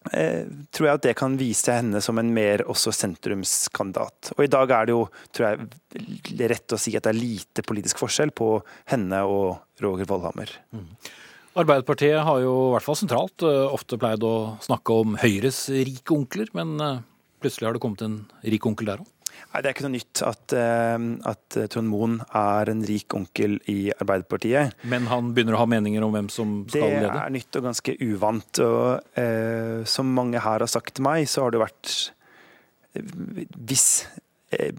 tror 0.07 0.87
jeg 0.87 0.99
at 0.99 1.05
det 1.05 1.13
kan 1.19 1.37
vise 1.39 1.73
henne 1.73 2.01
som 2.03 2.19
en 2.21 2.31
mer 2.33 2.63
også 2.69 2.93
sentrumskandidat. 2.95 4.33
Og 4.37 4.43
i 4.45 4.51
dag 4.51 4.73
er 4.73 4.89
det 4.89 4.95
jo, 4.95 5.05
tror 5.35 5.47
jeg, 5.47 6.49
rett 6.53 6.75
å 6.75 6.79
si 6.81 6.95
at 6.97 7.07
det 7.07 7.13
er 7.13 7.19
lite 7.19 7.65
politisk 7.67 8.01
forskjell 8.01 8.33
på 8.37 8.51
henne 8.91 9.23
og 9.27 9.81
Roger 9.83 10.09
Valhammer. 10.09 10.51
Mm. 10.75 10.89
Arbeiderpartiet 11.57 12.21
har 12.21 12.41
jo 12.43 12.53
i 12.67 12.73
hvert 12.75 12.85
fall 12.85 12.97
sentralt 12.99 13.45
eh, 13.45 13.63
ofte 13.73 13.97
pleid 13.97 14.21
å 14.25 14.57
snakke 14.61 14.93
om 14.93 15.15
Høyres 15.17 15.63
rike 15.73 16.13
onkler, 16.13 16.51
men 16.57 16.75
eh, 16.83 16.99
plutselig 17.41 17.69
har 17.69 17.77
det 17.77 17.81
kommet 17.81 18.03
en 18.05 18.19
rik 18.45 18.67
onkel 18.69 18.91
der 18.91 19.01
òg? 19.01 19.09
Nei, 19.53 19.61
Det 19.61 19.69
er 19.69 19.75
ikke 19.75 19.85
noe 19.87 19.95
nytt 19.95 20.21
at, 20.27 20.53
eh, 20.53 21.07
at 21.31 21.57
Trond 21.73 21.91
Moen 21.91 22.19
er 22.35 22.71
en 22.73 22.83
rik 22.87 23.15
onkel 23.17 23.57
i 23.71 23.79
Arbeiderpartiet. 23.95 24.77
Men 24.83 25.07
han 25.11 25.33
begynner 25.33 25.57
å 25.57 25.63
ha 25.63 25.71
meninger 25.71 26.03
om 26.05 26.13
hvem 26.15 26.29
som 26.33 26.59
skal 26.67 26.81
det 26.81 27.01
lede? 27.01 27.15
Det 27.15 27.23
er 27.23 27.35
nytt 27.37 27.59
og 27.59 27.67
ganske 27.69 27.97
uvant. 28.03 28.59
og 28.59 29.19
eh, 29.19 29.83
Som 29.85 30.13
mange 30.17 30.43
her 30.43 30.63
har 30.65 30.71
sagt 30.71 30.95
til 30.95 31.07
meg, 31.07 31.27
så 31.27 31.47
har 31.47 31.55
det 31.55 31.63
vært 31.63 31.97
Hvis 32.97 33.89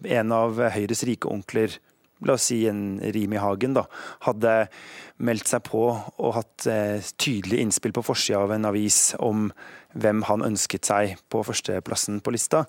en 0.09 0.33
av 0.33 0.57
Høyres 0.75 1.05
rike 1.07 1.29
onkler 1.31 1.77
la 2.27 2.35
oss 2.35 2.49
si 2.51 2.65
en 2.67 2.99
Rimi 3.15 3.39
Hagen, 3.39 3.77
da, 3.77 3.85
hadde 4.27 4.55
meldt 5.23 5.51
seg 5.51 5.65
på 5.69 5.83
og 5.93 6.33
hatt 6.37 6.67
eh, 6.71 7.05
tydelig 7.21 7.61
innspill 7.63 7.95
på 7.95 8.05
forsida 8.07 8.43
av 8.43 8.55
en 8.55 8.69
avis 8.71 9.13
om 9.23 9.49
hvem 9.99 10.25
han 10.29 10.45
ønsket 10.47 10.89
seg 10.89 11.17
på 11.31 11.45
førsteplassen 11.47 12.21
på 12.25 12.35
lista 12.35 12.65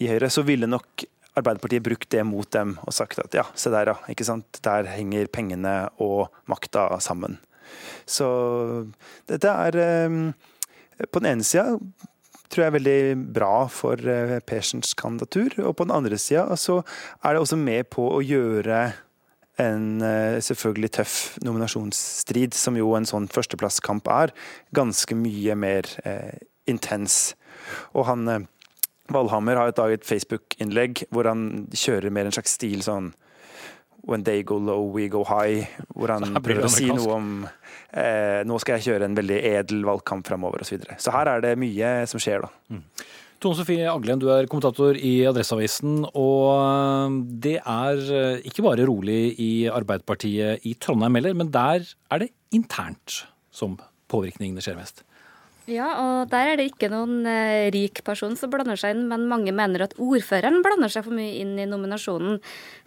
i 0.00 0.08
Høyre, 0.10 0.30
så 0.32 0.44
ville 0.46 0.70
nok 0.70 1.04
Arbeiderpartiet 1.38 1.84
brukt 1.86 2.10
det 2.10 2.24
mot 2.26 2.48
dem 2.52 2.74
og 2.82 2.94
sagt 2.94 3.20
at 3.22 3.34
ja, 3.36 3.46
se 3.54 3.72
der, 3.72 3.92
ja. 3.92 4.12
ikke 4.12 4.26
sant? 4.26 4.60
Der 4.66 4.88
henger 4.90 5.30
pengene 5.32 5.74
og 6.02 6.28
makta 6.50 6.88
sammen. 7.02 7.38
Så 8.08 8.26
dette 9.30 9.52
er 9.66 9.78
eh, 9.78 10.16
på 11.06 11.22
den 11.22 11.36
ene 11.36 11.46
sida 11.46 11.78
tror 12.50 12.64
jeg 12.64 12.70
er 12.70 12.78
veldig 12.78 13.02
bra 13.34 13.54
for 13.70 14.10
eh, 14.10 14.40
Persens 14.42 14.96
kandidatur. 14.98 15.54
Og 15.62 15.76
på 15.78 15.86
den 15.86 15.94
andre 15.94 16.18
sida 16.18 16.48
så 16.58 16.80
er 17.22 17.34
det 17.34 17.44
også 17.44 17.58
med 17.60 17.86
på 17.94 18.08
å 18.10 18.18
gjøre 18.24 18.88
en 19.60 20.00
eh, 20.04 20.38
selvfølgelig 20.42 20.92
tøff 20.98 21.16
nominasjonsstrid, 21.44 22.56
som 22.56 22.78
jo 22.78 22.94
en 22.96 23.08
sånn 23.08 23.28
førsteplasskamp 23.30 24.08
er, 24.12 24.34
ganske 24.76 25.16
mye 25.18 25.56
mer 25.58 25.88
eh, 26.04 26.40
intens. 26.70 27.36
Og 27.94 28.08
han 28.08 28.26
eh, 28.30 28.48
Valhammer 29.14 29.58
har 29.58 29.72
et, 29.72 29.82
et 29.96 30.06
Facebook-innlegg 30.06 31.04
hvor 31.10 31.28
han 31.30 31.66
kjører 31.74 32.12
mer 32.14 32.28
en 32.28 32.36
slags 32.36 32.56
stil 32.58 32.84
sånn 32.86 33.12
When 34.08 34.22
they 34.24 34.42
go 34.42 34.56
low, 34.56 34.86
we 34.88 35.10
go 35.12 35.26
high. 35.28 35.66
Hvor 35.92 36.08
han 36.14 36.38
prøver 36.40 36.64
å 36.64 36.72
si 36.72 36.86
noe 36.88 37.16
om 37.18 37.26
eh, 37.44 38.40
Nå 38.48 38.56
skal 38.62 38.78
jeg 38.78 38.86
kjøre 38.86 39.10
en 39.10 39.16
veldig 39.18 39.40
edel 39.50 39.82
valgkamp 39.84 40.24
framover 40.24 40.64
osv. 40.64 40.70
Så, 40.70 40.78
videre. 40.78 40.96
så 41.04 41.12
her 41.12 41.28
er 41.34 41.44
det 41.44 41.58
mye 41.60 41.90
som 42.08 42.22
skjer, 42.22 42.46
da. 42.46 42.48
Mm. 42.72 42.86
Tone 43.40 43.56
Sofie 43.56 43.88
Aglen, 43.88 44.20
du 44.20 44.26
er 44.32 44.48
kommentator 44.52 44.96
i 44.96 45.12
Adresseavisen. 45.28 46.00
Og 46.08 46.48
eh, 46.54 47.18
det 47.44 47.54
er 47.60 48.02
eh, 48.22 48.48
ikke 48.48 48.64
bare 48.66 48.88
rolig 48.88 49.20
i 49.40 49.52
Arbeiderpartiet 49.68 50.64
i 50.68 50.74
Trondheim 50.80 51.20
heller, 51.20 51.36
men 51.36 51.52
der 51.52 51.84
er 51.84 52.24
det 52.24 52.32
internt 52.56 53.22
som 53.52 53.76
påvirkningene 54.10 54.64
skjer 54.64 54.80
mest. 54.80 55.04
Ja, 55.68 55.86
og 56.00 56.30
der 56.32 56.48
er 56.48 56.56
det 56.56 56.70
ikke 56.70 56.88
noen 56.88 57.26
eh, 57.28 57.68
rik 57.74 58.00
person 58.06 58.32
som 58.38 58.50
blander 58.50 58.78
seg 58.80 58.94
inn, 58.94 59.04
men 59.10 59.26
mange 59.28 59.52
mener 59.54 59.84
at 59.84 59.92
ordføreren 60.00 60.62
blander 60.64 60.90
seg 60.90 61.04
for 61.04 61.14
mye 61.14 61.36
inn 61.42 61.52
i 61.60 61.66
nominasjonen. 61.68 62.38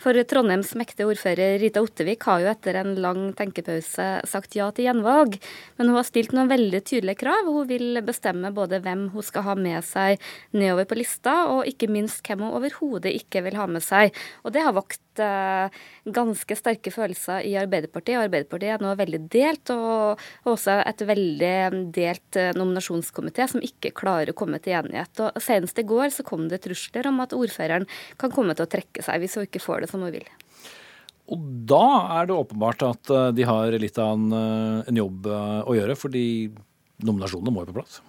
For 0.02 0.18
Trondheims 0.28 0.74
mektige 0.80 1.06
ordfører 1.12 1.60
Rita 1.62 1.84
Ottevik 1.86 2.26
har 2.28 2.42
jo 2.42 2.50
etter 2.50 2.80
en 2.82 2.96
lang 3.04 3.22
tenkepause 3.38 4.08
sagt 4.28 4.58
ja 4.58 4.72
til 4.74 4.90
gjenvalg, 4.90 5.38
men 5.78 5.92
hun 5.92 6.00
har 6.00 6.10
stilt 6.10 6.34
noen 6.34 6.50
veldig 6.52 6.82
tydelige 6.90 7.22
krav. 7.22 7.46
Hun 7.46 7.70
vil 7.70 8.02
bestemme 8.04 8.52
både 8.56 8.82
hvem 8.84 9.06
hun 9.14 9.30
skal 9.30 9.48
ha 9.48 9.56
med 9.60 9.86
seg 9.86 10.18
nedover 10.58 10.90
på 10.90 10.98
lista, 11.04 11.44
og 11.54 11.70
ikke 11.70 11.92
minst 11.94 12.26
hvem 12.26 12.44
hun 12.48 12.58
overhodet 12.58 13.14
ikke 13.22 13.46
vil 13.46 13.62
ha 13.62 13.70
med 13.70 13.86
seg. 13.86 14.18
Og 14.44 14.58
det 14.58 14.66
har 14.66 14.76
vakt 14.76 15.03
uh, 15.22 15.74
ganske 16.16 16.56
sterke 16.58 16.92
følelser 16.94 17.46
i 17.48 17.56
Arbeiderpartiet. 17.60 18.22
Arbeiderpartiet 18.22 18.76
er 18.76 18.84
nå 18.84 18.94
veldig 19.00 19.20
delt, 19.34 19.74
og 19.74 20.22
også 20.50 20.80
et 20.84 21.04
veldig 21.10 21.56
delt 21.96 22.40
uh, 22.40 22.52
nominasjonskomité 22.58 23.48
som 23.52 23.64
ikke 23.66 23.94
klarer 23.98 24.34
å 24.34 24.38
komme 24.38 24.62
til 24.64 24.78
enighet. 24.80 25.24
Og 25.26 25.42
Senest 25.44 25.82
i 25.82 25.88
går 25.88 26.14
så 26.16 26.26
kom 26.28 26.48
det 26.52 26.64
trusler 26.66 27.10
om 27.12 27.22
at 27.24 27.36
ordføreren 27.38 27.88
kan 28.22 28.34
komme 28.34 28.56
til 28.58 28.68
å 28.68 28.72
trekke 28.72 29.06
seg 29.06 29.24
hvis 29.24 29.38
hun 29.40 29.48
ikke 29.50 29.64
får 29.64 29.84
det 29.84 29.92
som 29.94 30.06
hun 30.06 30.16
vil. 30.16 30.26
Og 31.34 31.44
da 31.70 31.86
er 32.20 32.28
det 32.28 32.36
åpenbart 32.36 32.84
at 32.84 33.12
eh, 33.16 33.30
de 33.38 33.46
har 33.48 33.78
litt 33.80 34.00
av 34.02 34.18
en, 34.18 34.34
en 34.84 34.98
jobb 35.00 35.30
å 35.32 35.76
gjøre, 35.78 35.96
fordi 35.96 36.26
nominasjonene 37.04 37.54
må 37.54 37.64
jo 37.64 37.72
på 37.72 37.80
plass. 37.80 38.02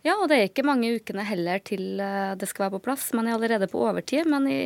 Ja, 0.00 0.14
og 0.16 0.30
det 0.30 0.36
er 0.38 0.46
ikke 0.48 0.64
mange 0.64 0.94
ukene 0.96 1.24
heller 1.28 1.60
til 1.60 2.00
eh, 2.00 2.32
det 2.40 2.46
skal 2.48 2.66
være 2.66 2.78
på 2.78 2.84
plass. 2.86 3.10
Man 3.16 3.26
er 3.28 3.34
allerede 3.36 3.68
på 3.68 3.82
overtid. 3.84 4.24
Men 4.32 4.46
i 4.48 4.60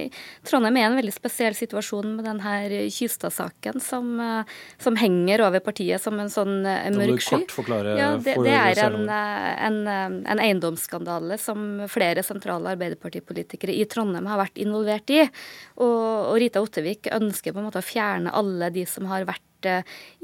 Trondheim 0.46 0.78
er 0.78 0.86
en 0.86 0.98
veldig 1.00 1.14
spesiell 1.14 1.56
situasjon 1.58 2.12
med 2.14 2.28
denne 2.28 2.84
Kystad-saken 2.94 3.82
som, 3.82 4.12
eh, 4.22 4.52
som, 4.78 4.94
henger 5.00 5.42
over 5.48 5.64
partiet 5.64 6.02
som 6.02 6.20
en 6.22 6.30
sånn 6.30 6.60
eh, 6.70 6.86
mørk 6.94 7.24
sky. 7.26 7.40
Kort 7.50 7.72
ja, 7.98 8.12
det, 8.22 8.36
det 8.46 8.54
er 8.54 8.82
en, 8.86 9.00
en, 9.10 9.80
en, 9.90 10.44
eiendomsskandale 10.44 11.40
som 11.42 11.82
flere 11.90 12.22
sentrale 12.26 12.76
Arbeiderpartipolitikere 12.76 13.74
i 13.74 13.88
Trondheim 13.90 14.30
har 14.30 14.38
vært 14.44 14.62
involvert 14.62 15.10
i. 15.10 15.24
Og, 15.82 15.98
og 16.30 16.38
Rita 16.44 16.62
Ottevik 16.62 17.10
ønsker 17.10 17.50
på 17.50 17.58
en 17.58 17.68
måte 17.72 17.82
å 17.82 17.86
fjerne 17.86 18.30
alle 18.38 18.70
de 18.74 18.86
som 18.86 19.10
har 19.10 19.26
vært 19.26 19.42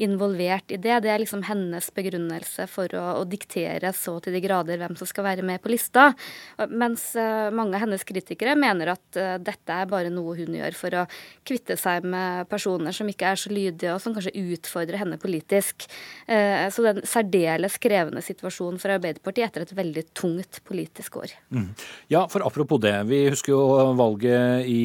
involvert 0.00 0.70
i 0.72 0.78
det. 0.80 1.00
Det 1.04 1.10
er 1.12 1.22
liksom 1.22 1.42
hennes 1.48 1.90
begrunnelse 1.94 2.66
for 2.70 2.92
å, 2.96 3.04
å, 3.20 3.24
diktere 3.30 3.92
så 3.96 4.16
til 4.22 4.34
de 4.36 4.42
grader 4.44 4.80
hvem 4.80 4.96
som 4.98 5.08
skal 5.08 5.26
være 5.26 5.44
med 5.46 5.62
på 5.62 5.72
lista. 5.72 6.10
Mens 6.70 7.10
uh, 7.18 7.48
mange 7.54 7.76
av 7.76 7.84
hennes 7.84 8.04
kritikere 8.06 8.56
mener 8.58 8.94
at 8.94 9.18
uh, 9.18 9.36
dette 9.42 9.76
er 9.76 9.90
bare 9.90 10.12
noe 10.12 10.36
hun 10.38 10.56
gjør 10.56 10.76
for 10.76 10.98
å 11.02 11.06
kvitte 11.46 11.76
seg 11.80 12.06
med 12.08 12.48
personer 12.50 12.94
som 12.96 13.08
ikke 13.10 13.32
er 13.32 13.40
så 13.40 13.52
lydige, 13.52 13.94
og 13.94 14.02
som 14.02 14.14
kanskje 14.16 14.34
utfordrer 14.40 15.00
henne 15.00 15.18
politisk. 15.20 15.86
Så 16.26 16.82
det 16.82 16.90
er 16.90 16.98
en 16.98 17.08
særdeles 17.08 17.76
krevende 17.82 18.22
situasjon 18.22 18.78
for 18.80 18.92
Arbeiderpartiet 18.94 19.48
etter 19.48 19.64
et 19.64 19.72
veldig 19.76 20.04
tungt 20.16 20.60
politisk 20.66 21.18
år. 21.22 21.34
Mm. 21.54 21.68
Ja, 22.12 22.22
for 22.30 22.44
apropos 22.46 22.80
det. 22.82 22.94
Vi 23.10 23.22
husker 23.32 23.54
jo 23.54 23.62
valget 23.98 24.68
i 24.70 24.80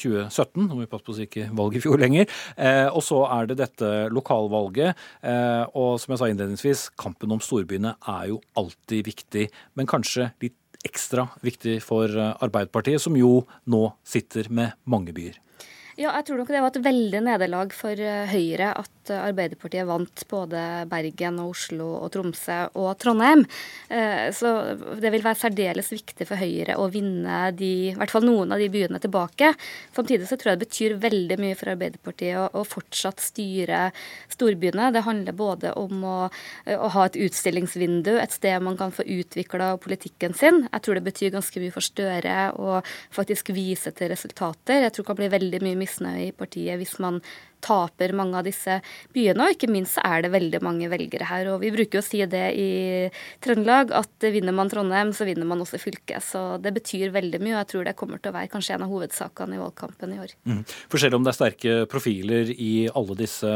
2017, 0.00 0.66
om 0.66 0.80
vi 0.80 0.88
passer 0.90 1.06
på 1.06 1.14
å 1.14 1.18
si 1.18 1.28
ikke 1.28 1.48
valget 1.56 1.80
i 1.80 1.84
fjor 1.84 2.02
lenger. 2.02 2.38
og 2.90 3.02
så 3.06 3.22
er 3.38 3.50
det 3.50 3.60
dette 3.60 3.89
lokalvalget. 4.12 4.98
Eh, 5.22 5.64
og 5.74 5.98
som 6.02 6.14
jeg 6.14 6.22
sa 6.22 6.30
innledningsvis, 6.30 6.86
kampen 7.00 7.34
om 7.34 7.42
storbyene 7.44 7.96
er 8.08 8.30
jo 8.32 8.40
alltid 8.60 9.06
viktig, 9.10 9.46
men 9.78 9.90
kanskje 9.90 10.30
litt 10.42 10.56
ekstra 10.86 11.26
viktig 11.44 11.78
for 11.84 12.08
eh, 12.08 12.34
Arbeiderpartiet, 12.44 13.02
som 13.02 13.16
jo 13.18 13.44
nå 13.70 13.84
sitter 14.06 14.48
med 14.52 14.76
mange 14.88 15.14
byer. 15.16 15.38
Ja, 16.00 16.14
jeg 16.16 16.30
tror 16.30 16.40
nok 16.40 16.48
det 16.48 16.60
var 16.64 16.72
et 16.72 16.84
veldig 16.84 17.20
nederlag 17.26 17.74
for 17.76 17.92
eh, 18.00 18.30
Høyre 18.30 18.72
at 18.80 18.99
Arbeiderpartiet 19.10 19.86
vant 19.88 20.24
både 20.28 20.60
Bergen, 20.90 21.38
og 21.40 21.54
Oslo, 21.54 21.86
og 22.02 22.10
Tromsø 22.12 22.58
og 22.78 22.90
Trondheim. 23.00 23.46
Eh, 23.88 24.28
så 24.36 24.52
det 25.00 25.12
vil 25.14 25.24
være 25.24 25.40
særdeles 25.40 25.88
viktig 25.94 26.26
for 26.28 26.40
Høyre 26.40 26.76
å 26.80 26.88
vinne 26.92 27.48
de, 27.56 27.70
i 27.90 27.94
hvert 27.96 28.12
fall 28.12 28.26
noen 28.26 28.52
av 28.52 28.60
de 28.60 28.68
byene 28.72 29.00
tilbake. 29.02 29.52
Samtidig 29.96 30.28
så 30.28 30.36
tror 30.36 30.52
jeg 30.52 30.60
det 30.60 30.66
betyr 30.68 30.96
veldig 31.02 31.40
mye 31.40 31.58
for 31.58 31.72
Arbeiderpartiet 31.72 32.38
å, 32.38 32.46
å 32.60 32.66
fortsatt 32.68 33.22
styre 33.24 33.86
storbyene. 34.32 34.90
Det 34.94 35.04
handler 35.06 35.38
både 35.38 35.74
om 35.80 36.04
å, 36.04 36.18
å, 36.76 36.92
ha 36.96 37.06
et 37.08 37.18
utstillingsvindu, 37.24 38.12
et 38.20 38.36
sted 38.36 38.60
man 38.62 38.78
kan 38.80 38.94
få 38.94 39.06
utvikla 39.06 39.72
politikken 39.82 40.36
sin. 40.36 40.66
Jeg 40.68 40.84
tror 40.84 41.00
det 41.00 41.06
betyr 41.08 41.34
ganske 41.34 41.64
mye 41.64 41.74
for 41.74 41.88
Støre 41.90 42.34
å 42.60 42.80
faktisk 43.10 43.50
vise 43.56 43.90
til 43.96 44.12
resultater. 44.12 44.84
Jeg 44.84 44.92
tror 44.94 45.04
det 45.04 45.10
kan 45.10 45.18
bli 45.18 45.30
veldig 45.32 45.62
mye 45.64 45.78
misnøye 45.80 46.26
i 46.28 46.34
partiet 46.36 46.78
hvis 46.78 46.98
man 47.02 47.18
taper 47.64 48.14
mange 48.16 48.38
av 48.40 48.46
disse 48.46 48.78
byene. 49.14 49.46
Og 49.46 49.56
ikke 49.56 49.70
minst 49.70 49.98
så 49.98 50.04
er 50.06 50.24
det 50.24 50.32
veldig 50.34 50.60
mange 50.64 50.90
velgere 50.92 51.28
her. 51.28 51.50
Og 51.52 51.60
vi 51.64 51.72
bruker 51.74 51.98
jo 51.98 52.04
å 52.04 52.06
si 52.06 52.22
det 52.30 52.44
i 52.58 52.70
Trøndelag, 53.44 53.94
at 53.96 54.28
vinner 54.32 54.56
man 54.56 54.70
Trondheim, 54.72 55.12
så 55.16 55.26
vinner 55.28 55.48
man 55.48 55.62
også 55.64 55.80
fylket. 55.82 56.24
Så 56.24 56.44
det 56.62 56.74
betyr 56.76 57.14
veldig 57.14 57.42
mye, 57.42 57.56
og 57.56 57.60
jeg 57.62 57.70
tror 57.72 57.88
det 57.88 57.96
kommer 57.98 58.22
til 58.22 58.32
å 58.32 58.38
være 58.38 58.52
kanskje 58.52 58.76
en 58.76 58.86
av 58.86 58.92
hovedsakene 58.92 59.58
i 59.58 59.62
valgkampen 59.62 60.16
i 60.16 60.22
år. 60.22 60.36
Mm. 60.48 60.62
For 60.92 61.02
selv 61.02 61.18
om 61.18 61.26
det 61.26 61.34
er 61.34 61.40
sterke 61.40 61.76
profiler 61.90 62.54
i 62.54 62.72
alle 62.94 63.18
disse 63.18 63.50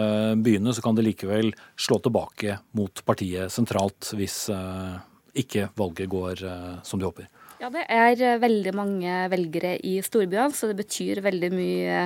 byene, 0.45 0.75
så 0.75 0.85
kan 0.85 0.99
det 0.99 1.07
likevel 1.09 1.53
slå 1.77 2.01
tilbake 2.05 2.59
mot 2.79 3.05
partiet 3.07 3.53
sentralt 3.53 4.13
hvis 4.19 4.45
uh, 4.53 4.99
ikke 5.35 5.71
valget 5.79 6.11
går 6.11 6.45
uh, 6.47 6.77
som 6.87 7.01
de 7.01 7.09
håper? 7.09 7.31
Ja, 7.63 7.69
det 7.71 7.85
er 7.87 8.19
eh, 8.19 8.39
veldig 8.43 8.73
mange 8.75 9.19
velgere 9.31 9.77
i 9.87 9.95
storbyene, 10.03 10.51
så 10.53 10.67
det 10.67 10.75
betyr 10.81 11.21
veldig 11.23 11.51
mye 11.55 12.01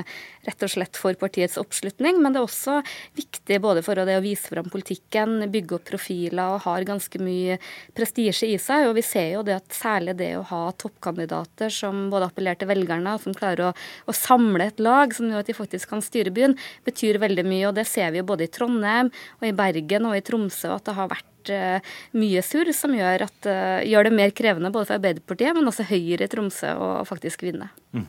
rett 0.45 0.65
og 0.65 0.69
slett 0.71 0.99
for 0.99 1.17
partiets 1.17 1.57
oppslutning. 1.57 2.19
Men 2.21 2.35
det 2.35 2.39
er 2.39 2.45
også 2.45 2.75
viktig 3.17 3.57
både 3.63 3.81
for 3.85 3.97
å 3.97 4.05
vise 4.21 4.51
fram 4.51 4.69
politikken, 4.69 5.41
bygge 5.49 5.79
opp 5.79 5.87
profiler 5.89 6.53
og 6.53 6.61
har 6.67 6.85
ganske 6.87 7.21
mye 7.23 7.57
prestisje 7.97 8.51
i 8.53 8.59
seg. 8.61 8.91
Og 8.91 8.95
vi 8.99 9.05
ser 9.05 9.31
jo 9.33 9.41
det 9.47 9.57
at 9.57 9.73
særlig 9.73 10.19
det 10.21 10.29
å 10.37 10.45
ha 10.51 10.61
toppkandidater 10.77 11.73
som 11.73 12.05
både 12.13 12.29
appellerer 12.29 12.61
til 12.61 12.69
velgerne, 12.69 13.17
som 13.23 13.37
klarer 13.37 13.71
å, 13.71 13.73
å, 14.05 14.15
samle 14.15 14.69
et 14.69 14.85
lag 14.85 15.17
som 15.17 15.31
gjør 15.31 15.41
at 15.41 15.49
de 15.49 15.57
faktisk 15.57 15.95
kan 15.95 16.05
styre 16.05 16.35
byen, 16.35 16.53
betyr 16.85 17.17
veldig 17.25 17.47
mye. 17.49 17.65
Og 17.71 17.75
det 17.81 17.89
ser 17.89 18.13
vi 18.13 18.21
jo 18.21 18.29
både 18.29 18.45
i 18.45 18.53
Trondheim 18.53 19.09
og 19.41 19.49
i 19.49 19.55
Bergen 19.65 20.11
og 20.11 20.17
i 20.19 20.23
Tromsø 20.29 20.75
at 20.77 20.85
det 20.85 20.97
har 20.99 21.09
vært 21.09 21.28
Eh, 21.47 21.79
mye 22.19 22.43
surr, 22.43 22.71
som 22.75 22.91
gjør, 22.95 23.27
at, 23.29 23.49
eh, 23.49 23.87
gjør, 23.89 24.09
det 24.09 24.13
mer 24.13 24.31
krevende 24.35 24.71
både 24.71 24.89
for 24.89 24.99
Arbeiderpartiet, 24.99 25.55
men 25.55 25.67
også 25.69 25.87
Høyre 25.87 26.27
i 26.27 26.31
Tromsø 26.31 26.75
å 26.75 27.05
faktisk 27.07 27.43
vinne. 27.47 27.69
Mm. 27.95 28.07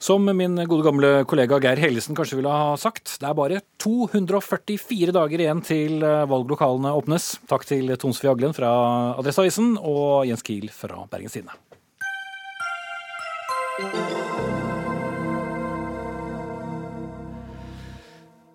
Som 0.00 0.24
min 0.24 0.56
gode 0.64 0.84
gamle 0.84 1.24
kollega 1.28 1.58
Geir 1.60 1.76
Hellesen 1.76 2.16
kanskje 2.16 2.38
ville 2.38 2.48
ha 2.48 2.76
sagt, 2.80 3.18
det 3.20 3.28
er 3.28 3.36
bare 3.36 3.60
244 3.78 5.12
dager 5.12 5.44
igjen 5.44 5.60
til 5.64 6.02
eh, 6.02 6.24
valglokalene 6.28 6.94
åpnes. 6.96 7.34
Takk 7.50 7.66
til 7.68 7.92
Tonsvi 7.96 8.28
Aglen 8.32 8.56
fra 8.56 8.70
Adresseavisen 9.20 9.76
og 9.76 10.24
Jens 10.28 10.42
Kiel 10.46 10.70
fra 10.72 11.04
Bergens 11.10 11.36
Tidende. 11.36 11.56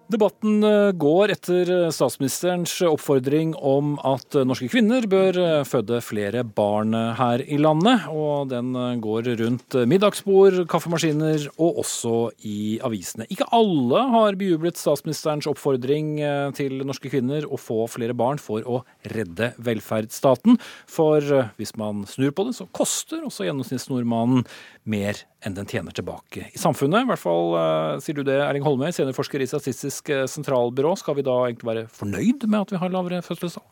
Debatten 0.05 0.59
eh, 0.61 0.91
går 0.93 1.31
etter 1.33 1.69
eh, 1.73 1.87
statsministerens 1.89 2.75
oppfordring 2.85 3.55
om 3.57 3.95
at 4.05 4.35
eh, 4.37 4.45
norske 4.45 4.67
kvinner 4.69 5.07
bør 5.09 5.39
føde 5.65 5.97
flere 6.05 6.43
barn 6.45 6.93
her 7.17 7.41
i 7.41 7.57
landet. 7.57 8.05
Og 8.13 8.51
den 8.51 8.69
går 9.01 9.31
rundt 9.39 9.77
middagsbord, 9.89 10.59
kaffemaskiner 10.69 11.47
og 11.55 11.81
også 11.81 12.13
i 12.45 12.77
avisene. 12.85 13.25
Ikke 13.33 13.47
alle 13.55 14.03
har 14.13 14.37
bejublet 14.37 14.77
statsministerens 14.77 15.49
oppfordring 15.49 16.19
til 16.57 16.85
norske 16.85 17.09
kvinner 17.09 17.47
å 17.49 17.57
få 17.59 17.87
flere 17.89 18.13
barn 18.17 18.37
for 18.41 18.65
å 18.69 18.83
redde 19.15 19.53
velferdsstaten. 19.65 20.59
For 20.91 21.49
hvis 21.57 21.73
man 21.81 22.05
snur 22.09 22.35
på 22.35 22.45
det, 22.47 22.55
så 22.59 22.69
koster 22.75 23.25
også 23.25 23.47
gjennomsnittsnordmannen 23.47 24.45
mer 24.89 25.17
enn 25.45 25.55
den 25.57 25.67
tjener 25.69 25.95
tilbake 25.95 26.49
i 26.53 26.59
samfunnet. 26.61 27.05
I 27.05 27.09
hvert 27.09 27.21
fall 27.21 27.55
uh, 27.57 28.01
sier 28.03 28.17
du 28.17 28.25
det, 28.27 28.37
Erling 28.45 28.65
Holmøy, 28.65 28.91
seniorforsker 28.93 29.41
i 29.41 29.47
Statistisk 29.49 30.11
eh, 30.13 30.25
sentralbyrå. 30.29 30.93
Skal 31.01 31.17
vi 31.17 31.25
da 31.25 31.39
egentlig 31.47 31.69
være 31.71 31.87
fornøyd 31.91 32.45
med 32.45 32.59
at 32.61 32.75
vi 32.75 32.81
har 32.81 32.93
lavere 32.93 33.23
fødselstall? 33.25 33.65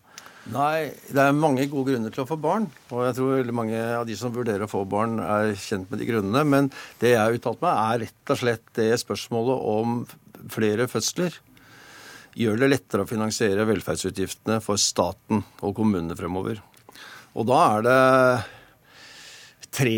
Nei, 0.52 0.92
det 1.08 1.22
er 1.24 1.38
mange 1.38 1.64
gode 1.72 1.94
grunner 1.94 2.12
til 2.12 2.26
å 2.26 2.28
få 2.28 2.36
barn. 2.42 2.66
Og 2.92 3.06
jeg 3.06 3.16
tror 3.16 3.38
veldig 3.38 3.56
mange 3.56 3.80
av 4.02 4.04
de 4.10 4.18
som 4.20 4.34
vurderer 4.36 4.66
å 4.66 4.72
få 4.72 4.84
barn, 4.90 5.16
er 5.24 5.54
kjent 5.56 5.88
med 5.92 6.02
de 6.02 6.10
grunnene. 6.10 6.44
Men 6.44 6.68
det 7.00 7.14
jeg 7.14 7.22
har 7.22 7.38
uttalt 7.38 7.64
meg, 7.64 7.78
er 7.78 8.04
rett 8.08 8.34
og 8.34 8.42
slett 8.42 8.66
det 8.76 8.90
spørsmålet 9.06 9.70
om 9.78 10.04
flere 10.52 10.90
fødsler 10.92 11.38
gjør 12.36 12.60
det 12.60 12.72
lettere 12.74 13.06
å 13.06 13.10
finansiere 13.10 13.68
velferdsutgiftene 13.70 14.58
for 14.66 14.82
staten 14.82 15.44
og 15.62 15.76
kommunene 15.78 16.18
fremover. 16.18 16.60
Og 17.38 17.48
da 17.50 17.60
er 17.78 17.86
det 17.86 18.00
tre 19.74 19.98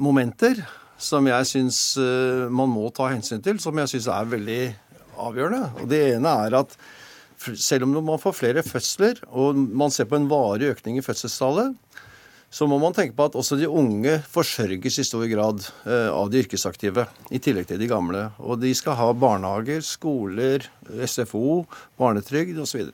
momenter 0.00 0.62
som 1.00 1.26
jeg 1.28 1.48
syns 1.48 1.80
eh, 2.00 2.46
man 2.52 2.70
må 2.72 2.88
ta 2.94 3.10
hensyn 3.12 3.42
til, 3.44 3.60
som 3.62 3.76
jeg 3.80 3.94
syns 3.94 4.08
er 4.12 4.32
veldig 4.34 4.62
avgjørende. 5.20 5.62
Og 5.82 5.90
Det 5.90 6.00
ene 6.14 6.34
er 6.46 6.58
at 6.60 6.76
selv 7.56 7.86
om 7.86 7.96
man 8.04 8.20
får 8.20 8.36
flere 8.36 8.64
fødsler, 8.64 9.22
og 9.32 9.56
man 9.56 9.92
ser 9.92 10.08
på 10.10 10.18
en 10.18 10.28
varig 10.28 10.74
økning 10.74 11.00
i 11.00 11.04
fødselstallet, 11.04 11.76
så 12.50 12.66
må 12.66 12.80
man 12.82 12.94
tenke 12.96 13.14
på 13.14 13.28
at 13.28 13.36
også 13.38 13.56
de 13.60 13.68
unge 13.70 14.16
forsørges 14.26 14.98
i 14.98 15.06
stor 15.06 15.22
grad 15.30 15.62
eh, 15.86 16.08
av 16.10 16.32
de 16.32 16.42
yrkesaktive, 16.42 17.06
i 17.30 17.38
tillegg 17.38 17.68
til 17.70 17.78
de 17.80 17.88
gamle. 17.90 18.26
Og 18.42 18.58
de 18.60 18.72
skal 18.74 18.98
ha 18.98 19.12
barnehager, 19.14 19.84
skoler, 19.86 20.66
SFO, 21.06 21.62
barnetrygd 22.00 22.58
osv. 22.64 22.90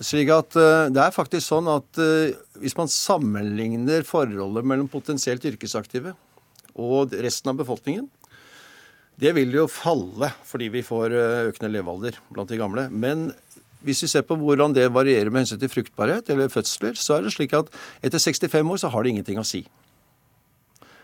Slik 0.00 0.30
at 0.32 0.56
uh, 0.56 0.88
Det 0.92 1.02
er 1.02 1.12
faktisk 1.12 1.44
sånn 1.44 1.68
at 1.70 2.00
uh, 2.00 2.32
hvis 2.60 2.76
man 2.78 2.88
sammenligner 2.88 4.06
forholdet 4.08 4.66
mellom 4.66 4.88
potensielt 4.88 5.44
yrkesaktive 5.44 6.14
og 6.80 7.12
resten 7.20 7.50
av 7.50 7.58
befolkningen, 7.58 8.06
det 9.20 9.34
vil 9.36 9.52
jo 9.52 9.66
falle 9.68 10.30
fordi 10.48 10.70
vi 10.72 10.84
får 10.86 11.12
uh, 11.12 11.48
økende 11.50 11.72
levealder 11.74 12.16
blant 12.32 12.52
de 12.52 12.60
gamle. 12.60 12.86
Men 12.88 13.28
hvis 13.84 14.04
vi 14.04 14.10
ser 14.12 14.24
på 14.28 14.36
hvordan 14.40 14.72
det 14.76 14.88
varierer 14.92 15.28
med 15.32 15.44
hensyn 15.44 15.60
til 15.60 15.72
fruktbarhet 15.72 16.32
eller 16.32 16.52
fødsler, 16.52 16.96
så 16.96 17.18
er 17.18 17.26
det 17.26 17.34
slik 17.36 17.52
at 17.56 17.68
etter 18.04 18.20
65 18.20 18.72
år 18.72 18.80
så 18.80 18.92
har 18.92 19.04
det 19.04 19.14
ingenting 19.14 19.40
å 19.40 19.46
si. 19.46 19.64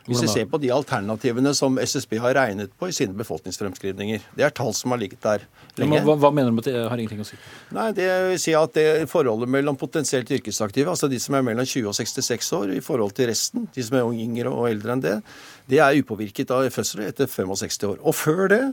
Hvis 0.07 0.23
vi 0.23 0.29
ser 0.31 0.47
på 0.51 0.61
de 0.63 0.71
alternativene 0.75 1.53
som 1.57 1.79
SSB 1.83 2.17
har 2.23 2.37
regnet 2.39 2.73
på 2.79 2.89
i 2.91 2.95
sine 2.95 3.17
befolkningsfremskrivninger. 3.19 4.23
Det 4.39 4.47
er 4.47 4.55
tall 4.55 4.73
som 4.77 4.95
har 4.95 5.01
ligget 5.03 5.23
der 5.25 5.45
lenge. 5.81 6.01
Hva, 6.07 6.15
hva, 6.23 6.31
mener 6.35 6.53
du 6.53 6.59
med 6.59 6.67
at 6.67 6.71
det 6.71 6.85
har 6.87 7.03
ingenting 7.03 7.25
å 7.25 7.29
si? 7.29 7.39
Nei, 7.75 7.89
Det 7.97 8.07
vil 8.31 8.41
si 8.41 8.55
at 8.59 8.79
det 8.79 8.87
forholdet 9.11 9.51
mellom 9.51 9.79
potensielt 9.81 10.31
yrkesaktive, 10.39 10.95
altså 10.95 11.11
de 11.11 11.21
som 11.23 11.39
er 11.39 11.45
mellom 11.47 11.67
20 11.67 11.91
og 11.91 11.99
66 11.99 12.53
år, 12.61 12.75
i 12.77 12.85
forhold 12.85 13.17
til 13.19 13.31
resten, 13.33 13.69
de 13.75 13.87
som 13.87 13.99
er 13.99 14.09
yngre 14.27 14.53
og 14.53 14.71
eldre 14.71 14.97
enn 14.97 15.05
det, 15.05 15.19
det 15.67 15.83
er 15.83 15.99
upåvirket 15.99 16.55
av 16.55 16.69
fødsel 16.71 17.07
etter 17.09 17.31
65 17.31 17.89
år. 17.91 18.03
Og 18.07 18.15
før 18.15 18.47
det 18.53 18.65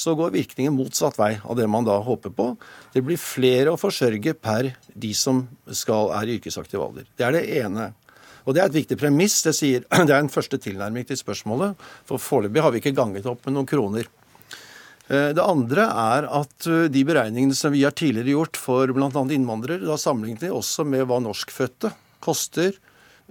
så 0.00 0.14
går 0.16 0.32
virkningen 0.34 0.74
motsatt 0.74 1.18
vei 1.20 1.34
av 1.42 1.58
det 1.58 1.66
man 1.70 1.84
da 1.84 1.98
håper 2.04 2.32
på. 2.34 2.46
Det 2.94 3.02
blir 3.04 3.20
flere 3.20 3.74
å 3.74 3.80
forsørge 3.80 4.34
per 4.38 4.72
de 4.94 5.10
som 5.16 5.42
skal, 5.66 6.12
er 6.16 6.30
i 6.30 6.38
yrkesaktiv 6.38 6.82
alder. 6.82 7.08
Det 7.18 7.26
er 7.26 7.36
det 7.36 7.44
ene. 7.60 7.90
Og 8.50 8.56
Det 8.56 8.64
er 8.64 8.66
et 8.66 8.80
viktig 8.80 8.96
premiss. 8.98 9.38
Det, 9.46 9.54
sier, 9.54 9.84
det 10.08 10.10
er 10.10 10.18
en 10.18 10.32
første 10.32 10.58
tilnærming 10.58 11.06
til 11.06 11.18
spørsmålet. 11.20 11.78
For 12.08 12.18
foreløpig 12.18 12.64
har 12.64 12.74
vi 12.74 12.82
ikke 12.82 12.96
ganget 12.98 13.28
opp 13.30 13.46
med 13.46 13.54
noen 13.54 13.68
kroner. 13.70 14.10
Eh, 15.06 15.30
det 15.38 15.44
andre 15.44 15.86
er 15.86 16.26
at 16.26 16.66
eh, 16.66 16.88
de 16.90 17.04
beregningene 17.06 17.54
som 17.54 17.70
vi 17.70 17.84
har 17.86 17.94
tidligere 17.94 18.34
gjort 18.34 18.58
for 18.58 18.90
bl.a. 18.90 19.06
innvandrere, 19.06 19.86
da 19.86 19.94
sammenlignet 19.94 20.48
vi 20.48 20.50
også 20.54 20.82
med 20.82 21.06
hva 21.06 21.20
norskfødte 21.22 21.92
koster 22.26 22.74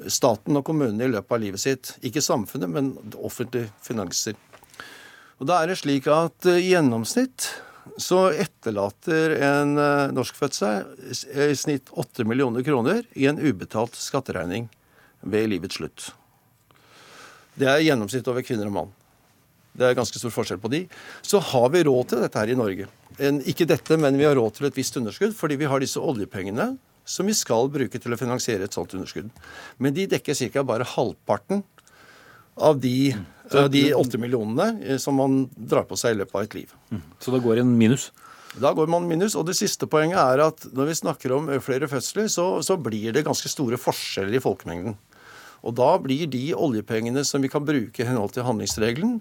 staten 0.07 0.55
og 0.55 0.63
kommunene 0.63 1.09
i 1.09 1.11
løpet 1.11 1.36
av 1.36 1.43
livet 1.43 1.65
sitt. 1.65 1.93
Ikke 2.07 2.24
samfunnet, 2.24 2.72
men 2.72 2.93
offentlige 3.20 3.74
finanser. 3.84 4.39
Og 5.39 5.47
Da 5.51 5.59
er 5.59 5.72
det 5.72 5.82
slik 5.82 6.07
at 6.11 6.47
i 6.47 6.72
gjennomsnitt 6.72 7.51
så 7.99 8.30
etterlater 8.32 9.36
en 9.43 9.76
norskfødt 10.15 10.55
seg 10.55 11.11
i 11.36 11.55
snitt 11.59 11.91
8 11.91 12.24
millioner 12.28 12.63
kroner 12.63 13.03
i 13.20 13.28
en 13.28 13.39
ubetalt 13.43 13.99
skatteregning 13.99 14.70
ved 15.22 15.49
livets 15.51 15.80
slutt. 15.80 16.09
Det 17.59 17.67
er 17.67 17.84
gjennomsnitt 17.84 18.28
over 18.32 18.45
kvinner 18.45 18.70
og 18.70 18.76
mann. 18.76 18.91
Det 19.80 19.88
er 19.88 19.97
ganske 19.97 20.20
stor 20.20 20.34
forskjell 20.34 20.59
på 20.61 20.72
de. 20.72 20.84
Så 21.22 21.41
har 21.51 21.70
vi 21.74 21.84
råd 21.88 22.11
til 22.11 22.24
dette 22.24 22.41
her 22.41 22.51
i 22.51 22.57
Norge. 22.57 22.88
En, 23.20 23.41
ikke 23.47 23.67
dette, 23.70 23.97
men 23.99 24.17
vi 24.20 24.28
har 24.28 24.38
råd 24.39 24.57
til 24.57 24.70
et 24.70 24.78
visst 24.80 24.95
underskudd 24.99 25.36
fordi 25.36 25.59
vi 25.59 25.67
har 25.70 25.84
disse 25.84 25.99
oljepengene 25.99 26.74
som 27.09 27.28
vi 27.28 27.36
skal 27.36 27.72
bruke 27.74 27.99
til 27.99 28.13
å 28.13 28.20
finansiere 28.20 28.67
et 28.67 28.76
sånt 28.76 28.93
underskudd. 28.95 29.30
Men 29.82 29.95
de 29.95 30.07
dekker 30.11 30.38
ca. 30.53 30.63
bare 30.67 30.88
halvparten 30.88 31.63
av 32.59 32.80
de, 32.84 33.15
av 33.55 33.70
de 33.74 33.86
8 33.95 34.20
millionene 34.22 34.84
eh, 34.84 34.99
som 35.01 35.17
man 35.17 35.45
drar 35.55 35.88
på 35.89 35.97
seg 35.99 36.15
i 36.15 36.20
løpet 36.22 36.36
av 36.36 36.45
et 36.45 36.57
liv. 36.59 36.74
Mm. 36.91 37.05
Så 37.24 37.34
da 37.34 37.39
går 37.43 37.63
en 37.63 37.72
minus? 37.80 38.09
Da 38.59 38.74
går 38.76 38.89
man 38.91 39.07
minus. 39.07 39.38
Og 39.39 39.47
det 39.47 39.55
siste 39.57 39.88
poenget 39.89 40.20
er 40.20 40.43
at 40.43 40.67
når 40.76 40.91
vi 40.91 40.97
snakker 40.99 41.34
om 41.36 41.49
flere 41.63 41.89
fødsler, 41.89 42.28
så, 42.32 42.47
så 42.65 42.78
blir 42.82 43.13
det 43.15 43.26
ganske 43.28 43.51
store 43.51 43.80
forskjeller 43.80 44.38
i 44.38 44.43
folkemengden. 44.43 44.97
Og 45.64 45.76
da 45.78 45.91
blir 46.01 46.30
de 46.32 46.49
oljepengene 46.55 47.26
som 47.28 47.43
vi 47.43 47.51
kan 47.51 47.66
bruke 47.68 48.03
i 48.03 48.07
henhold 48.07 48.36
til 48.36 48.47
handlingsregelen, 48.47 49.20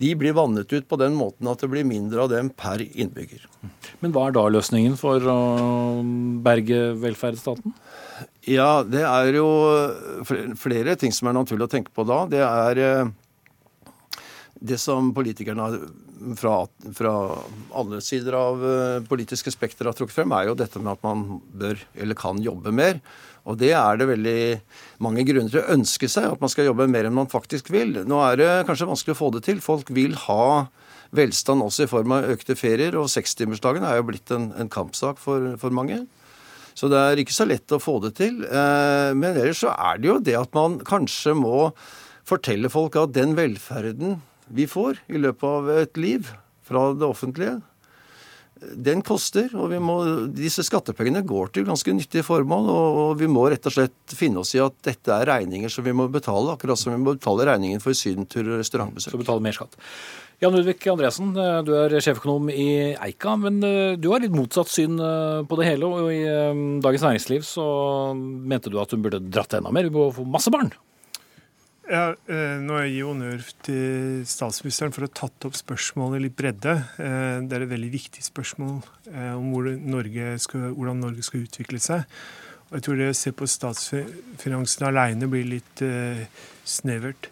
de 0.00 0.12
blir 0.18 0.34
vannet 0.34 0.72
ut 0.72 0.86
på 0.88 0.98
den 0.98 1.14
måten 1.14 1.48
at 1.50 1.60
det 1.62 1.68
blir 1.70 1.86
mindre 1.86 2.24
av 2.24 2.30
dem 2.32 2.48
per 2.56 2.80
innbygger. 2.82 3.44
Men 4.02 4.14
hva 4.14 4.28
er 4.28 4.36
da 4.36 4.46
løsningen 4.50 4.96
for 4.98 5.22
å 5.30 5.40
berge 6.42 6.94
velferdsstaten? 7.02 7.74
Ja, 8.48 8.82
det 8.82 9.04
er 9.06 9.36
jo 9.36 9.48
flere 10.58 10.96
ting 10.98 11.14
som 11.14 11.28
er 11.30 11.36
naturlig 11.36 11.68
å 11.68 11.74
tenke 11.74 11.94
på 11.94 12.06
da. 12.08 12.24
Det 12.30 12.40
er 12.42 12.80
eh, 12.82 13.12
det 14.58 14.78
som 14.82 15.12
politikerne 15.14 15.68
fra, 16.38 16.54
fra 16.94 17.12
alle 17.78 18.00
sider 18.04 18.36
av 18.38 18.64
eh, 18.66 19.02
politiske 19.06 19.52
spekter 19.54 19.90
har 19.90 19.96
trukket 19.98 20.16
frem, 20.16 20.34
er 20.34 20.50
jo 20.50 20.58
dette 20.58 20.82
med 20.82 20.96
at 20.96 21.06
man 21.06 21.42
bør 21.52 21.78
eller 21.94 22.18
kan 22.18 22.42
jobbe 22.42 22.74
mer. 22.74 22.98
Og 23.48 23.58
det 23.58 23.72
er 23.74 23.98
det 23.98 24.06
veldig 24.06 24.42
mange 25.02 25.24
grunner 25.26 25.50
til 25.50 25.62
å 25.62 25.74
ønske 25.74 26.08
seg, 26.10 26.28
at 26.30 26.42
man 26.42 26.52
skal 26.52 26.68
jobbe 26.68 26.86
mer 26.90 27.08
enn 27.08 27.16
man 27.16 27.30
faktisk 27.30 27.72
vil. 27.74 27.96
Nå 28.06 28.20
er 28.22 28.38
det 28.38 28.50
kanskje 28.68 28.88
vanskelig 28.90 29.16
å 29.16 29.18
få 29.18 29.30
det 29.34 29.44
til. 29.48 29.62
Folk 29.64 29.90
vil 29.94 30.14
ha 30.28 30.68
velstand 31.12 31.64
også 31.64 31.86
i 31.86 31.90
form 31.90 32.14
av 32.16 32.28
økte 32.32 32.56
ferier, 32.56 32.96
og 32.96 33.10
sekstimersdagen 33.12 33.84
er 33.86 33.98
jo 33.98 34.06
blitt 34.12 34.30
en, 34.34 34.50
en 34.56 34.70
kampsak 34.72 35.18
for, 35.20 35.52
for, 35.60 35.74
mange. 35.74 36.04
Så 36.78 36.88
det 36.88 37.00
er 37.00 37.20
ikke 37.20 37.36
så 37.36 37.48
lett 37.50 37.74
å 37.74 37.82
få 37.82 37.98
det 38.04 38.14
til. 38.20 38.44
Eh, 38.46 39.10
men 39.18 39.34
ellers 39.34 39.60
så 39.64 39.74
er 39.74 40.00
det 40.00 40.08
jo 40.08 40.20
det 40.24 40.38
at 40.38 40.54
man 40.56 40.78
kanskje 40.88 41.34
må 41.36 41.66
fortelle 42.28 42.70
folk 42.72 42.96
at 42.96 43.12
den 43.16 43.34
velferden 43.36 44.20
vi 44.52 44.68
får 44.70 45.02
i 45.12 45.20
løpet 45.20 45.48
av 45.48 45.68
et 45.74 46.00
liv 46.00 46.30
fra 46.64 46.92
det 46.96 47.04
offentlige, 47.08 47.58
den 48.72 49.02
koster, 49.06 49.50
og 49.58 49.72
må, 49.82 49.96
disse 50.34 50.64
skattepengene 50.66 51.24
går 51.26 51.52
til 51.54 51.66
ganske 51.68 51.94
nyttige 51.96 52.26
formål. 52.26 52.68
Og, 52.72 52.98
og, 53.02 53.14
vi 53.20 53.28
må 53.30 53.46
rett 53.50 53.66
og 53.68 53.74
slett 53.74 54.16
finne 54.16 54.42
oss 54.42 54.54
i 54.56 54.62
at 54.62 54.76
dette 54.86 55.14
er 55.14 55.28
regninger 55.28 55.72
som 55.72 55.86
vi 55.86 55.94
må 55.96 56.08
betale, 56.12 56.54
akkurat 56.54 56.80
som 56.80 56.94
vi 56.94 57.00
må 57.02 57.16
betale 57.16 57.48
regningen 57.50 57.82
for 57.82 57.96
sydentur 57.96 58.46
og 58.46 58.60
restaurantbesøk. 58.62 59.14
Så 59.14 59.22
betale 59.22 59.44
mer 59.44 59.56
skatt. 59.56 59.78
Jan 60.42 60.56
Ludvig 60.56 60.80
Andresen, 60.90 61.36
du 61.62 61.70
er 61.78 61.92
sjeføkonom 62.02 62.48
i 62.50 62.96
Eika, 62.96 63.36
men 63.38 63.60
eh, 63.62 63.94
du 63.94 64.08
har 64.10 64.24
litt 64.24 64.34
motsatt 64.34 64.70
syn 64.72 64.96
eh, 64.98 65.42
på 65.46 65.58
det 65.60 65.68
hele. 65.68 65.86
Og 65.86 66.08
i 66.10 66.24
eh, 66.26 66.62
Dagens 66.82 67.04
Næringsliv 67.06 67.44
så 67.46 67.66
mente 68.18 68.72
du 68.72 68.80
at 68.82 68.90
hun 68.90 69.04
burde 69.04 69.22
dratt 69.22 69.54
enda 69.54 69.70
mer. 69.70 69.86
Vi 69.86 69.94
må 69.94 70.08
få 70.14 70.26
masse 70.26 70.50
barn. 70.50 70.72
Ja, 71.92 72.14
eh, 72.24 72.56
Nå 72.56 72.78
gir 72.80 72.86
jeg 72.88 73.04
honnør 73.04 73.42
til 73.66 74.22
statsministeren 74.24 74.94
for 74.94 75.04
å 75.04 75.10
ha 75.10 75.12
tatt 75.12 75.44
opp 75.44 75.58
spørsmålet 75.58 76.22
litt 76.24 76.36
bredde. 76.38 76.72
Eh, 76.96 77.42
det 77.44 77.58
er 77.58 77.66
et 77.66 77.72
veldig 77.74 77.90
viktig 77.92 78.24
spørsmål 78.24 78.78
eh, 79.10 79.34
om 79.34 79.50
hvordan 79.52 79.82
Norge 79.92 80.30
skal, 80.40 80.70
hvordan 80.72 81.02
Norge 81.04 81.26
skal 81.26 81.42
utvikle 81.44 81.82
seg. 81.84 82.06
Og 82.70 82.78
jeg 82.78 82.86
tror 82.86 82.96
det 82.96 83.10
å 83.12 83.18
se 83.18 83.34
på 83.36 83.50
statsfinansene 83.56 84.88
alene 84.88 85.28
blir 85.28 85.44
litt 85.50 85.84
snevert. 86.64 87.28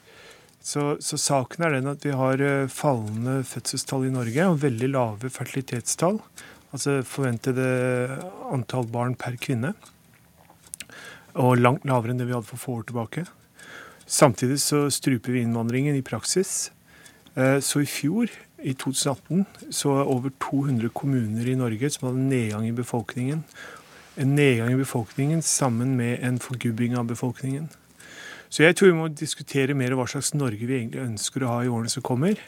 Så, 0.61 0.99
så, 1.01 1.17
saken 1.17 1.65
er 1.65 1.79
den 1.79 1.89
at 1.89 2.05
vi 2.05 2.13
har 2.13 2.45
fallende 2.69 3.39
fødselstall 3.49 4.11
i 4.11 4.13
Norge 4.13 4.51
og 4.51 4.61
veldig 4.61 4.93
lave 4.93 5.33
fertilitetstall. 5.33 6.21
Altså 6.77 7.01
forventede 7.09 7.65
antall 8.53 8.93
barn 8.93 9.17
per 9.17 9.41
kvinne. 9.41 9.73
Og 11.41 11.57
langt 11.57 11.89
lavere 11.89 12.13
enn 12.13 12.21
det 12.21 12.29
vi 12.29 12.37
hadde 12.37 12.53
for 12.53 12.61
få 12.61 12.83
år 12.83 12.91
tilbake. 12.93 13.31
Samtidig 14.11 14.59
så 14.59 14.89
struper 14.91 15.37
vi 15.37 15.45
innvandringen 15.45 15.95
i 15.95 16.03
praksis. 16.03 16.73
Eh, 17.39 17.61
så 17.63 17.85
i 17.85 17.87
fjor, 17.87 18.31
i 18.59 18.75
2018, 18.75 19.45
så 19.71 19.95
var 19.95 20.11
over 20.11 20.33
200 20.43 20.91
kommuner 20.91 21.47
i 21.47 21.55
Norge 21.55 21.93
som 21.95 22.09
hadde 22.09 22.25
nedgang 22.27 22.67
i 22.67 22.75
befolkningen. 22.75 23.45
En 24.19 24.35
nedgang 24.35 24.75
i 24.75 24.81
befolkningen 24.81 25.45
sammen 25.47 25.95
med 25.97 26.19
en 26.27 26.41
forgubbing 26.43 26.99
av 26.99 27.07
befolkningen. 27.07 27.71
Så 28.51 28.65
jeg 28.65 28.75
tror 28.75 28.91
vi 28.91 28.99
må 28.99 29.07
diskutere 29.15 29.79
mer 29.79 29.95
hva 29.95 30.09
slags 30.11 30.35
Norge 30.35 30.67
vi 30.67 30.81
egentlig 30.81 31.07
ønsker 31.07 31.47
å 31.47 31.53
ha 31.55 31.63
i 31.63 31.71
årene 31.71 31.93
som 31.93 32.03
kommer. 32.03 32.41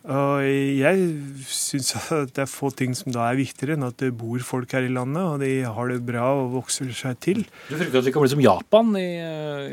Og 0.00 0.46
jeg 0.46 1.10
syns 1.44 1.90
det 2.32 2.40
er 2.40 2.48
få 2.48 2.70
ting 2.72 2.94
som 2.96 3.12
da 3.12 3.26
er 3.28 3.36
viktigere 3.36 3.74
enn 3.76 3.84
at 3.84 3.98
det 4.00 4.14
bor 4.16 4.40
folk 4.46 4.70
her 4.72 4.86
i 4.86 4.94
landet, 4.94 5.20
og 5.20 5.42
de 5.42 5.50
har 5.66 5.90
det 5.90 5.98
bra 6.06 6.30
og 6.38 6.54
vokser 6.54 6.88
seg 6.96 7.18
til. 7.20 7.42
Du 7.68 7.74
frykter 7.74 8.00
at 8.00 8.06
vi 8.06 8.14
kan 8.14 8.24
bli 8.24 8.32
som 8.32 8.40
Japan 8.46 8.94
i, 8.96 9.10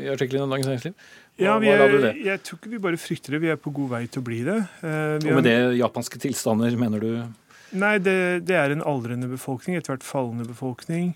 i 0.02 0.10
artikkelen 0.12 0.44
i 0.44 0.52
Dagens 0.52 0.68
Næringsliv? 0.68 0.98
Ja, 1.38 1.54
er, 1.62 2.16
jeg 2.18 2.40
tror 2.42 2.58
ikke 2.58 2.72
vi 2.72 2.80
bare 2.82 2.98
frykter 2.98 3.36
det, 3.36 3.42
vi 3.44 3.50
er 3.52 3.58
på 3.62 3.70
god 3.74 3.92
vei 3.92 4.04
til 4.10 4.24
å 4.24 4.26
bli 4.26 4.40
det. 4.46 4.58
Uh, 4.82 5.18
og 5.22 5.36
med 5.38 5.46
det 5.46 5.58
japanske 5.78 6.18
tilstander, 6.24 6.74
mener 6.78 7.04
du? 7.04 7.12
Nei, 7.78 7.98
det, 8.02 8.18
det 8.48 8.56
er 8.58 8.74
en 8.74 8.82
aldrende 8.82 9.28
befolkning, 9.30 9.76
etter 9.78 9.94
hvert 9.94 10.06
fallende 10.06 10.48
befolkning. 10.48 11.12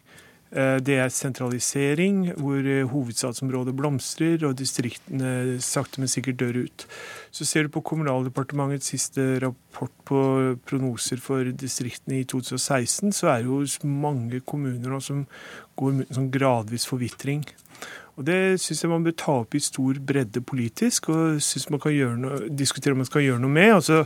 Uh, 0.55 0.77
det 0.85 1.01
er 1.03 1.11
sentralisering, 1.11 2.37
hvor 2.39 2.63
uh, 2.63 2.85
hovedstadsområdet 2.93 3.75
blomstrer 3.75 4.47
og 4.47 4.55
distriktene 4.61 5.59
sakte, 5.65 5.99
men 5.99 6.13
sikkert 6.13 6.39
dør 6.45 6.61
ut. 6.69 6.87
Så 7.35 7.49
ser 7.49 7.67
du 7.67 7.75
på 7.75 7.83
Kommunaldepartementets 7.91 8.93
siste 8.95 9.27
rapport 9.43 9.97
på 10.07 10.23
prognoser 10.69 11.19
for 11.25 11.51
distriktene 11.51 12.21
i 12.21 12.29
2016, 12.31 13.11
så 13.11 13.33
er 13.33 13.43
det 13.43 13.51
jo 13.51 13.91
mange 13.91 14.39
kommuner 14.47 14.95
nå 14.95 15.03
som 15.03 15.27
går 15.81 15.99
med 15.99 16.15
sånn 16.15 16.31
gradvis 16.31 16.87
forvitring. 16.87 17.43
Og 18.21 18.27
Det 18.29 18.61
syns 18.61 18.85
jeg 18.85 18.93
man 18.93 19.05
bør 19.07 19.17
ta 19.17 19.39
opp 19.41 19.57
i 19.57 19.63
stor 19.63 19.99
bredde 20.05 20.43
politisk, 20.45 21.09
og 21.13 21.41
synes 21.41 21.71
man 21.73 21.81
kan 21.81 21.97
noe, 22.21 22.45
diskutere 22.53 22.93
om 22.93 23.01
man 23.01 23.09
skal 23.09 23.25
gjøre 23.25 23.41
noe 23.41 23.53
med. 23.53 23.73
Altså, 23.79 24.03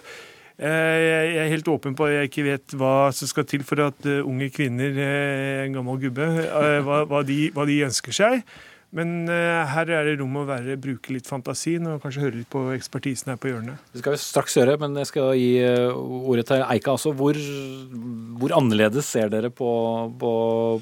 jeg 0.57 1.35
er 1.43 1.51
helt 1.53 1.69
åpen 1.69 1.97
på 1.97 2.07
at 2.07 2.15
jeg 2.15 2.31
ikke 2.31 2.47
vet 2.47 2.77
hva 2.81 3.11
som 3.13 3.29
skal 3.29 3.45
til 3.49 3.67
for 3.67 3.83
at 3.85 4.07
eh, 4.09 4.23
unge 4.25 4.49
kvinner, 4.55 4.95
eh, 4.95 5.67
en 5.67 5.77
gammel 5.77 6.01
gubbe, 6.07 6.31
eh, 6.47 6.79
hva, 6.87 7.03
hva, 7.11 7.21
de, 7.27 7.51
hva 7.53 7.67
de, 7.69 7.83
ønsker 7.91 8.17
seg. 8.17 8.47
Men 8.97 9.27
her 9.29 9.91
er 9.93 10.07
det 10.07 10.15
rom 10.21 10.39
å 10.41 10.45
være, 10.47 10.79
bruke 10.81 11.11
litt 11.13 11.27
fantasien 11.29 11.85
og 11.91 11.99
kanskje 12.01 12.23
høre 12.23 12.39
litt 12.39 12.49
på 12.49 12.63
ekspertisen 12.73 13.33
her 13.33 13.41
på 13.43 13.51
hjørnet. 13.51 13.83
Det 13.93 14.01
skal 14.01 14.15
vi 14.15 14.21
straks 14.23 14.57
gjøre, 14.57 14.79
men 14.81 14.95
jeg 15.03 15.11
skal 15.11 15.35
gi 15.37 15.51
ordet 15.67 16.47
til 16.49 16.63
Eika 16.63 16.95
også. 16.95 17.13
Hvor, 17.19 17.37
hvor 18.39 18.57
annerledes 18.57 19.11
ser 19.11 19.29
dere 19.35 19.51
på, 19.53 19.69
på, 20.17 20.33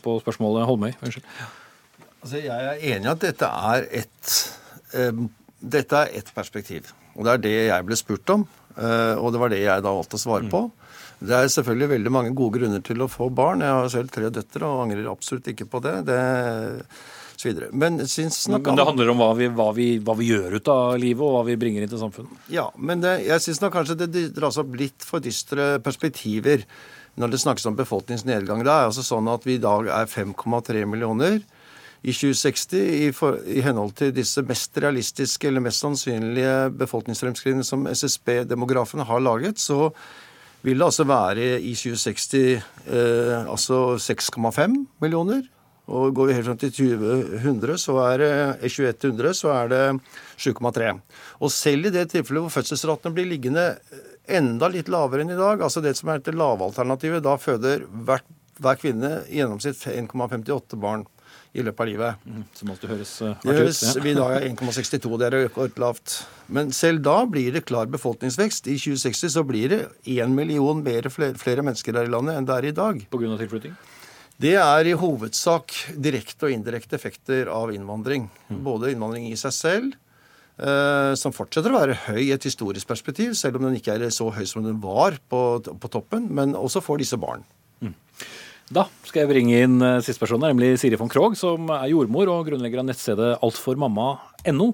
på 0.04 0.18
spørsmålet 0.20 0.68
Holmøy? 0.68 0.92
Unnskyld. 1.00 1.26
Altså, 2.24 2.40
jeg 2.40 2.68
er 2.72 2.84
enig 2.94 3.04
i 3.04 3.12
at 3.12 3.24
dette 3.24 3.48
er 3.70 3.88
et 4.00 4.34
um, 4.96 5.26
dette 5.64 5.96
er 5.96 6.12
ett 6.20 6.30
perspektiv. 6.36 6.92
Og 7.14 7.26
det 7.26 7.34
er 7.34 7.42
det 7.44 7.56
jeg 7.68 7.86
ble 7.88 7.98
spurt 7.98 8.30
om. 8.34 8.46
Uh, 8.74 9.14
og 9.20 9.30
det 9.32 9.40
var 9.42 9.52
det 9.52 9.60
jeg 9.62 9.84
da 9.84 9.92
valgte 9.94 10.18
å 10.18 10.24
svare 10.24 10.48
på. 10.50 10.66
Det 11.24 11.36
er 11.36 11.50
selvfølgelig 11.52 11.92
veldig 11.94 12.12
mange 12.12 12.32
gode 12.36 12.58
grunner 12.58 12.82
til 12.84 13.04
å 13.04 13.10
få 13.10 13.30
barn. 13.32 13.62
Jeg 13.64 13.76
har 13.76 13.92
selv 13.92 14.12
tre 14.12 14.30
døtre 14.34 14.66
og 14.68 14.86
angrer 14.86 15.10
absolutt 15.12 15.52
ikke 15.52 15.68
på 15.70 15.80
det. 15.84 15.94
det 16.08 16.20
så 17.34 17.48
videre. 17.48 17.68
Men, 17.72 17.96
men 17.98 18.76
det 18.78 18.86
handler 18.86 19.08
om 19.10 19.18
hva 19.18 19.30
vi, 19.34 19.48
hva, 19.50 19.68
vi, 19.74 19.86
hva 20.04 20.14
vi, 20.18 20.28
gjør 20.30 20.58
ut 20.58 20.68
av 20.70 20.92
livet, 21.02 21.22
og 21.24 21.32
hva 21.34 21.40
vi 21.48 21.56
bringer 21.58 21.82
inn 21.82 21.90
til 21.90 22.02
samfunnet? 22.02 22.44
Ja, 22.52 22.68
men 22.78 23.02
det, 23.02 23.16
jeg 23.26 23.42
syns 23.42 23.60
nok 23.62 23.74
kanskje 23.74 23.96
det 24.04 24.28
dras 24.36 24.58
opp 24.62 24.76
litt 24.78 25.02
for 25.06 25.24
dystre 25.24 25.74
perspektiver 25.84 26.62
når 27.18 27.34
det 27.34 27.40
snakkes 27.42 27.66
om 27.70 27.78
befolkningsnedgang. 27.78 28.62
Det 28.66 28.70
er 28.70 28.86
altså 28.86 29.02
sånn 29.06 29.30
at 29.32 29.46
vi 29.46 29.58
i 29.58 29.62
dag 29.62 29.90
er 29.90 30.10
5,3 30.10 30.86
millioner 30.90 31.42
i 32.04 32.12
2060 32.12 32.74
i, 32.76 33.08
for, 33.16 33.38
i, 33.48 33.62
henhold 33.64 33.94
til 33.96 34.12
disse 34.12 34.42
mest 34.44 34.76
realistiske 34.82 35.48
eller 35.48 35.64
mest 35.64 35.80
sannsynlige 35.80 36.68
befolkningsfremskrivene 36.76 37.64
som 37.64 37.86
SSB-demografene 37.88 39.06
har 39.08 39.24
laget, 39.24 39.62
så 39.62 39.88
vil 40.64 40.80
det 40.80 40.84
altså 40.84 41.06
være 41.08 41.48
i 41.64 41.72
2060 41.76 42.34
eh, 42.44 43.40
altså 43.40 43.96
6,5 44.00 44.76
millioner 45.00 45.42
Og 45.86 46.14
går 46.16 46.28
vi 46.28 46.36
helt 46.36 46.46
frem 46.46 46.60
til 46.60 46.70
2100, 46.72 47.78
så 47.80 47.96
er 48.06 48.20
det, 48.22 48.30
2100, 48.72 49.34
så 49.36 49.50
er 49.52 49.68
det 49.68 49.82
7,3. 50.40 50.94
Og 51.44 51.52
selv 51.52 51.88
i 51.88 51.92
det 51.92 52.06
tilfellet 52.12 52.46
hvor 52.46 52.54
fødselsratene 52.54 53.12
blir 53.12 53.28
liggende 53.28 53.66
enda 54.24 54.70
litt 54.72 54.88
lavere 54.88 55.24
enn 55.24 55.34
i 55.34 55.36
dag, 55.36 55.60
altså 55.60 55.82
det 55.84 55.92
som 55.98 56.08
er 56.08 56.24
det 56.24 56.36
lavalternativet, 56.40 57.24
da 57.24 57.36
føder 57.36 57.84
hvert, 58.08 58.24
hver 58.56 58.80
kvinne 58.80 59.12
i 59.28 59.42
gjennomsnitt 59.42 59.84
1,58 59.92 60.80
barn 60.80 61.04
i 61.54 61.62
løpet 61.62 61.84
av 61.84 61.88
livet. 61.88 62.22
Mm, 62.26 62.44
som 62.58 62.70
alltid 62.72 62.90
høres 62.90 63.12
hardt 63.22 63.46
høres, 63.46 63.80
ut. 63.80 63.88
Ja. 63.94 64.02
Vi 64.02 64.14
da 64.18 64.26
er 64.34 64.46
1,62, 64.48 65.10
det 65.20 65.28
er 65.28 65.36
rekordlavt. 65.44 66.16
Men 66.54 66.72
selv 66.74 67.04
da 67.06 67.16
blir 67.30 67.54
det 67.54 67.64
klar 67.68 67.90
befolkningsvekst. 67.92 68.66
I 68.72 68.76
2060 68.82 69.34
så 69.36 69.44
blir 69.46 69.70
det 69.70 69.80
1 70.16 70.34
million 70.34 70.82
mer 70.82 71.06
flere, 71.14 71.38
flere, 71.38 71.64
mennesker 71.66 71.94
her 71.94 72.10
i 72.10 72.14
landet 72.14 72.40
enn 72.40 72.48
det 72.48 72.56
er 72.58 72.70
i 72.70 72.74
dag. 72.74 73.04
På 73.10 73.22
grunn 73.22 73.36
av 73.36 73.42
tilflytting? 73.42 73.76
Det 74.42 74.56
er 74.58 74.90
i 74.90 74.96
hovedsak 74.98 75.76
direkte 75.94 76.48
og 76.48 76.56
indirekte 76.56 76.98
effekter 76.98 77.50
av 77.54 77.70
innvandring. 77.70 78.26
Mm. 78.50 78.62
Både 78.66 78.90
innvandring 78.90 79.28
i 79.30 79.38
seg 79.38 79.54
selv, 79.54 79.92
eh, 80.58 81.14
som 81.14 81.34
fortsetter 81.36 81.70
å 81.70 81.78
være 81.78 82.00
høy 82.08 82.22
i 82.24 82.32
et 82.34 82.50
historisk 82.50 82.90
perspektiv, 82.90 83.38
selv 83.38 83.60
om 83.60 83.68
den 83.68 83.78
ikke 83.78 83.94
er 83.94 84.10
så 84.10 84.26
høy 84.34 84.42
som 84.50 84.66
den 84.66 84.82
var 84.82 85.20
på, 85.30 85.62
på 85.62 85.92
toppen, 85.92 86.26
men 86.34 86.58
også 86.58 86.82
for 86.82 86.98
disse 86.98 87.20
barn. 87.20 87.46
Da 88.72 88.86
skal 89.04 89.24
jeg 89.24 89.30
bringe 89.32 89.58
inn 89.66 89.76
uh, 89.84 90.00
siste 90.04 90.22
person, 90.22 90.40
nemlig 90.40 90.78
Siri 90.80 90.96
von 91.00 91.10
Krogh, 91.12 91.36
som 91.36 91.68
er 91.74 91.90
jordmor 91.92 92.30
og 92.32 92.46
grunnlegger 92.48 92.80
av 92.80 92.86
nettstedet 92.88 93.34
altformamma.no. 93.44 94.68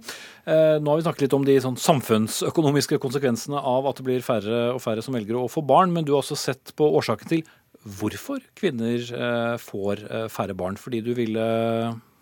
Uh, 0.47 0.77
nå 0.79 0.93
har 0.93 1.01
vi 1.01 1.07
snakket 1.07 1.25
litt 1.27 1.39
om 1.39 1.47
de 1.49 1.57
sånn, 1.65 1.79
samfunnsøkonomiske 1.81 3.01
konsekvensene 3.03 3.59
av 3.59 3.91
at 3.91 3.99
det 3.99 4.07
blir 4.07 4.23
færre 4.27 4.69
og 4.77 4.83
færre 4.85 5.03
som 5.03 5.19
velger 5.19 5.41
å 5.41 5.49
få 5.51 5.65
barn, 5.67 5.91
men 5.95 6.07
du 6.07 6.15
har 6.15 6.23
også 6.23 6.39
sett 6.39 6.75
på 6.79 6.87
årsaken 7.01 7.33
til 7.35 7.43
hvorfor 7.85 8.43
kvinner 8.59 9.01
eh, 9.01 9.57
får 9.61 10.05
eh, 10.05 10.27
færre 10.33 10.57
barn. 10.57 10.77
Fordi 10.81 11.01
du 11.05 11.13
ville 11.17 11.47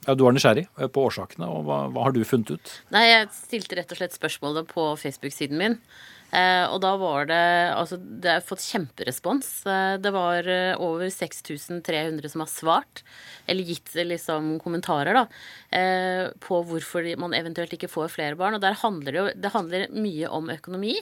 ja, 0.06 0.14
Du 0.14 0.24
var 0.24 0.34
nysgjerrig 0.34 0.66
eh, 0.78 0.90
på 0.92 1.06
årsakene, 1.08 1.48
og 1.48 1.66
hva, 1.66 1.80
hva, 1.92 2.06
har 2.06 2.14
du 2.14 2.22
funnet 2.24 2.54
ut? 2.54 2.74
Nei, 2.94 3.08
Jeg 3.08 3.32
stilte 3.34 3.80
rett 3.80 3.92
og 3.92 4.00
slett 4.00 4.16
spørsmålet 4.16 4.70
på 4.70 4.92
Facebook-siden 5.00 5.58
min. 5.58 5.78
Eh, 6.28 6.64
og 6.68 6.82
da 6.84 6.90
var 7.00 7.28
det 7.30 7.40
Altså, 7.72 7.96
det 7.96 8.32
har 8.34 8.44
fått 8.44 8.64
kjemperespons. 8.66 9.48
Eh, 9.66 9.94
det 10.02 10.12
var 10.12 10.48
eh, 10.48 10.76
over 10.76 11.08
6300 11.08 12.28
som 12.28 12.44
har 12.44 12.50
svart, 12.52 13.02
eller 13.48 13.64
gitt 13.64 13.94
liksom 13.96 14.58
kommentarer, 14.60 15.16
da, 15.16 15.24
på 16.44 16.58
hvorfor 16.68 17.06
man 17.20 17.36
eventuelt 17.36 17.72
ikke 17.72 17.88
får 17.88 18.12
flere 18.12 18.36
barn. 18.36 18.58
Og 18.58 18.62
der 18.64 18.76
handler 18.76 19.12
det 19.12 19.22
jo 19.22 19.28
Det 19.40 19.52
handler 19.54 19.86
mye 19.94 20.28
om 20.28 20.50
økonomi. 20.52 20.98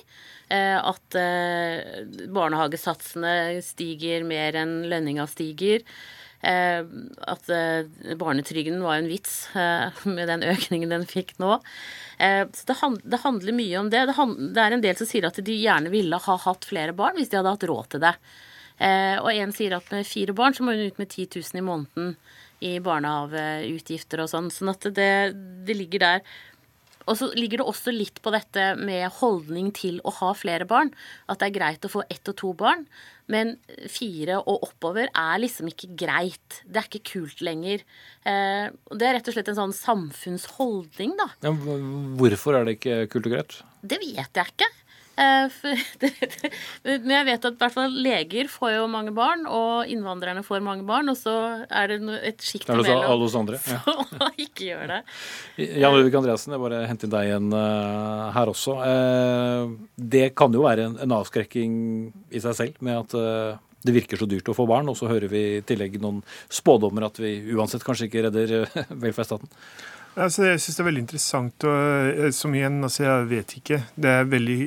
At 0.47 1.18
eh, 1.18 2.05
barnehagesatsene 2.31 3.62
stiger 3.66 4.22
mer 4.29 4.55
enn 4.62 4.85
lønninga 4.87 5.27
stiger. 5.31 5.83
Eh, 6.41 6.82
at 7.26 7.49
eh, 7.49 8.14
barnetrygden 8.18 8.82
var 8.84 8.99
en 9.01 9.09
vits 9.09 9.49
eh, 9.57 10.03
med 10.05 10.28
den 10.28 10.45
økningen 10.47 10.93
den 10.93 11.07
fikk 11.09 11.37
nå. 11.43 11.59
Så 12.16 12.64
det, 12.64 13.18
handler 13.20 13.53
mye 13.53 13.76
om 13.76 13.91
det. 13.93 14.07
Det 14.09 14.62
er 14.62 14.72
en 14.72 14.80
del 14.80 14.97
som 14.97 15.09
sier 15.09 15.26
at 15.28 15.37
de 15.45 15.53
gjerne 15.53 15.91
ville 15.93 16.16
ha 16.16 16.37
hatt 16.47 16.64
flere 16.64 16.95
barn 16.97 17.18
hvis 17.18 17.28
de 17.28 17.37
hadde 17.37 17.53
hatt 17.53 17.66
råd 17.68 17.91
til 17.93 18.01
det. 18.07 18.14
Og 19.20 19.28
en 19.34 19.53
sier 19.53 19.74
at 19.76 19.91
med 19.93 20.09
fire 20.09 20.32
barn 20.32 20.57
så 20.57 20.64
må 20.64 20.72
hun 20.72 20.89
ut 20.89 21.03
med 21.03 21.11
10 21.11 21.26
000 21.37 21.61
i 21.61 21.64
måneden 21.66 22.14
i 22.64 22.72
barnehageutgifter 22.80 24.24
og 24.24 24.30
sånn. 24.32 24.49
Sånn 24.49 24.72
at 24.72 24.89
det, 24.97 25.11
det 25.68 25.76
ligger 25.76 26.07
der. 26.07 26.24
Og 27.07 27.18
så 27.18 27.28
ligger 27.38 27.62
det 27.62 27.68
også 27.70 27.94
litt 27.94 28.18
på 28.22 28.32
dette 28.34 28.72
med 28.78 29.07
holdning 29.20 29.70
til 29.76 30.00
å 30.07 30.12
ha 30.18 30.32
flere 30.36 30.66
barn. 30.68 30.90
At 31.30 31.40
det 31.40 31.50
er 31.50 31.57
greit 31.59 31.86
å 31.86 31.92
få 31.92 32.02
ett 32.11 32.30
og 32.32 32.38
to 32.40 32.52
barn. 32.59 32.86
Men 33.30 33.57
fire 33.90 34.38
og 34.42 34.66
oppover 34.68 35.11
er 35.11 35.42
liksom 35.42 35.70
ikke 35.70 35.92
greit. 35.98 36.61
Det 36.66 36.82
er 36.82 36.88
ikke 36.90 37.12
kult 37.12 37.42
lenger. 37.46 37.82
Eh, 38.26 38.66
det 38.70 39.07
er 39.07 39.18
rett 39.18 39.30
og 39.30 39.36
slett 39.36 39.50
en 39.52 39.61
sånn 39.61 39.76
samfunnsholdning, 39.76 41.14
da. 41.18 41.30
Ja, 41.46 41.54
hvorfor 42.20 42.59
er 42.59 42.66
det 42.66 42.78
ikke 42.78 42.98
kult 43.14 43.30
og 43.30 43.36
greit? 43.38 43.61
Det 43.86 44.02
vet 44.02 44.42
jeg 44.42 44.54
ikke. 44.54 44.70
Eh, 45.17 45.49
men 47.07 47.12
jeg 47.14 47.27
vet 47.31 47.47
at 47.49 47.57
hvert 47.57 47.73
fall 47.73 47.95
leger 48.05 48.51
får 48.53 48.75
jo 48.75 48.85
mange 48.93 49.14
barn, 49.17 49.47
og 49.49 49.89
innvandrerne 49.89 50.43
får 50.45 50.64
mange 50.64 50.85
barn, 50.89 51.09
og 51.09 51.17
så 51.17 51.35
er 51.64 51.95
det 51.95 52.19
et 52.33 52.45
sjikt 52.45 52.69
imellom 52.69 53.01
alle 53.01 53.29
oss 53.29 53.37
andre. 53.39 53.61
Ja. 53.64 53.81
Så 54.17 54.29
ikke 54.41 54.69
gjør 54.69 54.93
det. 54.93 55.01
Jan 55.81 55.97
Ulrik 55.97 56.17
Andreassen, 56.21 56.53
jeg 56.55 56.62
bare 56.62 56.85
henter 56.89 57.09
inn 57.09 57.14
deg 57.14 57.31
igjen 57.31 57.49
uh, 57.57 58.29
her 58.37 58.53
også. 58.53 58.77
Uh, 58.81 59.75
det 59.97 60.31
kan 60.37 60.53
jo 60.53 60.64
være 60.67 60.91
en, 60.93 61.17
avskrekking 61.17 61.75
i 62.37 62.43
seg 62.43 62.57
selv 62.59 62.81
med 62.85 63.01
at 63.01 63.61
det 63.87 63.95
virker 63.95 64.19
så 64.21 64.27
dyrt 64.29 64.49
å 64.51 64.57
få 64.57 64.67
barn, 64.69 64.89
og 64.91 64.97
så 64.99 65.09
hører 65.09 65.31
vi 65.33 65.43
i 65.57 65.61
tillegg 65.64 66.01
noen 66.03 66.21
spådommer 66.53 67.07
at 67.09 67.21
vi 67.23 67.39
uansett 67.55 67.85
kanskje 67.87 68.11
ikke 68.11 68.27
redder 68.27 68.57
velferdsstaten. 69.05 69.49
Altså, 70.17 70.47
jeg 70.49 70.61
syns 70.64 70.77
det 70.79 70.83
er 70.83 70.89
veldig 70.91 71.05
interessant, 71.05 71.67
og 71.69 72.27
som 72.37 72.57
igjen, 72.57 72.81
altså 72.85 73.05
jeg 73.05 73.31
vet 73.33 73.57
ikke. 73.61 73.81
Det 74.01 74.12
er 74.12 74.29
veldig 74.33 74.61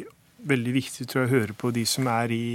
veldig 0.47 0.75
viktig 0.75 1.07
tror 1.09 1.23
jeg, 1.23 1.29
å 1.29 1.35
høre 1.37 1.57
på 1.57 1.71
de 1.75 1.85
som 1.89 2.07
er 2.11 2.33
i, 2.35 2.45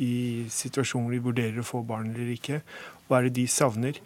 i 0.00 0.14
situasjoner 0.52 1.06
hvor 1.06 1.16
de 1.16 1.24
vurderer 1.28 1.62
å 1.62 1.66
få 1.66 1.82
barn 1.86 2.12
eller 2.14 2.32
ikke. 2.34 2.62
Hva 3.06 3.20
er 3.20 3.28
det 3.28 3.36
de 3.38 3.46
savner? 3.50 4.00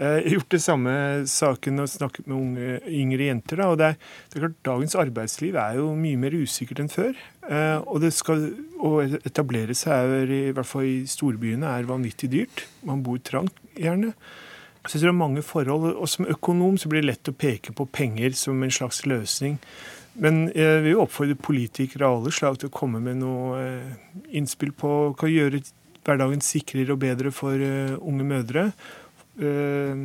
Eh, 0.00 0.16
jeg 0.16 0.26
har 0.30 0.36
gjort 0.38 0.54
det 0.54 0.62
samme 0.64 0.92
saken 1.28 1.82
og 1.82 1.90
snakket 1.92 2.28
med 2.30 2.36
unge, 2.38 2.76
yngre 2.88 3.26
jenter. 3.28 3.60
Da, 3.60 3.68
og 3.68 3.80
det 3.80 3.88
er, 3.90 3.98
det 4.00 4.38
er, 4.38 4.44
klart, 4.46 4.60
Dagens 4.70 4.96
arbeidsliv 5.02 5.58
er 5.60 5.76
jo 5.76 5.90
mye 5.98 6.20
mer 6.22 6.36
usikkert 6.40 6.80
enn 6.80 6.92
før. 6.92 7.12
Eh, 7.50 7.78
og 7.84 8.00
det 8.04 8.14
skal, 8.16 8.46
å 8.80 8.94
etablere 9.20 9.76
seg 9.76 10.14
er, 10.22 10.32
i 10.50 10.54
hvert 10.56 10.70
fall 10.70 10.88
i 10.88 11.02
storbyene 11.10 11.68
er 11.76 11.90
vanvittig 11.90 12.32
dyrt. 12.32 12.64
Man 12.88 13.04
bor 13.04 13.20
trangt, 13.20 13.60
gjerne. 13.76 14.14
Så 14.86 14.96
jeg 14.96 15.02
tror 15.02 15.10
det 15.10 15.12
er 15.12 15.20
mange 15.20 15.42
forhold, 15.44 15.90
og 15.92 16.08
Som 16.08 16.26
økonom 16.32 16.78
så 16.80 16.88
blir 16.88 17.02
det 17.02 17.10
lett 17.10 17.28
å 17.28 17.36
peke 17.36 17.74
på 17.76 17.84
penger 17.92 18.32
som 18.32 18.62
en 18.64 18.72
slags 18.72 19.04
løsning. 19.04 19.58
Men 20.20 20.50
jeg 20.52 20.82
vil 20.84 21.00
oppfordre 21.00 21.36
politikere 21.40 22.08
av 22.08 22.18
alle 22.18 22.32
slag 22.34 22.58
til 22.60 22.68
å 22.68 22.76
komme 22.76 23.00
med 23.00 23.22
noe 23.22 23.60
eh, 23.60 23.92
innspill 24.36 24.74
på 24.76 24.90
hva 25.16 25.30
gjøre 25.30 25.62
hverdagen 26.04 26.42
sikrere 26.44 26.92
og 26.92 27.00
bedre 27.00 27.32
for 27.32 27.56
eh, 27.56 27.96
unge 27.96 28.26
mødre. 28.28 28.66
Eh, 29.40 30.02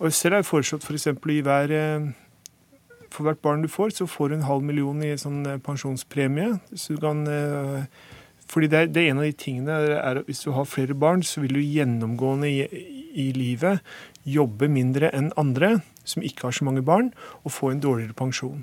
og 0.00 0.12
selv 0.16 0.36
har 0.36 0.42
jeg 0.42 0.50
foreslått 0.50 0.84
f.eks. 0.84 1.08
For 1.16 1.32
i 1.32 1.40
hver 1.44 1.74
for 3.10 3.26
hvert 3.26 3.40
barn 3.42 3.64
du 3.64 3.68
får, 3.68 3.96
så 3.96 4.06
får 4.06 4.30
du 4.30 4.34
en 4.36 4.46
halv 4.46 4.62
million 4.62 5.00
i 5.02 5.16
sånn 5.18 5.42
pensjonspremie. 5.64 6.60
Så 6.78 6.94
kan, 7.02 7.24
fordi 8.46 8.68
det 8.70 8.78
er, 8.78 8.92
det 8.92 9.02
er, 9.02 9.08
en 9.10 9.22
av 9.22 9.26
de 9.26 9.34
tingene 9.34 9.78
er 9.96 10.20
at 10.20 10.28
hvis 10.28 10.44
du 10.46 10.52
har 10.54 10.68
flere 10.68 10.94
barn, 10.94 11.24
så 11.26 11.42
vil 11.42 11.58
du 11.58 11.64
gjennomgående 11.64 12.48
i, 12.48 12.84
i 13.18 13.26
livet 13.34 13.82
jobbe 14.22 14.70
mindre 14.70 15.10
enn 15.16 15.32
andre 15.40 15.80
som 16.06 16.24
ikke 16.24 16.48
har 16.48 16.56
så 16.56 16.68
mange 16.68 16.84
barn, 16.86 17.10
og 17.42 17.54
få 17.56 17.72
en 17.72 17.82
dårligere 17.82 18.16
pensjon. 18.16 18.62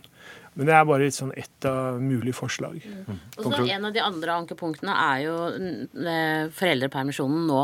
Men 0.57 0.69
det 0.69 0.73
er 0.73 0.87
bare 0.89 1.05
et, 1.05 1.15
sånn 1.15 1.33
ett 1.37 1.67
av 1.69 2.01
mulige 2.01 2.33
forslag. 2.33 2.81
Mm. 2.81 3.19
Og 3.37 3.45
så 3.45 3.61
En 3.77 3.85
av 3.85 3.93
de 3.93 4.01
andre 4.01 4.37
ankepunktene 4.41 4.95
er 5.03 5.23
jo 5.27 5.35
eh, 5.53 6.49
foreldrepermisjonen 6.57 7.45
nå. 7.49 7.63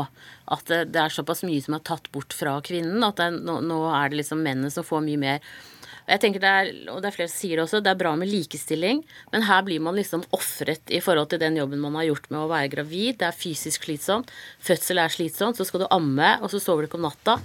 At 0.54 0.70
det 0.70 1.00
er 1.00 1.12
såpass 1.12 1.42
mye 1.46 1.62
som 1.64 1.74
er 1.74 1.84
tatt 1.86 2.10
bort 2.14 2.36
fra 2.36 2.60
kvinnen. 2.64 3.02
At 3.02 3.18
det, 3.18 3.32
nå, 3.42 3.58
nå 3.66 3.80
er 3.90 4.12
det 4.12 4.22
liksom 4.22 4.44
mennene 4.46 4.70
som 4.70 4.86
får 4.86 5.02
mye 5.08 5.22
mer. 5.26 5.54
Jeg 6.04 6.20
tenker 6.20 6.42
det 6.42 6.48
er, 6.52 6.70
og 6.92 7.00
det 7.00 7.08
er 7.08 7.14
flere 7.16 7.32
som 7.32 7.40
sier 7.40 7.56
det 7.56 7.64
også, 7.64 7.80
det 7.80 7.88
er 7.94 8.00
bra 8.00 8.10
med 8.20 8.28
likestilling, 8.28 8.98
men 9.32 9.46
her 9.48 9.62
blir 9.64 9.80
man 9.80 9.96
liksom 9.96 10.26
ofret 10.36 10.92
i 10.92 11.00
forhold 11.00 11.30
til 11.32 11.40
den 11.40 11.56
jobben 11.56 11.80
man 11.80 11.96
har 11.96 12.10
gjort 12.10 12.28
med 12.28 12.42
å 12.42 12.50
være 12.50 12.72
gravid. 12.74 13.22
Det 13.22 13.30
er 13.30 13.38
fysisk 13.38 13.86
slitsomt. 13.88 14.32
Fødsel 14.64 15.00
er 15.00 15.12
slitsomt. 15.12 15.56
Så 15.56 15.64
skal 15.68 15.84
du 15.84 15.88
amme, 15.94 16.34
og 16.44 16.52
så 16.52 16.60
sover 16.60 16.84
du 16.84 16.90
ikke 16.90 17.00
om 17.00 17.08
natta. 17.08 17.38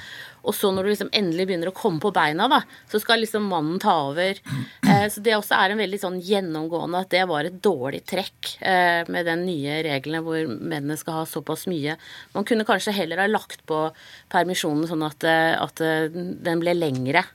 Og 0.43 0.55
så 0.55 0.71
når 0.73 0.85
du 0.85 0.91
liksom 0.91 1.11
endelig 1.15 1.47
begynner 1.49 1.71
å 1.71 1.75
komme 1.75 2.01
på 2.03 2.11
beina, 2.15 2.47
da, 2.51 2.61
så 2.91 3.01
skal 3.01 3.23
liksom 3.23 3.47
mannen 3.51 3.79
ta 3.81 3.95
over. 4.09 4.39
Eh, 4.89 5.05
så 5.11 5.23
det 5.25 5.35
også 5.37 5.57
er 5.57 5.73
en 5.73 5.81
veldig 5.83 6.01
sånn 6.01 6.19
gjennomgående 6.23 7.03
at 7.03 7.11
det 7.13 7.25
var 7.29 7.47
et 7.47 7.59
dårlig 7.63 8.01
trekk 8.09 8.53
eh, 8.59 9.03
med 9.11 9.27
den 9.29 9.45
nye 9.47 9.79
reglene 9.85 10.23
hvor 10.25 10.49
mennene 10.49 10.97
skal 10.99 11.21
ha 11.21 11.27
såpass 11.29 11.67
mye. 11.71 11.97
Man 12.35 12.47
kunne 12.47 12.67
kanskje 12.67 12.95
heller 12.95 13.23
ha 13.23 13.29
lagt 13.29 13.65
på 13.69 13.85
permisjonen 14.33 14.89
sånn 14.89 15.05
at, 15.07 15.27
eh, 15.27 15.55
at 15.59 15.83
eh, 15.85 16.07
den 16.09 16.63
ble 16.63 16.75
lengre, 16.77 17.25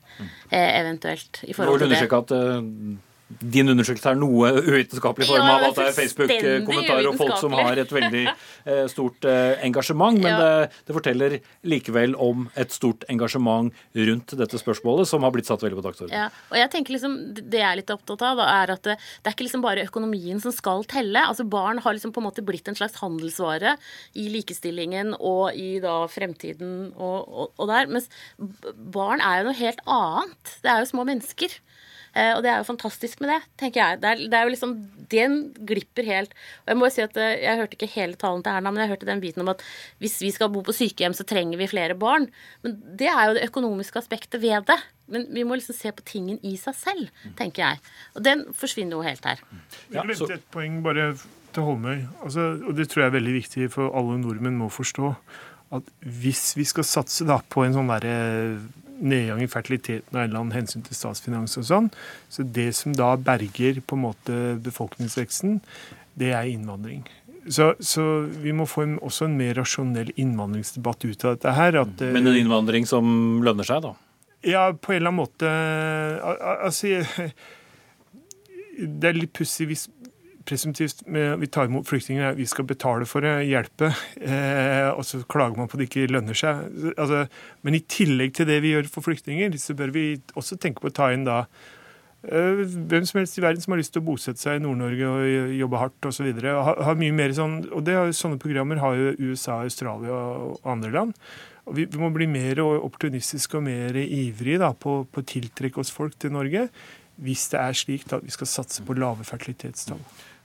eh, 0.50 0.70
eventuelt. 0.80 1.42
i 1.44 1.52
forhold 1.52 1.84
til 1.84 1.94
det. 1.94 2.06
At, 2.14 2.32
uh 2.32 3.12
din 3.24 3.70
undersøkelse 3.72 4.10
er 4.12 4.18
noe 4.20 4.50
uvitenskapelig 4.60 5.24
i 5.24 5.30
form 5.30 5.48
av 5.48 5.62
at 5.70 5.78
det 5.78 5.84
er 5.88 5.94
Facebook-kommentarer 5.96 7.06
og 7.08 7.16
folk 7.16 7.38
som 7.40 7.54
har 7.56 7.78
et 7.80 7.92
veldig 7.96 8.24
eh, 8.28 8.82
stort 8.92 9.24
eh, 9.28 9.54
engasjement. 9.64 10.18
Men 10.20 10.28
ja. 10.28 10.36
det, 10.40 10.82
det, 10.84 10.96
forteller 10.96 11.36
likevel 11.66 12.14
om 12.20 12.44
et 12.60 12.74
stort 12.74 13.06
engasjement 13.10 13.72
rundt 14.10 14.34
dette 14.38 14.60
spørsmålet, 14.60 15.08
som 15.08 15.24
har 15.24 15.32
blitt 15.34 15.48
satt 15.48 15.64
veldig 15.64 15.80
på 15.80 15.86
dagsordenen. 15.86 16.26
Ja. 16.26 16.44
Og 16.52 16.58
jeg 16.60 16.72
tenker 16.74 16.96
liksom, 16.96 17.16
Det 17.38 17.62
jeg 17.62 17.66
er 17.70 17.80
litt 17.80 17.94
opptatt 17.94 18.26
av, 18.28 18.42
da, 18.42 18.48
er 18.60 18.74
at 18.76 18.84
det, 18.90 18.98
det, 19.00 19.24
er 19.30 19.36
ikke 19.36 19.48
liksom 19.48 19.64
bare 19.64 19.86
økonomien 19.88 20.44
som 20.44 20.54
skal 20.54 20.84
telle. 20.90 21.24
Altså 21.24 21.48
Barn 21.48 21.80
har 21.84 21.96
liksom 21.96 22.12
på 22.14 22.20
en 22.22 22.28
måte 22.28 22.44
blitt 22.44 22.68
en 22.70 22.78
slags 22.78 23.00
handelsvare 23.00 23.78
i 24.20 24.28
likestillingen 24.36 25.16
og 25.16 25.56
i 25.56 25.78
da 25.82 26.02
fremtiden 26.12 26.92
og, 26.92 27.24
og, 27.24 27.56
og 27.56 27.72
der. 27.72 27.88
Mens 27.88 28.12
barn 28.76 29.24
er 29.24 29.40
jo 29.40 29.48
noe 29.48 29.58
helt 29.64 29.82
annet. 29.88 30.58
Det 30.60 30.70
er 30.70 30.84
jo 30.84 30.92
små 30.92 31.08
mennesker. 31.08 31.56
Eh, 32.14 32.32
og 32.36 32.44
det 32.44 32.50
er 32.52 32.60
jo 32.60 32.68
fantastisk 32.68 33.22
med 33.22 33.32
det, 33.32 33.40
tenker 33.60 33.80
jeg. 33.80 34.00
Det 34.02 34.10
er, 34.10 34.22
det 34.30 34.38
er 34.38 34.46
jo 34.46 34.54
liksom, 34.54 34.74
Den 35.10 35.36
glipper 35.66 36.06
helt. 36.06 36.34
Og 36.64 36.72
Jeg 36.72 36.78
må 36.78 36.88
jo 36.88 36.94
si 36.94 37.04
at 37.04 37.18
eh, 37.20 37.36
jeg 37.42 37.60
hørte 37.60 37.78
ikke 37.78 37.90
hele 37.94 38.18
talen 38.20 38.44
til 38.44 38.54
Erna, 38.54 38.72
men 38.72 38.84
jeg 38.84 38.92
hørte 38.94 39.08
den 39.10 39.22
biten 39.22 39.44
om 39.44 39.52
at 39.52 39.64
hvis 40.02 40.20
vi 40.22 40.32
skal 40.34 40.52
bo 40.54 40.62
på 40.64 40.74
sykehjem, 40.76 41.16
så 41.16 41.26
trenger 41.28 41.60
vi 41.60 41.70
flere 41.70 41.98
barn. 41.98 42.28
Men 42.62 42.78
det 43.00 43.10
er 43.10 43.28
jo 43.28 43.38
det 43.38 43.46
økonomiske 43.50 44.00
aspektet 44.00 44.42
ved 44.44 44.68
det. 44.70 44.78
Men 45.10 45.26
vi 45.34 45.44
må 45.44 45.58
liksom 45.58 45.76
se 45.76 45.92
på 45.92 46.06
tingen 46.08 46.38
i 46.46 46.54
seg 46.56 46.76
selv, 46.78 47.24
tenker 47.36 47.66
jeg. 47.66 47.80
Og 48.16 48.24
den 48.24 48.46
forsvinner 48.56 48.96
jo 48.96 49.04
helt 49.04 49.26
her. 49.28 49.42
Jeg 49.92 50.06
glemte 50.06 50.38
et 50.38 50.46
poeng 50.54 50.78
bare 50.86 51.10
til 51.54 51.66
Holmøy. 51.66 52.06
Altså, 52.24 52.54
og 52.64 52.78
det 52.78 52.88
tror 52.90 53.04
jeg 53.04 53.10
er 53.12 53.18
veldig 53.18 53.34
viktig 53.36 53.68
for 53.74 53.92
alle 53.96 54.16
nordmenn 54.22 54.56
må 54.58 54.70
forstå. 54.72 55.12
At 55.74 55.90
hvis 56.00 56.54
vi 56.56 56.64
skal 56.68 56.86
satse 56.86 57.26
da 57.28 57.40
på 57.50 57.66
en 57.66 57.76
sånn 57.76 57.90
derre 57.90 58.16
nedgang 59.04 59.42
i 59.44 59.50
fertiliteten 59.50 60.16
av 60.16 60.22
en 60.22 60.30
eller 60.30 60.40
annen 60.40 60.56
hensyn 60.56 60.84
til 60.86 60.96
statsfinanser 60.96 61.62
og 61.62 61.68
sånn, 61.68 61.90
så 62.32 62.46
det 62.56 62.70
som 62.78 62.94
da 62.96 63.14
berger 63.20 63.82
på 63.84 63.98
en 63.98 64.04
måte 64.06 64.38
befolkningsveksten, 64.64 65.60
det 66.18 66.32
er 66.32 66.50
innvandring. 66.50 67.04
Så, 67.44 67.74
så, 67.80 68.04
vi 68.40 68.54
må 68.56 68.64
få 68.68 68.86
en, 68.86 68.94
også 69.04 69.26
en 69.28 69.36
mer 69.36 69.52
rasjonell 69.58 70.14
innvandringsdebatt 70.16 71.04
ut 71.04 71.26
av 71.26 71.34
dette 71.36 71.52
her. 71.52 71.76
At, 71.82 72.00
Men 72.00 72.30
en 72.30 72.38
innvandring 72.40 72.88
som 72.88 73.04
lønner 73.44 73.68
seg, 73.68 73.84
da? 73.84 73.92
Ja, 74.44 74.64
på 74.72 74.92
en 74.92 75.00
eller 75.00 75.12
annen 75.12 75.22
måte 75.22 75.50
Altså 76.66 76.98
Det 78.74 79.08
er 79.08 79.16
litt 79.16 79.32
pussig 79.36 79.68
hvis 79.70 79.86
presumptivt 80.48 81.02
vi 81.06 81.48
tar 81.52 81.68
imot 81.68 81.88
flyktninger, 81.88 82.34
vi 82.38 82.46
skal 82.48 82.66
betale 82.68 83.06
for 83.08 83.24
det, 83.24 83.46
hjelpe, 83.48 83.90
eh, 84.20 84.90
og 84.92 85.04
så 85.06 85.22
klager 85.30 85.58
man 85.58 85.70
på 85.70 85.78
at 85.78 85.82
det 85.82 85.88
ikke 85.90 86.10
lønner 86.12 86.36
seg. 86.38 86.66
Altså, 86.94 87.24
men 87.66 87.78
i 87.78 87.84
tillegg 87.88 88.34
til 88.36 88.48
det 88.50 88.60
vi 88.64 88.74
gjør 88.74 88.90
for 88.92 89.06
flyktninger, 89.06 89.56
så 89.60 89.76
bør 89.78 89.94
vi 89.94 90.04
også 90.34 90.58
tenke 90.60 90.84
på 90.84 90.92
å 90.92 90.96
ta 90.96 91.10
inn 91.14 91.26
da 91.26 91.44
eh, 92.26 92.64
hvem 92.64 93.08
som 93.08 93.20
helst 93.20 93.40
i 93.40 93.44
verden 93.44 93.64
som 93.64 93.74
har 93.74 93.82
lyst 93.82 93.94
til 93.96 94.04
å 94.04 94.08
bosette 94.10 94.42
seg 94.42 94.60
i 94.60 94.64
Nord-Norge 94.64 95.14
og 95.14 95.56
jobbe 95.60 95.80
hardt 95.82 96.10
osv. 96.10 96.28
Ha, 96.44 96.76
ha 96.88 96.96
mye 97.00 97.16
mer 97.16 97.34
sånn, 97.36 97.62
og 97.72 97.86
det, 97.88 97.98
Sånne 98.18 98.40
programmer 98.42 98.82
har 98.84 98.98
jo 99.00 99.14
USA, 99.30 99.62
Australia 99.64 100.14
og 100.14 100.68
andre 100.76 100.92
land. 100.94 101.16
Og 101.64 101.78
vi, 101.78 101.86
vi 101.88 102.00
må 102.00 102.10
bli 102.12 102.28
mer 102.28 102.60
opportunistiske 102.60 103.56
og 103.56 103.64
mer 103.64 103.96
ivrige 104.02 104.60
da, 104.60 104.74
på, 104.76 105.02
på 105.08 105.22
å 105.22 105.26
tiltrekke 105.30 105.80
oss 105.80 105.94
folk 105.94 106.18
til 106.20 106.34
Norge 106.36 106.68
hvis 107.22 107.48
det 107.52 107.60
er 107.60 107.76
slik 107.78 108.06
at 108.12 108.24
vi 108.24 108.32
skal 108.34 108.48
satse 108.50 108.82
på 108.84 108.96
lave 108.98 109.26
fertilitetstall. 109.26 110.00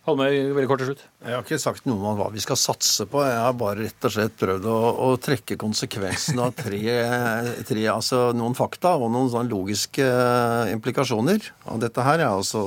Holmøy, 0.09 0.33
veldig 0.55 0.69
kort 0.69 0.81
til 0.81 0.89
slutt. 0.89 1.03
Jeg 1.21 1.35
har 1.35 1.45
ikke 1.45 1.59
sagt 1.61 1.85
noe 1.89 2.11
om 2.11 2.17
hva 2.17 2.29
vi 2.33 2.41
skal 2.43 2.57
satse 2.59 3.05
på. 3.09 3.21
Jeg 3.25 3.37
har 3.39 3.55
bare 3.59 3.85
rett 3.85 4.07
og 4.09 4.13
slett 4.15 4.35
prøvd 4.39 4.65
å, 4.69 4.77
å 5.05 5.09
trekke 5.21 5.57
konsekvensen 5.61 6.41
av 6.41 6.55
tre, 6.57 6.81
tre, 7.69 7.85
altså 7.93 8.29
noen 8.37 8.57
fakta 8.57 8.95
og 8.97 9.11
noen 9.13 9.31
sånn 9.33 9.51
logiske 9.51 10.05
eh, 10.05 10.73
implikasjoner 10.73 11.51
av 11.69 11.79
dette 11.85 12.05
her. 12.05 12.25
Er 12.25 12.33
altså, 12.33 12.63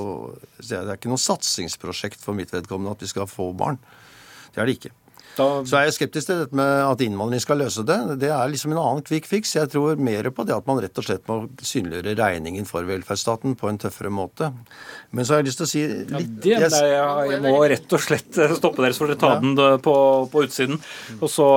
det 0.63 0.81
er 0.81 0.95
ikke 0.95 1.13
noe 1.13 1.23
satsingsprosjekt 1.23 2.23
for 2.23 2.39
mitt 2.39 2.55
vedkommende 2.55 2.95
at 2.95 3.05
vi 3.05 3.11
skal 3.11 3.31
få 3.31 3.51
barn. 3.57 3.81
Det 4.53 4.63
er 4.63 4.69
det 4.69 4.79
ikke. 4.79 4.95
Da... 5.37 5.47
Så 5.65 5.79
er 5.79 5.87
jeg 5.87 5.97
skeptisk 5.97 6.29
til 6.29 6.43
dette 6.43 6.57
med 6.59 6.71
at 6.85 7.03
innvandring 7.05 7.41
skal 7.43 7.61
løse 7.63 7.85
det. 7.89 7.99
Det 8.21 8.29
er 8.33 8.51
liksom 8.53 8.75
en 8.75 8.81
annen 8.83 9.05
quick 9.07 9.29
fix. 9.29 9.55
Jeg 9.57 9.71
tror 9.73 10.01
mer 10.01 10.29
på 10.35 10.45
det 10.49 10.55
at 10.57 10.69
man 10.69 10.81
rett 10.83 10.99
og 11.01 11.07
slett 11.07 11.25
må 11.31 11.39
synliggjøre 11.65 12.17
regningen 12.19 12.69
for 12.69 12.85
velferdsstaten 12.89 13.57
på 13.59 13.71
en 13.71 13.81
tøffere 13.81 14.13
måte. 14.13 14.51
Men 15.13 15.25
så 15.25 15.35
har 15.35 15.43
jeg 15.43 15.51
lyst 15.51 15.63
til 15.63 15.69
å 15.69 15.71
si 15.73 15.85
litt 15.87 16.49
ja, 16.49 16.61
det, 16.67 16.83
jeg, 16.83 17.31
jeg, 17.33 17.41
må 17.47 17.55
rett 17.73 17.97
og 17.97 18.05
slett 18.05 18.41
stoppe 18.59 18.85
dere, 18.85 18.97
så 18.97 19.05
får 19.05 19.13
dere 19.15 19.23
ta 19.23 19.33
den 19.41 19.57
på, 19.85 19.97
på, 20.33 20.45
utsiden. 20.49 20.81
Og 21.19 21.33
så 21.33 21.49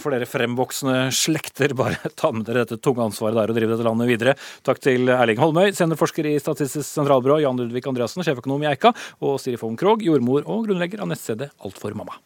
får 0.00 0.16
dere 0.16 0.30
fremvoksende 0.30 0.96
slekter 1.16 1.76
bare 1.76 2.00
ta 2.20 2.32
med 2.32 2.48
dere 2.48 2.64
dette 2.64 2.80
tunge 2.80 3.04
ansvaret 3.10 3.36
der 3.36 3.52
og 3.52 3.60
drive 3.60 3.74
dette 3.74 3.88
landet 3.88 4.10
videre. 4.10 4.36
Takk 4.66 4.80
til 4.84 5.12
Erling 5.12 5.40
Holmøy, 5.42 5.70
seniorforsker 5.76 6.32
i 6.32 6.38
Statistisk 6.40 6.88
sentralbyrå, 6.88 7.40
Jan 7.44 7.60
Ludvig 7.60 7.84
Andreassen, 7.90 8.24
sjeføkonom 8.24 8.64
i 8.64 8.72
Eika, 8.72 8.94
og 9.20 9.38
Siri 9.42 9.60
Fogn 9.60 9.78
Krogh, 9.80 10.04
jordmor 10.04 10.46
og 10.46 10.68
grunnlegger 10.68 11.04
av 11.04 11.12
nettstedet 11.12 11.52
Alt 11.60 11.80
for 11.80 11.96
mamma. 11.96 12.20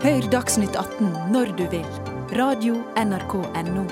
Hør 0.00 0.24
Dagsnytt 0.32 0.78
18 0.80 1.10
når 1.28 1.50
du 1.58 1.66
vil. 1.68 1.84
Radio 2.32 2.78
NRK 2.96 3.34
Radio.nrk.no. 3.36 3.82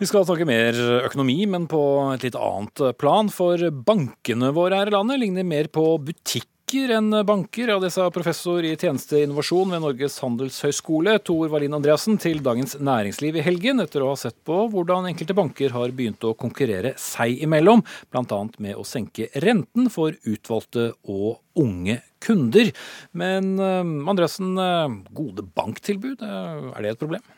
Vi 0.00 0.08
skal 0.10 0.26
snakke 0.26 0.48
mer 0.50 0.74
økonomi, 1.04 1.36
men 1.46 1.68
på 1.70 1.78
et 2.10 2.26
litt 2.26 2.34
annet 2.34 2.82
plan. 2.98 3.30
For 3.30 3.62
bankene 3.86 4.50
våre 4.56 4.82
her 4.82 4.90
i 4.90 4.96
landet 4.96 5.22
ligner 5.22 5.46
mer 5.46 5.70
på 5.70 5.86
butikk 6.10 6.50
banker 6.72 6.94
enn 6.96 7.26
banker. 7.26 7.68
Ja, 7.68 7.78
det 7.78 7.90
sa 7.92 8.06
professor 8.10 8.64
i 8.64 8.70
tjenesteinnovasjon 8.80 9.74
ved 9.74 9.82
Norges 9.82 10.14
handelshøyskole, 10.22 11.18
Tor 11.20 11.50
Wallin 11.52 11.74
Andreassen, 11.76 12.16
til 12.16 12.40
Dagens 12.40 12.78
Næringsliv 12.80 13.36
i 13.36 13.44
helgen, 13.44 13.82
etter 13.82 14.00
å 14.00 14.14
ha 14.14 14.16
sett 14.16 14.38
på 14.46 14.56
hvordan 14.72 15.10
enkelte 15.10 15.36
banker 15.36 15.74
har 15.74 15.92
begynt 15.92 16.24
å 16.24 16.32
konkurrere 16.32 16.94
seg 16.96 17.42
imellom, 17.44 17.84
bl.a. 18.08 18.40
med 18.56 18.80
å 18.80 18.86
senke 18.88 19.28
renten 19.44 19.90
for 19.92 20.16
utvalgte 20.24 20.94
og 21.04 21.42
unge 21.60 21.98
kunder. 22.24 22.72
Men 23.12 23.52
eh, 23.60 24.08
Andreassen, 24.08 24.56
eh, 24.56 24.96
gode 25.12 25.44
banktilbud, 25.52 26.24
eh, 26.24 26.72
er 26.72 26.80
det 26.80 26.94
et 26.94 27.04
problem? 27.04 27.28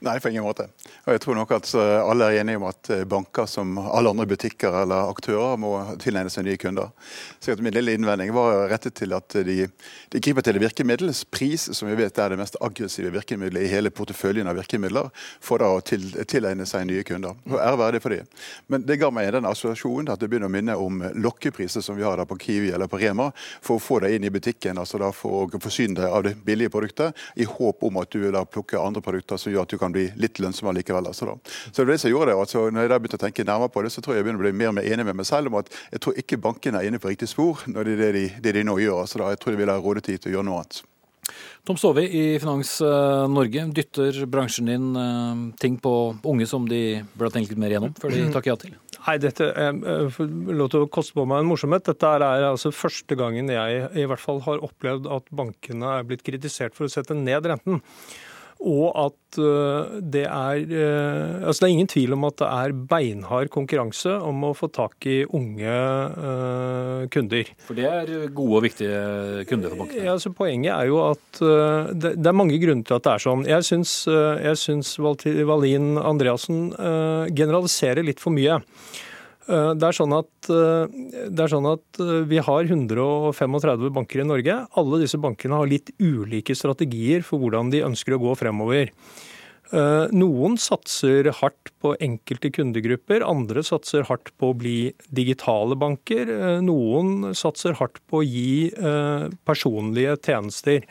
Nei, 0.00 0.20
på 0.20 0.30
ingen 0.30 0.46
måte. 0.46 0.64
Og 1.04 1.12
jeg 1.12 1.20
tror 1.20 1.36
nok 1.36 1.50
at 1.52 1.68
eh, 1.76 1.98
alle 2.00 2.30
er 2.30 2.38
enige 2.40 2.56
om 2.56 2.62
at 2.70 2.88
eh, 2.88 3.02
banker 3.04 3.44
som 3.44 3.74
alle 3.82 4.08
andre 4.08 4.24
butikker 4.30 4.72
eller 4.80 5.10
aktører 5.12 5.58
må 5.60 5.74
tilegne 6.00 6.30
seg 6.32 6.46
nye 6.46 6.56
kunder. 6.56 6.88
Så 7.36 7.52
Min 7.60 7.74
lille 7.76 7.92
innvending 7.98 8.32
var 8.32 8.70
rettet 8.70 8.96
til 8.96 9.12
at 9.12 9.36
de, 9.44 9.66
de 9.68 10.22
griper 10.24 10.46
til 10.46 10.56
et 10.56 10.62
virkemiddel, 10.62 11.12
pris, 11.28 11.66
som 11.76 11.90
vi 11.90 11.98
vet 11.98 12.16
er 12.16 12.32
det 12.32 12.38
mest 12.40 12.56
aggressive 12.64 13.10
virkemidlet 13.12 13.66
i 13.66 13.68
hele 13.68 13.92
porteføljen 13.92 14.48
av 14.48 14.56
virkemidler, 14.56 15.10
for 15.44 15.60
da 15.60 15.68
å 15.68 15.82
til, 15.84 16.08
tilegne 16.24 16.64
seg 16.64 16.88
nye 16.88 17.04
kunder. 17.04 17.36
Og 17.50 17.58
Ære 17.60 17.82
være 17.82 18.00
for 18.00 18.16
det. 18.16 18.22
Men 18.72 18.88
det 18.88 18.96
ga 19.02 19.12
meg 19.12 19.28
den 19.36 19.50
assosiasjonen 19.52 20.14
at 20.14 20.24
det 20.24 20.30
begynner 20.32 20.48
å 20.48 20.54
minne 20.56 20.78
om 20.80 21.04
lokkepriser 21.20 21.84
som 21.84 22.00
vi 22.00 22.08
har 22.08 22.24
på 22.24 22.40
Kiwi 22.40 22.72
eller 22.72 22.88
på 22.88 23.02
Rema, 23.04 23.28
for 23.60 23.76
å 23.76 23.84
få 23.84 24.00
deg 24.06 24.16
inn 24.16 24.24
i 24.24 24.32
butikken, 24.32 24.80
altså 24.80 25.02
da 25.04 25.12
for 25.12 25.44
å 25.44 25.60
forsyne 25.60 26.00
deg 26.00 26.08
av 26.08 26.24
det 26.24 26.38
billige 26.40 26.72
produktet, 26.72 27.12
i 27.36 27.44
håp 27.44 27.84
om 27.84 28.00
at 28.00 28.16
du 28.16 28.30
da 28.32 28.46
plukke 28.48 28.80
andre 28.80 29.04
produkter 29.04 29.36
som 29.36 29.52
gjør 29.52 29.68
at 29.68 29.76
du 29.76 29.76
kan 29.76 29.89
kan 29.90 29.96
bli 29.98 30.06
litt 30.22 30.38
lønnsomme 30.42 30.74
likevel. 30.78 31.10
Altså, 31.10 31.26
da. 31.26 31.36
Så 31.70 31.80
det 31.80 31.86
var 31.86 31.92
det 31.94 32.02
som 32.04 32.14
gjorde 32.14 32.30
det. 32.30 32.38
Altså, 32.44 32.66
når 32.70 32.86
jeg 32.86 33.02
begynte 33.02 33.20
å 33.20 33.24
tenke 33.24 33.46
nærmere 33.46 33.74
på 33.74 33.82
det, 33.84 33.94
så 33.94 34.04
tror 34.04 34.14
jeg 34.14 34.22
jeg 34.22 34.28
begynner 34.28 34.42
å 34.42 34.46
bli 34.46 34.58
mer 34.60 34.70
og 34.70 34.78
mer 34.78 34.92
enig 34.92 35.08
med 35.10 35.20
meg 35.20 35.28
selv 35.28 35.50
om 35.50 35.58
at 35.60 35.72
jeg 35.90 36.04
tror 36.04 36.22
ikke 36.22 36.40
bankene 36.46 36.80
er 36.80 36.90
inne 36.90 37.02
på 37.02 37.10
riktig 37.10 37.30
spor 37.30 37.66
når 37.66 37.90
det 37.90 37.96
er 37.96 38.04
det 38.04 38.12
de, 38.18 38.28
det 38.46 38.54
de 38.60 38.64
nå 38.66 38.78
gjør. 38.80 39.02
Altså, 39.02 39.20
da. 39.22 39.34
Jeg 39.34 39.42
tror 39.42 39.56
de 39.56 39.62
vil 39.62 39.74
ha 39.74 39.80
rådetid 39.80 40.22
til 40.22 40.32
å 40.32 40.38
gjøre 40.38 40.48
noe 40.50 40.62
annet. 40.62 40.84
Tom 41.68 41.76
Sove 41.78 42.02
i 42.08 42.22
Finans 42.40 42.72
eh, 42.82 43.24
Norge, 43.30 43.66
dytter 43.76 44.16
bransjen 44.30 44.70
din 44.70 44.86
eh, 44.96 45.42
ting 45.60 45.76
på 45.78 45.92
unge 46.26 46.46
som 46.48 46.64
de 46.68 47.02
burde 47.12 47.28
ha 47.28 47.34
tenkt 47.36 47.52
litt 47.52 47.60
mer 47.60 47.74
igjennom 47.74 47.92
før 48.00 48.14
de 48.16 48.24
takker 48.32 48.52
ja 48.52 48.56
til? 48.62 48.72
Nei, 49.00 49.16
dette 49.20 49.46
jeg 49.48 50.08
får 50.16 50.32
lov 50.56 50.72
til 50.72 50.86
å 50.86 50.88
koste 50.92 51.16
på 51.16 51.26
meg 51.28 51.42
en 51.42 51.48
morsomhet. 51.48 51.86
Dette 51.86 52.08
er 52.16 52.24
altså 52.48 52.72
første 52.74 53.16
gangen 53.16 53.52
jeg 53.52 53.84
i 53.96 54.08
hvert 54.08 54.22
fall 54.22 54.42
har 54.44 54.64
opplevd 54.64 55.08
at 55.12 55.30
bankene 55.36 55.94
er 56.00 56.08
blitt 56.08 56.24
kritisert 56.26 56.76
for 56.76 56.88
å 56.88 56.92
sette 56.92 57.16
ned 57.16 57.48
renten. 57.48 57.80
Og 58.60 58.90
at 58.92 59.38
eh, 59.40 59.92
det 60.12 60.26
er 60.26 60.58
eh, 60.68 61.46
Altså 61.46 61.62
det 61.62 61.66
er 61.66 61.72
ingen 61.72 61.88
tvil 61.88 62.12
om 62.16 62.26
at 62.28 62.36
det 62.42 62.48
er 62.48 62.74
beinhard 62.90 63.48
konkurranse 63.52 64.12
om 64.20 64.44
å 64.50 64.52
få 64.56 64.68
tak 64.74 65.06
i 65.08 65.22
unge 65.24 65.70
uh, 65.70 67.06
kunder. 67.12 67.48
For 67.64 67.78
det 67.78 67.86
er 67.88 68.12
gode 68.36 68.58
og 68.58 68.64
viktige 68.66 69.44
kunder 69.48 69.72
for 69.72 69.84
bankene? 69.84 70.04
Ja, 70.04 70.16
altså 70.16 70.32
Poenget 70.36 70.74
er 70.74 70.90
jo 70.90 71.00
at 71.06 71.40
det, 71.40 72.14
det, 72.18 72.28
er 72.28 72.36
mange 72.36 72.58
grunner 72.60 72.84
til 72.86 72.98
at 72.98 73.06
det 73.06 73.14
er 73.14 73.24
sånn. 73.24 73.46
Jeg 73.48 73.66
syns, 73.66 73.94
jeg 74.08 74.60
syns 74.60 74.92
Valin 75.00 75.94
Andreassen 76.00 76.70
generaliserer 77.36 78.04
litt 78.06 78.22
for 78.22 78.34
mye. 78.36 78.60
Eh, 79.50 79.72
det 79.78 79.88
er, 79.88 79.96
sånn 79.96 80.14
at, 80.14 80.30
eh, 80.52 81.00
det 81.32 81.42
er 81.44 81.50
sånn 81.50 81.66
at 81.72 82.00
eh, 82.02 82.20
vi 82.30 82.38
har 82.44 82.68
135 82.68 83.90
banker 83.96 84.22
i 84.22 84.28
Norge. 84.28 84.56
Alle 84.78 85.02
disse 85.02 85.18
bankene 85.20 85.58
har 85.58 85.70
litt 85.70 85.90
ulike 85.98 86.54
strategier 86.56 87.26
for 87.26 87.42
hvordan 87.42 87.72
de 87.74 87.84
ønsker 87.86 88.14
å 88.14 88.22
gå 88.22 88.38
fremover. 88.38 88.94
Noen 89.70 90.56
satser 90.58 91.28
hardt 91.38 91.68
på 91.78 91.92
enkelte 92.02 92.48
kundegrupper, 92.50 93.22
andre 93.22 93.62
satser 93.62 94.02
hardt 94.08 94.32
på 94.34 94.48
å 94.50 94.56
bli 94.58 94.88
digitale 95.14 95.76
banker. 95.78 96.26
Noen 96.66 97.36
satser 97.38 97.76
hardt 97.78 98.00
på 98.10 98.18
å 98.18 98.26
gi 98.26 98.72
personlige 99.46 100.16
tjenester. 100.26 100.82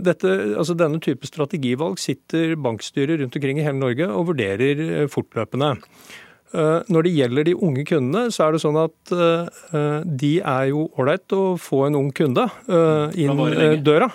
Dette, 0.00 0.32
altså 0.32 0.78
denne 0.80 1.02
type 1.04 1.28
strategivalg 1.28 2.00
sitter 2.00 2.56
bankstyrer 2.56 3.20
rundt 3.20 3.36
omkring 3.36 3.60
i 3.60 3.68
hele 3.68 3.82
Norge 3.82 4.08
og 4.08 4.30
vurderer 4.32 5.04
fortløpende. 5.12 5.74
Eh, 6.50 6.82
når 6.90 7.06
det 7.06 7.12
gjelder 7.14 7.46
de 7.46 7.54
unge 7.62 7.84
kundene, 7.86 8.30
så 8.34 8.48
er 8.48 8.56
det 8.56 8.62
sånn 8.64 8.78
at 8.80 9.12
eh, 9.14 10.00
de 10.02 10.32
er 10.40 10.64
jo 10.72 10.88
ålreit 10.98 11.36
å 11.36 11.54
få 11.60 11.84
en 11.86 11.98
ung 12.00 12.08
kunde 12.16 12.48
eh, 12.66 13.20
inn 13.22 13.38
døra. 13.86 14.10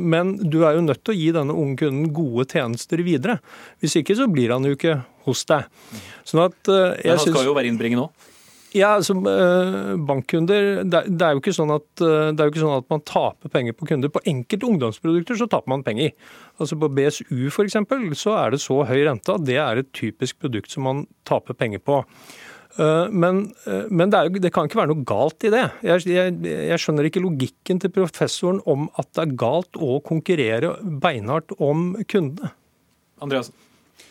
Men 0.00 0.34
du 0.40 0.62
er 0.64 0.78
jo 0.78 0.86
nødt 0.86 1.02
til 1.04 1.14
å 1.14 1.18
gi 1.18 1.28
denne 1.36 1.56
unge 1.56 1.82
kunden 1.82 2.08
gode 2.16 2.48
tjenester 2.54 3.04
videre. 3.04 3.38
Hvis 3.82 3.98
ikke 4.00 4.16
så 4.16 4.28
blir 4.32 4.54
han 4.54 4.64
jo 4.64 4.78
ikke 4.78 5.02
hos 5.28 5.44
deg. 5.48 5.68
Sånn 6.24 6.46
at 6.46 6.58
jeg 6.64 7.04
Men 7.04 7.20
han 7.20 7.26
skal 7.26 7.50
jo 7.50 7.56
være 7.56 7.72
innbringende 7.72 8.08
òg? 8.08 8.28
Ja, 8.76 8.92
altså 8.94 9.16
Bankkunder 9.18 10.84
det, 10.86 11.00
er 11.26 11.32
jo 11.34 11.40
ikke 11.40 11.54
sånn 11.56 11.72
at, 11.74 11.86
det 11.98 12.38
er 12.38 12.46
jo 12.46 12.52
ikke 12.52 12.62
sånn 12.62 12.76
at 12.76 12.90
man 12.92 13.02
taper 13.08 13.50
penger 13.50 13.74
på 13.74 13.88
kunder. 13.88 14.12
På 14.14 14.22
enkelte 14.30 14.68
ungdomsprodukter 14.68 15.40
så 15.40 15.48
taper 15.50 15.72
man 15.72 15.82
penger. 15.86 16.12
Altså 16.60 16.78
På 16.78 16.90
BSU 16.94 17.48
f.eks. 17.50 17.78
så 18.20 18.36
er 18.38 18.54
det 18.54 18.60
så 18.62 18.82
høy 18.86 19.00
rente 19.08 19.34
at 19.34 19.46
det 19.48 19.58
er 19.58 19.82
et 19.82 19.90
typisk 19.96 20.38
produkt 20.44 20.70
som 20.70 20.86
man 20.86 21.02
taper 21.26 21.58
penger 21.58 21.82
på. 21.82 21.98
Men, 22.78 23.42
men 23.90 24.12
det, 24.12 24.20
jo, 24.28 24.42
det, 24.44 24.52
kan 24.54 24.68
ikke 24.68 24.78
være 24.78 24.92
noe 24.92 25.06
galt 25.08 25.42
i 25.44 25.50
det. 25.52 25.64
Jeg, 25.84 26.04
jeg, 26.06 26.36
jeg, 26.46 26.78
skjønner 26.80 27.08
ikke 27.08 27.24
logikken 27.24 27.82
til 27.82 27.92
professoren 27.94 28.60
om 28.70 28.86
at 29.00 29.10
det 29.16 29.24
er 29.24 29.34
galt 29.40 29.80
å 29.80 29.98
konkurrere 30.06 30.76
beinhardt 31.02 31.56
om 31.58 31.90
kundene. 32.06 32.54
Andreasen. 33.20 33.56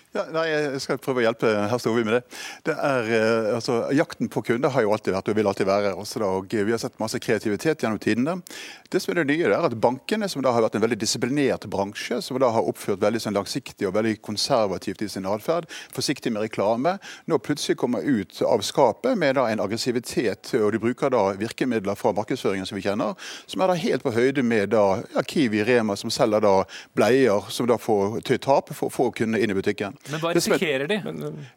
Ja, 0.10 0.24
nei, 0.34 0.47
Jeg 0.49 0.80
skal 0.82 0.97
prøve 0.97 1.22
å 1.22 1.24
hjelpe 1.28 1.49
herr 1.70 1.78
Storvi 1.78 2.01
med 2.01 2.16
det. 2.16 2.22
det 2.66 2.74
er, 2.74 3.10
eh, 3.14 3.49
altså, 3.53 3.93
jakten 3.93 4.26
på 4.26 4.41
kunder 4.41 4.72
har 4.74 4.82
jo 4.82 4.89
alltid 4.95 5.14
vært 5.14 5.28
og 5.30 5.36
vil 5.38 5.45
alltid 5.45 5.68
være. 5.70 5.91
Også 5.93 6.18
da, 6.18 6.26
og 6.26 6.47
Vi 6.49 6.72
har 6.72 6.80
sett 6.82 6.97
masse 6.97 7.20
kreativitet 7.20 7.84
gjennom 7.84 7.99
tidene. 8.01 8.41
Det 8.89 8.99
som 9.03 9.12
er 9.14 9.22
det 9.22 9.38
nye, 9.38 9.45
er 9.45 9.66
at 9.68 9.80
bankene, 9.80 10.28
som 10.28 10.41
da 10.41 10.51
har 10.51 10.64
vært 10.64 10.76
en 10.76 10.82
veldig 10.82 10.97
disiplinert 10.97 11.70
bransje, 11.70 12.24
som 12.24 12.39
da 12.39 12.49
har 12.49 12.66
oppført 12.66 12.99
veldig 12.99 13.22
sånn 13.22 13.38
langsiktig 13.38 13.86
og 13.86 13.93
veldig 13.93 14.20
konservativt 14.20 15.03
i 15.03 15.07
sin 15.07 15.28
atferd, 15.30 15.70
forsiktig 15.93 16.34
med 16.34 16.41
reklame, 16.41 16.97
nå 17.28 17.38
plutselig 17.38 17.78
kommer 17.78 18.01
ut 18.01 18.41
av 18.41 18.66
skapet 18.66 19.16
med 19.16 19.36
da 19.36 19.45
en 19.45 19.60
aggressivitet. 19.62 20.55
og 20.55 20.72
De 20.72 20.80
bruker 20.80 21.14
da 21.14 21.34
virkemidler 21.38 21.93
fra 21.93 22.14
markedsføringen 22.14 22.66
som 22.66 22.78
vi 22.78 22.82
kjenner, 22.82 23.14
som 23.45 23.62
er 23.62 23.68
da 23.68 23.78
helt 23.78 24.01
på 24.01 24.16
høyde 24.18 24.41
med 24.41 24.72
da 24.74 25.03
ja, 25.14 25.22
Kiwi 25.22 25.62
Rema, 25.64 25.95
som 25.95 26.10
selger 26.10 26.41
da 26.41 26.66
bleier 26.95 27.45
som 27.51 27.70
da 27.70 27.78
får 27.78 28.24
til 28.26 28.39
tap 28.39 28.74
for 28.74 28.89
å 28.89 28.95
få 28.97 29.12
kundene 29.12 29.43
inn 29.43 29.53
i 29.53 29.60
butikken. 29.62 29.99
Men 30.08 30.22
hva 30.22 30.32
risikerer 30.34 30.88
de? 30.88 31.02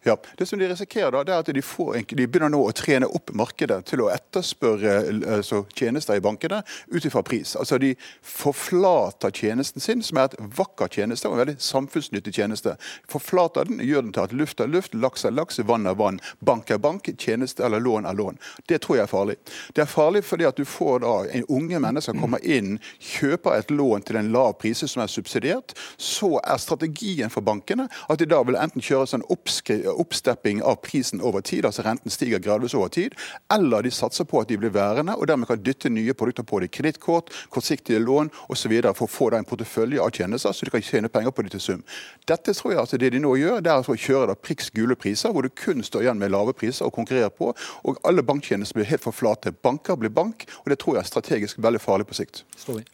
Ja, 0.02 0.16
det 0.38 0.46
som 0.46 0.58
De 0.58 0.68
risikerer 0.68 1.12
da, 1.14 1.22
det 1.24 1.34
er 1.34 1.42
at 1.44 1.50
de, 1.54 1.62
får, 1.62 2.00
de 2.10 2.26
begynner 2.26 2.50
nå 2.52 2.60
å 2.66 2.72
trene 2.76 3.06
opp 3.06 3.30
markedet 3.38 3.78
til 3.88 4.02
å 4.04 4.08
etterspørre 4.12 4.96
altså, 5.36 5.62
tjenester 5.78 6.18
i 6.18 6.24
bankene 6.24 6.62
ut 6.90 7.06
ifra 7.06 7.22
pris. 7.26 7.54
Altså 7.56 7.78
De 7.82 7.92
forflater 8.26 9.32
tjenesten 9.34 9.82
sin, 9.82 10.02
som 10.02 10.18
er 10.18 10.30
et 10.30 10.36
vakker 10.58 10.90
tjeneste 10.98 11.30
og 11.30 11.36
en 11.36 11.42
veldig 11.44 11.56
samfunnsnyttig 11.62 12.34
tjeneste. 12.36 12.74
Forflater 13.10 13.70
den, 13.70 13.80
gjør 13.86 14.06
den 14.08 14.14
til 14.16 14.26
at 14.26 14.36
luft 14.36 14.60
er 14.60 14.70
luft, 14.70 14.96
laks 14.98 15.26
er 15.28 15.36
laks, 15.36 15.60
vann 15.68 15.86
er 15.86 15.96
vann, 15.98 16.20
bank 16.40 16.70
er 16.74 16.82
bank, 16.82 17.08
tjeneste 17.18 17.64
eller 17.66 17.82
lån 17.82 18.10
er 18.10 18.18
lån. 18.18 18.40
Det 18.68 18.82
tror 18.82 18.98
jeg 18.98 19.06
er 19.06 19.12
farlig. 19.12 19.38
Det 19.72 19.86
er 19.86 19.90
farlig 19.90 20.24
fordi 20.26 20.48
at 20.48 20.58
du 20.58 20.66
får 20.68 21.02
da 21.06 21.14
en 21.38 21.46
unge 21.48 21.82
mennesker 21.82 22.18
kommer 22.18 22.42
inn, 22.42 22.76
kjøper 22.98 23.58
et 23.58 23.72
lån 23.72 24.06
til 24.08 24.18
en 24.20 24.32
lav 24.34 24.56
pris 24.60 24.82
som 24.82 25.04
er 25.04 25.10
subsidiert. 25.10 25.76
Så 25.96 26.34
er 26.42 26.60
strategien 26.60 27.30
for 27.32 27.44
bankene 27.46 27.88
at 28.08 28.18
de 28.18 28.28
da 28.32 28.40
vil 28.46 28.58
enten 28.58 28.82
kjøre 28.84 29.08
sånn 29.10 29.24
oppstepping 29.28 30.62
av 30.64 30.80
prisen 30.86 31.22
over 31.22 31.44
tid, 31.44 31.66
altså 31.68 31.84
renten 31.86 32.12
stiger 32.12 32.42
gradvis 32.42 32.74
over 32.78 32.92
tid, 32.92 33.16
eller 33.52 33.84
de 33.84 33.92
satser 33.92 34.26
på 34.28 34.40
at 34.42 34.50
de 34.50 34.58
blir 34.60 34.72
værende 34.74 35.16
og 35.18 35.28
dermed 35.28 35.50
kan 35.50 35.60
dytte 35.62 35.92
nye 35.92 36.14
produkter 36.16 36.46
på 36.48 36.62
det. 36.62 36.70
Kredittkort, 36.72 37.32
kortsiktige 37.52 38.00
lån 38.02 38.32
osv. 38.52 38.74
for 38.92 39.06
å 39.06 39.10
få 39.10 39.30
da 39.32 39.40
en 39.40 39.48
portefølje 39.48 40.00
av 40.02 40.12
tjenester, 40.16 40.52
så 40.52 40.66
de 40.66 40.74
kan 40.74 40.84
tjene 40.84 41.12
penger 41.12 41.34
på 41.34 41.44
det 41.44 41.54
til 41.56 41.64
sum. 41.66 41.84
Dette 42.28 42.54
tror 42.56 42.74
jeg 42.74 42.82
altså 42.82 43.00
det 43.00 43.12
de 43.14 43.20
nå 43.22 43.34
gjør, 43.36 43.60
det 43.60 43.72
er 43.72 43.80
altså 43.80 43.96
å 43.96 44.00
kjøre 44.00 44.30
da 44.32 44.38
priks 44.38 44.70
gule 44.74 44.96
priser, 44.96 45.32
hvor 45.32 45.44
du 45.44 45.52
kun 45.52 45.84
står 45.84 46.06
igjen 46.06 46.20
med 46.20 46.32
lave 46.32 46.54
priser 46.56 46.88
og 46.88 46.94
konkurrerer 46.96 47.32
på. 47.34 47.52
Og 47.88 48.00
alle 48.08 48.24
banktjenester 48.26 48.78
blir 48.78 48.88
helt 48.88 49.04
for 49.04 49.16
flate. 49.16 49.52
Banker 49.52 49.98
blir 50.00 50.12
bank, 50.14 50.46
og 50.62 50.72
det 50.72 50.78
tror 50.82 50.96
jeg 50.96 51.04
er 51.04 51.10
strategisk 51.10 51.60
veldig 51.62 51.82
farlig 51.82 52.08
på 52.08 52.18
sikt. 52.18 52.44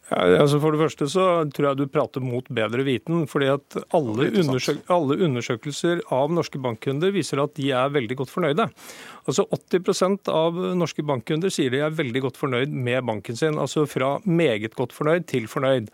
Ja, 0.09 0.23
altså 0.41 0.59
for 0.59 0.75
det 0.75 0.81
første 0.81 1.07
så 1.11 1.27
tror 1.53 1.69
jeg 1.69 1.79
du 1.79 1.85
prater 1.91 2.23
mot 2.23 2.47
bedre 2.49 2.85
viten. 2.87 3.25
fordi 3.29 3.49
at 3.53 3.77
alle, 3.95 4.29
undersøk 4.41 4.81
alle 4.91 5.19
undersøkelser 5.29 6.03
av 6.15 6.33
norske 6.33 6.61
bankkunder 6.61 7.13
viser 7.15 7.41
at 7.43 7.55
de 7.59 7.71
er 7.75 7.93
veldig 7.95 8.19
godt 8.21 8.33
fornøyde. 8.33 8.69
Altså 9.29 9.45
80% 9.55 10.31
av 10.33 10.57
norske 10.77 11.05
bankkunder 11.05 11.53
sier 11.53 11.73
de 11.73 11.83
er 11.85 11.95
veldig 11.95 12.25
godt 12.27 12.39
fornøyd 12.41 12.73
med 12.73 13.05
banken 13.07 13.39
sin. 13.39 13.59
Altså 13.61 13.85
fra 13.89 14.17
meget 14.25 14.75
godt 14.77 14.95
fornøyd 14.97 15.29
til 15.29 15.47
fornøyd. 15.51 15.93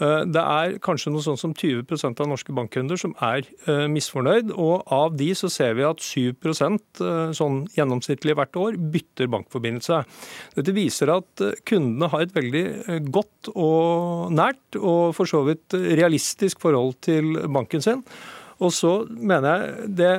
Eh, 0.00 0.22
det 0.32 0.40
er 0.42 0.76
kanskje 0.82 1.12
noe 1.12 1.24
sånn 1.24 1.38
som 1.40 1.52
20% 1.54 2.22
av 2.22 2.30
norske 2.30 2.54
bankkunder 2.56 2.98
som 3.00 3.14
er 3.22 3.44
eh, 3.68 3.84
misfornøyd, 3.92 4.52
og 4.56 4.88
av 4.92 5.16
de 5.18 5.30
så 5.36 5.50
ser 5.52 5.76
vi 5.78 5.86
at 5.86 6.02
7% 6.02 7.02
eh, 7.04 7.32
sånn 7.36 7.62
gjennomsnittlig 7.76 8.36
hvert 8.38 8.58
år 8.58 8.78
bytter 8.94 9.30
bankforbindelse. 9.32 10.02
Dette 10.56 10.76
viser 10.76 11.12
at 11.12 11.46
kundene 11.68 12.10
har 12.12 12.24
et 12.24 12.36
veldig 12.36 12.64
godt 13.12 13.52
og 13.52 14.32
nært 14.34 14.80
og 14.80 15.12
for 15.16 15.28
så 15.28 15.42
vidt 15.46 15.76
realistisk 15.76 16.62
forhold 16.64 16.96
til 17.04 17.36
banken 17.52 17.84
sin. 17.84 18.06
Og 18.62 18.70
så 18.74 18.92
mener 19.10 19.48
jeg 19.52 19.94
det, 19.98 20.12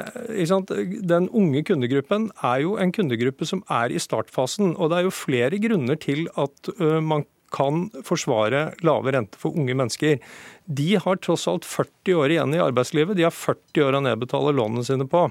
Den 1.08 1.30
unge 1.32 1.64
kundegruppen 1.64 2.30
er 2.44 2.64
jo 2.66 2.78
en 2.78 2.92
kundegruppe 2.92 3.48
som 3.48 3.64
er 3.72 3.94
i 3.94 4.02
startfasen. 4.02 4.76
Og 4.76 4.92
det 4.92 5.00
er 5.00 5.08
jo 5.08 5.16
flere 5.16 5.62
grunner 5.64 6.00
til 6.00 6.28
at 6.36 6.74
man 7.02 7.24
kan 7.54 7.86
forsvare 8.02 8.72
lave 8.82 9.14
rente 9.14 9.38
for 9.38 9.54
unge 9.54 9.76
mennesker. 9.78 10.18
De 10.66 10.96
har 10.98 11.20
tross 11.22 11.46
alt 11.52 11.68
40 11.70 12.18
år 12.18 12.34
igjen 12.34 12.56
i 12.58 12.64
arbeidslivet. 12.64 13.18
De 13.20 13.28
har 13.28 13.36
40 13.36 13.86
år 13.86 14.00
å 14.00 14.04
nedbetale 14.08 14.56
lånene 14.58 14.86
sine 14.88 15.06
på. 15.10 15.28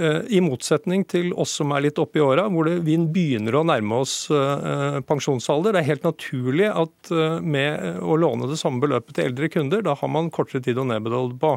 I 0.00 0.40
motsetning 0.40 1.02
til 1.10 1.32
oss 1.34 1.56
som 1.58 1.74
er 1.74 1.82
litt 1.84 1.98
oppe 2.00 2.20
i 2.20 2.24
åra, 2.24 2.46
hvor 2.48 2.68
det, 2.68 2.78
vi 2.86 2.94
begynner 2.96 3.58
å 3.58 3.64
nærme 3.66 3.98
oss 4.06 4.14
pensjonsalder. 5.08 5.74
Det 5.74 5.82
er 5.82 5.90
helt 5.90 6.06
naturlig 6.06 6.70
at 6.70 7.10
med 7.42 7.98
å 8.00 8.16
låne 8.22 8.48
det 8.48 8.60
samme 8.60 8.80
beløpet 8.80 9.18
til 9.18 9.28
eldre 9.28 9.50
kunder, 9.52 9.82
da 9.84 9.98
har 9.98 10.12
man 10.14 10.30
kortere 10.32 10.62
tid 10.64 10.80
å 10.80 10.86
nedbetale 10.88 11.36
på. 11.42 11.56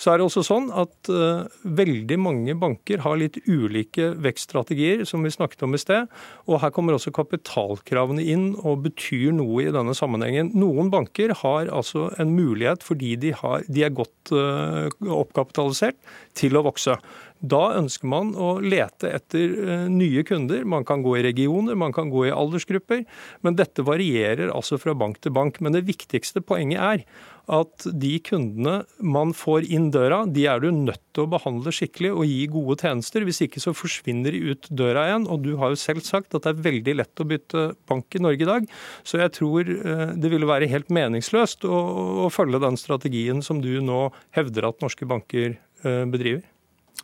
Så 0.00 0.12
er 0.12 0.18
det 0.18 0.26
også 0.26 0.44
sånn 0.46 0.70
at 0.72 1.10
uh, 1.12 1.44
veldig 1.64 2.16
mange 2.20 2.56
banker 2.58 3.02
har 3.04 3.18
litt 3.20 3.36
ulike 3.44 4.14
vekststrategier, 4.24 5.04
som 5.08 5.26
vi 5.26 5.32
snakket 5.34 5.66
om 5.66 5.76
i 5.76 5.82
sted. 5.82 6.08
Og 6.48 6.62
her 6.62 6.72
kommer 6.72 6.96
også 6.96 7.12
kapitalkravene 7.14 8.24
inn 8.24 8.46
og 8.62 8.86
betyr 8.86 9.34
noe 9.36 9.66
i 9.66 9.74
denne 9.74 9.96
sammenhengen. 9.96 10.54
Noen 10.56 10.88
banker 10.92 11.34
har 11.42 11.68
altså 11.68 12.08
en 12.22 12.32
mulighet, 12.32 12.84
fordi 12.86 13.14
de, 13.20 13.34
har, 13.36 13.66
de 13.68 13.84
er 13.84 13.92
godt 13.92 14.32
oppkapitalisert, 14.32 15.98
til 16.38 16.56
å 16.56 16.64
vokse. 16.64 16.94
Da 17.40 17.70
ønsker 17.78 18.08
man 18.10 18.34
å 18.36 18.58
lete 18.60 19.08
etter 19.16 19.54
eh, 19.64 19.84
nye 19.88 20.24
kunder. 20.28 20.66
Man 20.68 20.84
kan 20.88 21.00
gå 21.04 21.16
i 21.16 21.24
regioner, 21.24 21.78
man 21.78 21.94
kan 21.96 22.12
gå 22.12 22.26
i 22.28 22.34
aldersgrupper. 22.34 23.06
Men 23.46 23.56
dette 23.56 23.84
varierer 23.86 24.52
altså 24.52 24.76
fra 24.80 24.92
bank 24.92 25.22
til 25.24 25.32
bank. 25.36 25.62
Men 25.64 25.76
det 25.76 25.86
viktigste 25.88 26.44
poenget 26.44 26.84
er 26.84 27.06
at 27.50 27.86
de 28.02 28.12
kundene 28.22 28.80
man 29.02 29.32
får 29.36 29.66
inn 29.72 29.88
døra, 29.94 30.22
de 30.30 30.46
er 30.50 30.62
du 30.62 30.70
nødt 30.74 31.02
til 31.14 31.24
å 31.24 31.30
behandle 31.32 31.72
skikkelig 31.74 32.12
og 32.14 32.28
gi 32.28 32.44
gode 32.52 32.76
tjenester. 32.82 33.26
Hvis 33.26 33.42
ikke 33.46 33.62
så 33.62 33.74
forsvinner 33.76 34.34
de 34.34 34.54
ut 34.54 34.70
døra 34.70 35.08
igjen. 35.08 35.26
Og 35.30 35.42
du 35.44 35.52
har 35.60 35.72
jo 35.72 35.80
selv 35.80 36.04
sagt 36.06 36.36
at 36.36 36.46
det 36.46 36.54
er 36.54 36.62
veldig 36.68 36.96
lett 37.00 37.22
å 37.22 37.28
bytte 37.28 37.66
bank 37.90 38.14
i 38.16 38.22
Norge 38.22 38.46
i 38.46 38.50
dag. 38.50 38.70
Så 39.02 39.20
jeg 39.20 39.34
tror 39.36 39.66
eh, 39.66 40.06
det 40.14 40.32
ville 40.32 40.48
være 40.48 40.70
helt 40.70 40.92
meningsløst 40.94 41.66
å, 41.66 41.82
å 42.26 42.30
følge 42.32 42.62
den 42.62 42.78
strategien 42.80 43.42
som 43.44 43.62
du 43.64 43.72
nå 43.84 44.06
hevder 44.36 44.70
at 44.70 44.84
norske 44.84 45.08
banker 45.10 45.56
eh, 45.56 46.04
bedriver. 46.10 46.46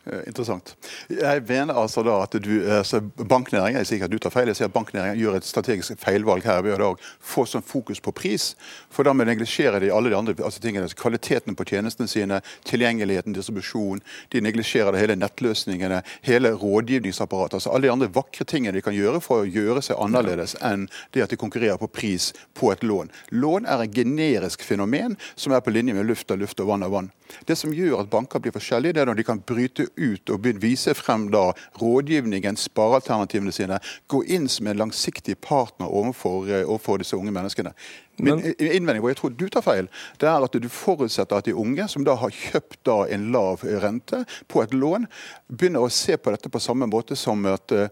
Eh, 0.07 0.19
interessant. 0.27 0.75
Jeg 1.09 1.41
mener 1.47 1.75
altså 1.75 2.03
da 2.05 2.21
at 2.23 2.35
du, 2.43 2.51
altså 2.77 3.01
banknæringen, 3.01 3.81
jeg 3.81 3.87
sier 3.87 3.97
ikke 3.97 4.07
at 4.07 4.13
du 4.13 4.21
tar 4.23 4.31
feil, 4.31 4.47
jeg 4.47 4.59
sier 4.59 4.69
at 4.69 4.75
banknæringen 4.75 5.19
gjør 5.19 5.35
et 5.39 5.47
strategisk 5.47 5.99
feilvalg 5.99 6.45
her 6.47 6.61
ved 6.63 6.79
å 6.83 6.93
få 7.19 7.43
sånn 7.49 7.65
fokus 7.65 7.99
på 8.03 8.13
pris. 8.15 8.53
For 8.93 9.03
da 9.03 9.11
neglisjerer 9.17 9.83
de 9.83 9.91
alle 9.91 10.13
de 10.13 10.17
andre 10.17 10.35
altså 10.37 10.61
tingene. 10.63 10.85
Altså 10.87 10.99
kvaliteten 11.01 11.57
på 11.59 11.67
tjenestene 11.67 12.07
sine, 12.07 12.39
tilgjengeligheten, 12.69 13.35
distribusjon. 13.35 13.99
De 14.31 14.43
neglisjerer 14.45 14.95
det 14.95 15.03
hele 15.03 15.17
nettløsningene, 15.19 15.99
hele 16.27 16.53
rådgivningsapparatet. 16.55 17.59
altså 17.59 17.75
Alle 17.75 17.89
de 17.89 17.95
andre 17.97 18.11
vakre 18.15 18.47
tingene 18.47 18.77
de 18.77 18.85
kan 18.85 18.95
gjøre 18.95 19.21
for 19.23 19.43
å 19.43 19.49
gjøre 19.49 19.83
seg 19.83 19.99
annerledes 19.99 20.55
enn 20.63 20.87
det 21.11 21.25
at 21.25 21.35
de 21.35 21.41
konkurrerer 21.41 21.81
på 21.81 21.91
pris 21.91 22.31
på 22.55 22.71
et 22.71 22.83
lån. 22.83 23.11
Lån 23.35 23.67
er 23.67 23.83
et 23.83 23.99
generisk 23.99 24.63
fenomen 24.63 25.19
som 25.35 25.51
er 25.51 25.65
på 25.65 25.73
linje 25.75 25.97
med 25.97 26.07
luft 26.07 26.31
og 26.31 26.39
luft 26.45 26.63
og 26.63 26.71
vann 26.71 26.87
og 26.87 26.95
vann. 26.95 27.11
Det 27.43 27.57
som 27.59 27.73
gjør 27.75 28.01
at 28.01 28.09
banker 28.11 28.39
blir 28.39 28.55
forskjellige, 28.55 28.95
det 28.95 29.01
er 29.03 29.09
når 29.09 29.19
de 29.19 29.27
kan 29.27 29.41
bryte 29.43 29.76
ut 29.79 30.31
og 30.33 30.47
vise 30.61 30.93
frem 30.97 31.27
da 31.33 31.51
rådgivningen, 31.81 32.57
sparealternativene 32.57 33.53
sine, 33.55 33.79
gå 34.07 34.23
inn 34.25 34.47
som 34.51 34.67
en 34.67 34.81
langsiktig 34.81 35.37
partner 35.41 35.91
overfor, 35.91 36.49
eh, 36.49 36.65
overfor 36.65 36.97
disse 37.03 37.17
unge 37.17 37.31
menneskene. 37.31 37.73
Min 38.17 38.41
innvending 38.57 39.03
hvor 39.03 39.13
jeg 39.13 39.19
tror 39.19 39.33
du 39.37 39.45
tar 39.49 39.61
feil, 39.61 39.87
det 40.17 40.29
er 40.29 40.43
at 40.43 40.57
du 40.57 40.69
forutsetter 40.69 41.37
at 41.37 41.45
de 41.45 41.53
unge, 41.53 41.87
som 41.87 42.03
da 42.03 42.15
har 42.17 42.33
kjøpt 42.33 42.79
da 42.87 43.03
en 43.13 43.31
lav 43.31 43.61
rente 43.61 44.23
på 44.49 44.63
et 44.63 44.73
lån, 44.73 45.05
begynner 45.53 45.85
å 45.85 45.93
se 45.93 46.17
på 46.17 46.33
dette 46.33 46.49
på 46.49 46.61
samme 46.63 46.89
måte 46.89 47.15
som 47.15 47.45
at 47.45 47.71
eh, 47.71 47.91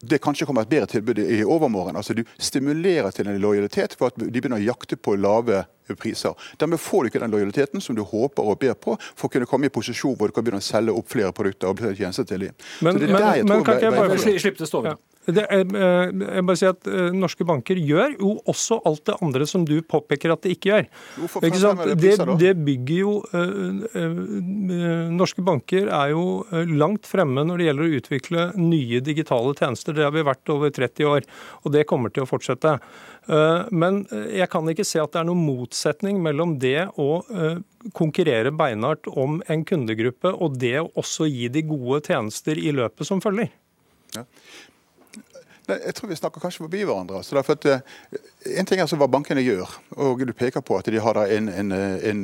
det 0.00 0.20
kanskje 0.24 0.46
kommer 0.48 0.64
et 0.64 0.70
bedre 0.70 0.88
tilbud 0.88 1.18
i 1.20 1.42
overmorgen. 1.44 1.96
Altså 1.96 2.14
Du 2.16 2.24
stimulerer 2.38 3.10
til 3.12 3.28
en 3.28 3.40
lojalitet 3.40 3.94
for 3.98 4.08
at 4.08 4.16
de 4.16 4.30
begynner 4.32 4.60
å 4.60 4.70
jakte 4.70 4.96
på 4.96 5.18
lave 5.20 5.66
priser. 5.98 6.34
Dermed 6.60 6.80
får 6.80 7.02
du 7.02 7.10
ikke 7.10 7.22
den 7.22 7.34
lojaliteten 7.34 7.84
som 7.84 7.96
du 7.96 8.02
håper 8.06 8.42
og 8.42 8.58
ber 8.62 8.74
på 8.74 8.96
for 9.10 9.28
å 9.28 9.32
kunne 9.32 9.48
komme 9.50 9.70
i 9.70 9.74
posisjon 9.74 10.16
hvor 10.16 10.30
du 10.30 10.36
kan 10.36 10.46
begynne 10.46 10.62
å 10.62 10.64
selge 10.64 10.94
opp 10.94 11.10
flere 11.10 11.32
produkter 11.36 11.70
og 11.70 11.96
tjenester 11.96 12.28
til 12.28 12.48
dem. 12.48 12.58
Men, 12.80 13.00
men, 13.00 13.16
men 13.46 13.64
kan 13.64 13.78
ikke 13.78 13.90
jeg 13.90 13.96
bare 13.98 14.20
slippe 14.20 14.62
til 14.62 14.70
Stove? 14.70 14.94
Ja. 14.94 15.09
Det, 15.28 15.42
jeg, 15.44 15.66
jeg 15.68 16.44
bare 16.48 16.56
sier 16.56 16.72
at 16.72 16.86
Norske 17.12 17.44
banker 17.44 17.76
gjør 17.76 18.14
jo 18.14 18.30
også 18.48 18.78
alt 18.88 19.02
det 19.10 19.16
andre 19.20 19.44
som 19.48 19.66
du 19.68 19.74
påpeker 19.84 20.32
at 20.32 20.46
de 20.46 20.54
ikke 20.54 20.70
gjør. 20.70 20.86
Hvorfor 21.18 21.44
Ikke 21.44 21.60
sant? 21.60 21.82
det 22.00 22.14
Det, 22.40 22.54
bygger 22.56 22.96
jo 23.02 23.12
øh, 23.36 23.82
øh, 24.00 25.10
Norske 25.12 25.44
banker 25.44 25.90
er 25.92 26.14
jo 26.14 26.24
langt 26.72 27.04
fremme 27.08 27.44
når 27.44 27.60
det 27.60 27.68
gjelder 27.68 27.84
å 27.84 28.00
utvikle 28.00 28.46
nye 28.56 29.02
digitale 29.04 29.52
tjenester. 29.60 29.96
Det 29.96 30.06
har 30.06 30.16
vi 30.16 30.24
vært 30.24 30.54
over 30.56 30.72
30 30.72 31.12
år, 31.12 31.28
og 31.64 31.76
det 31.76 31.84
kommer 31.90 32.14
til 32.14 32.24
å 32.24 32.30
fortsette. 32.30 32.78
Eh, 33.28 33.68
Men 33.70 34.06
jeg 34.32 34.48
kan 34.50 34.72
ikke 34.72 34.88
se 34.88 35.02
at 35.04 35.12
det 35.12 35.20
er 35.20 35.28
noen 35.28 35.44
motsetning 35.44 36.22
mellom 36.24 36.56
det 36.62 36.88
å 36.96 37.22
konkurrere 37.96 38.52
beinhardt 38.56 39.08
om 39.08 39.42
en 39.48 39.64
kundegruppe 39.68 40.32
og 40.32 40.56
det 40.60 40.78
å 40.80 40.90
også 41.00 41.28
gi 41.28 41.48
de 41.52 41.62
gode 41.68 42.02
tjenester 42.08 42.58
i 42.58 42.72
løpet 42.76 43.08
som 43.08 43.20
følger. 43.24 43.52
Nei, 44.16 44.24
jeg 45.84 45.94
tror 45.94 46.08
vi 46.08 46.18
snakker 46.18 46.40
kanskje 46.40 46.64
forbi 46.64 46.82
hverandre. 46.82 47.16
Altså, 47.16 47.36
derfor 47.36 47.52
at, 47.52 47.64
eh, 47.64 47.80
en 48.40 48.64
ting 48.64 48.80
er 48.80 48.86
altså 48.86 48.96
hva 48.96 49.04
bankene 49.10 49.42
gjør, 49.44 49.68
og 50.00 50.22
du 50.24 50.32
peker 50.32 50.62
på 50.64 50.78
at 50.78 50.86
de 50.88 51.00
har 51.02 51.18
en, 51.26 51.48
en, 51.52 51.72
en 51.76 52.20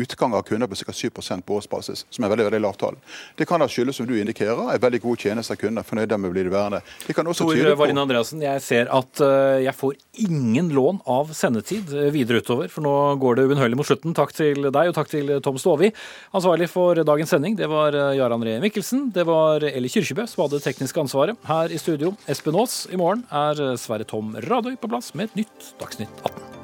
utgang 0.00 0.32
av 0.32 0.46
kunder 0.48 0.70
på 0.70 0.78
ca. 0.80 0.94
7 0.96 1.10
på 1.44 1.58
årsbasis, 1.58 2.06
som 2.08 2.24
er 2.24 2.32
veldig 2.32 2.46
veldig 2.46 2.60
lavt 2.64 2.80
tall. 2.80 2.96
Det 3.36 3.44
kan 3.48 3.60
da 3.60 3.68
skyldes, 3.68 3.98
som 4.00 4.08
du 4.08 4.14
indikerer, 4.16 4.70
en 4.72 4.80
veldig 4.80 5.02
god 5.04 5.26
tjeneste 5.26 5.52
av 5.52 5.60
kunder, 5.60 5.84
fornøyde 5.84 6.16
med 6.16 6.30
å 6.30 6.32
bli 6.32 6.44
det 6.46 6.54
værende. 6.54 6.80
Det 7.04 7.16
kan 7.16 7.28
også 7.28 7.44
Tor 7.50 7.76
Varin 7.76 8.00
Andreassen, 8.00 8.40
jeg 8.44 8.62
ser 8.64 8.88
at 8.88 9.20
eh, 9.26 9.58
jeg 9.66 9.76
får 9.76 9.98
ingen 10.24 10.70
lån 10.72 11.02
av 11.10 11.34
sendetid 11.36 11.92
eh, 11.92 12.08
videre 12.14 12.40
utover, 12.40 12.72
for 12.72 12.86
nå 12.86 12.96
går 13.20 13.36
det 13.36 13.46
ubønnhørlig 13.50 13.80
mot 13.82 13.90
slutten. 13.90 14.16
Takk 14.16 14.32
til 14.36 14.70
deg, 14.70 14.80
og 14.80 14.96
takk 14.96 15.12
til 15.12 15.34
Tom 15.44 15.60
Stovi. 15.60 15.92
Ansvarlig 16.36 16.70
for 16.72 17.02
dagens 17.04 17.36
sending, 17.36 17.58
det 17.60 17.68
var 17.68 17.92
eh, 17.92 18.16
Jarand 18.16 18.48
Ree 18.48 18.64
Mikkelsen. 18.64 19.10
Det 19.12 19.28
var 19.28 19.68
Eli 19.68 19.92
Kyrkjebø 19.92 20.24
som 20.24 20.46
hadde 20.46 20.56
det 20.56 20.64
tekniske 20.70 21.04
ansvaret. 21.04 21.36
Her 21.50 21.68
i 21.68 21.80
studio, 21.82 22.14
Espen 22.30 22.56
Aas. 22.56 22.86
I 22.88 23.00
morgen 23.00 23.26
er 23.28 23.76
Sverre 23.80 24.08
Tom 24.08 24.32
Radøy 24.48 24.78
på 24.80 24.88
plass 24.88 25.12
med 25.12 25.28
et 25.28 25.42
nytt 25.42 25.49
Dagsnytt 25.78 26.08
18. 26.24 26.59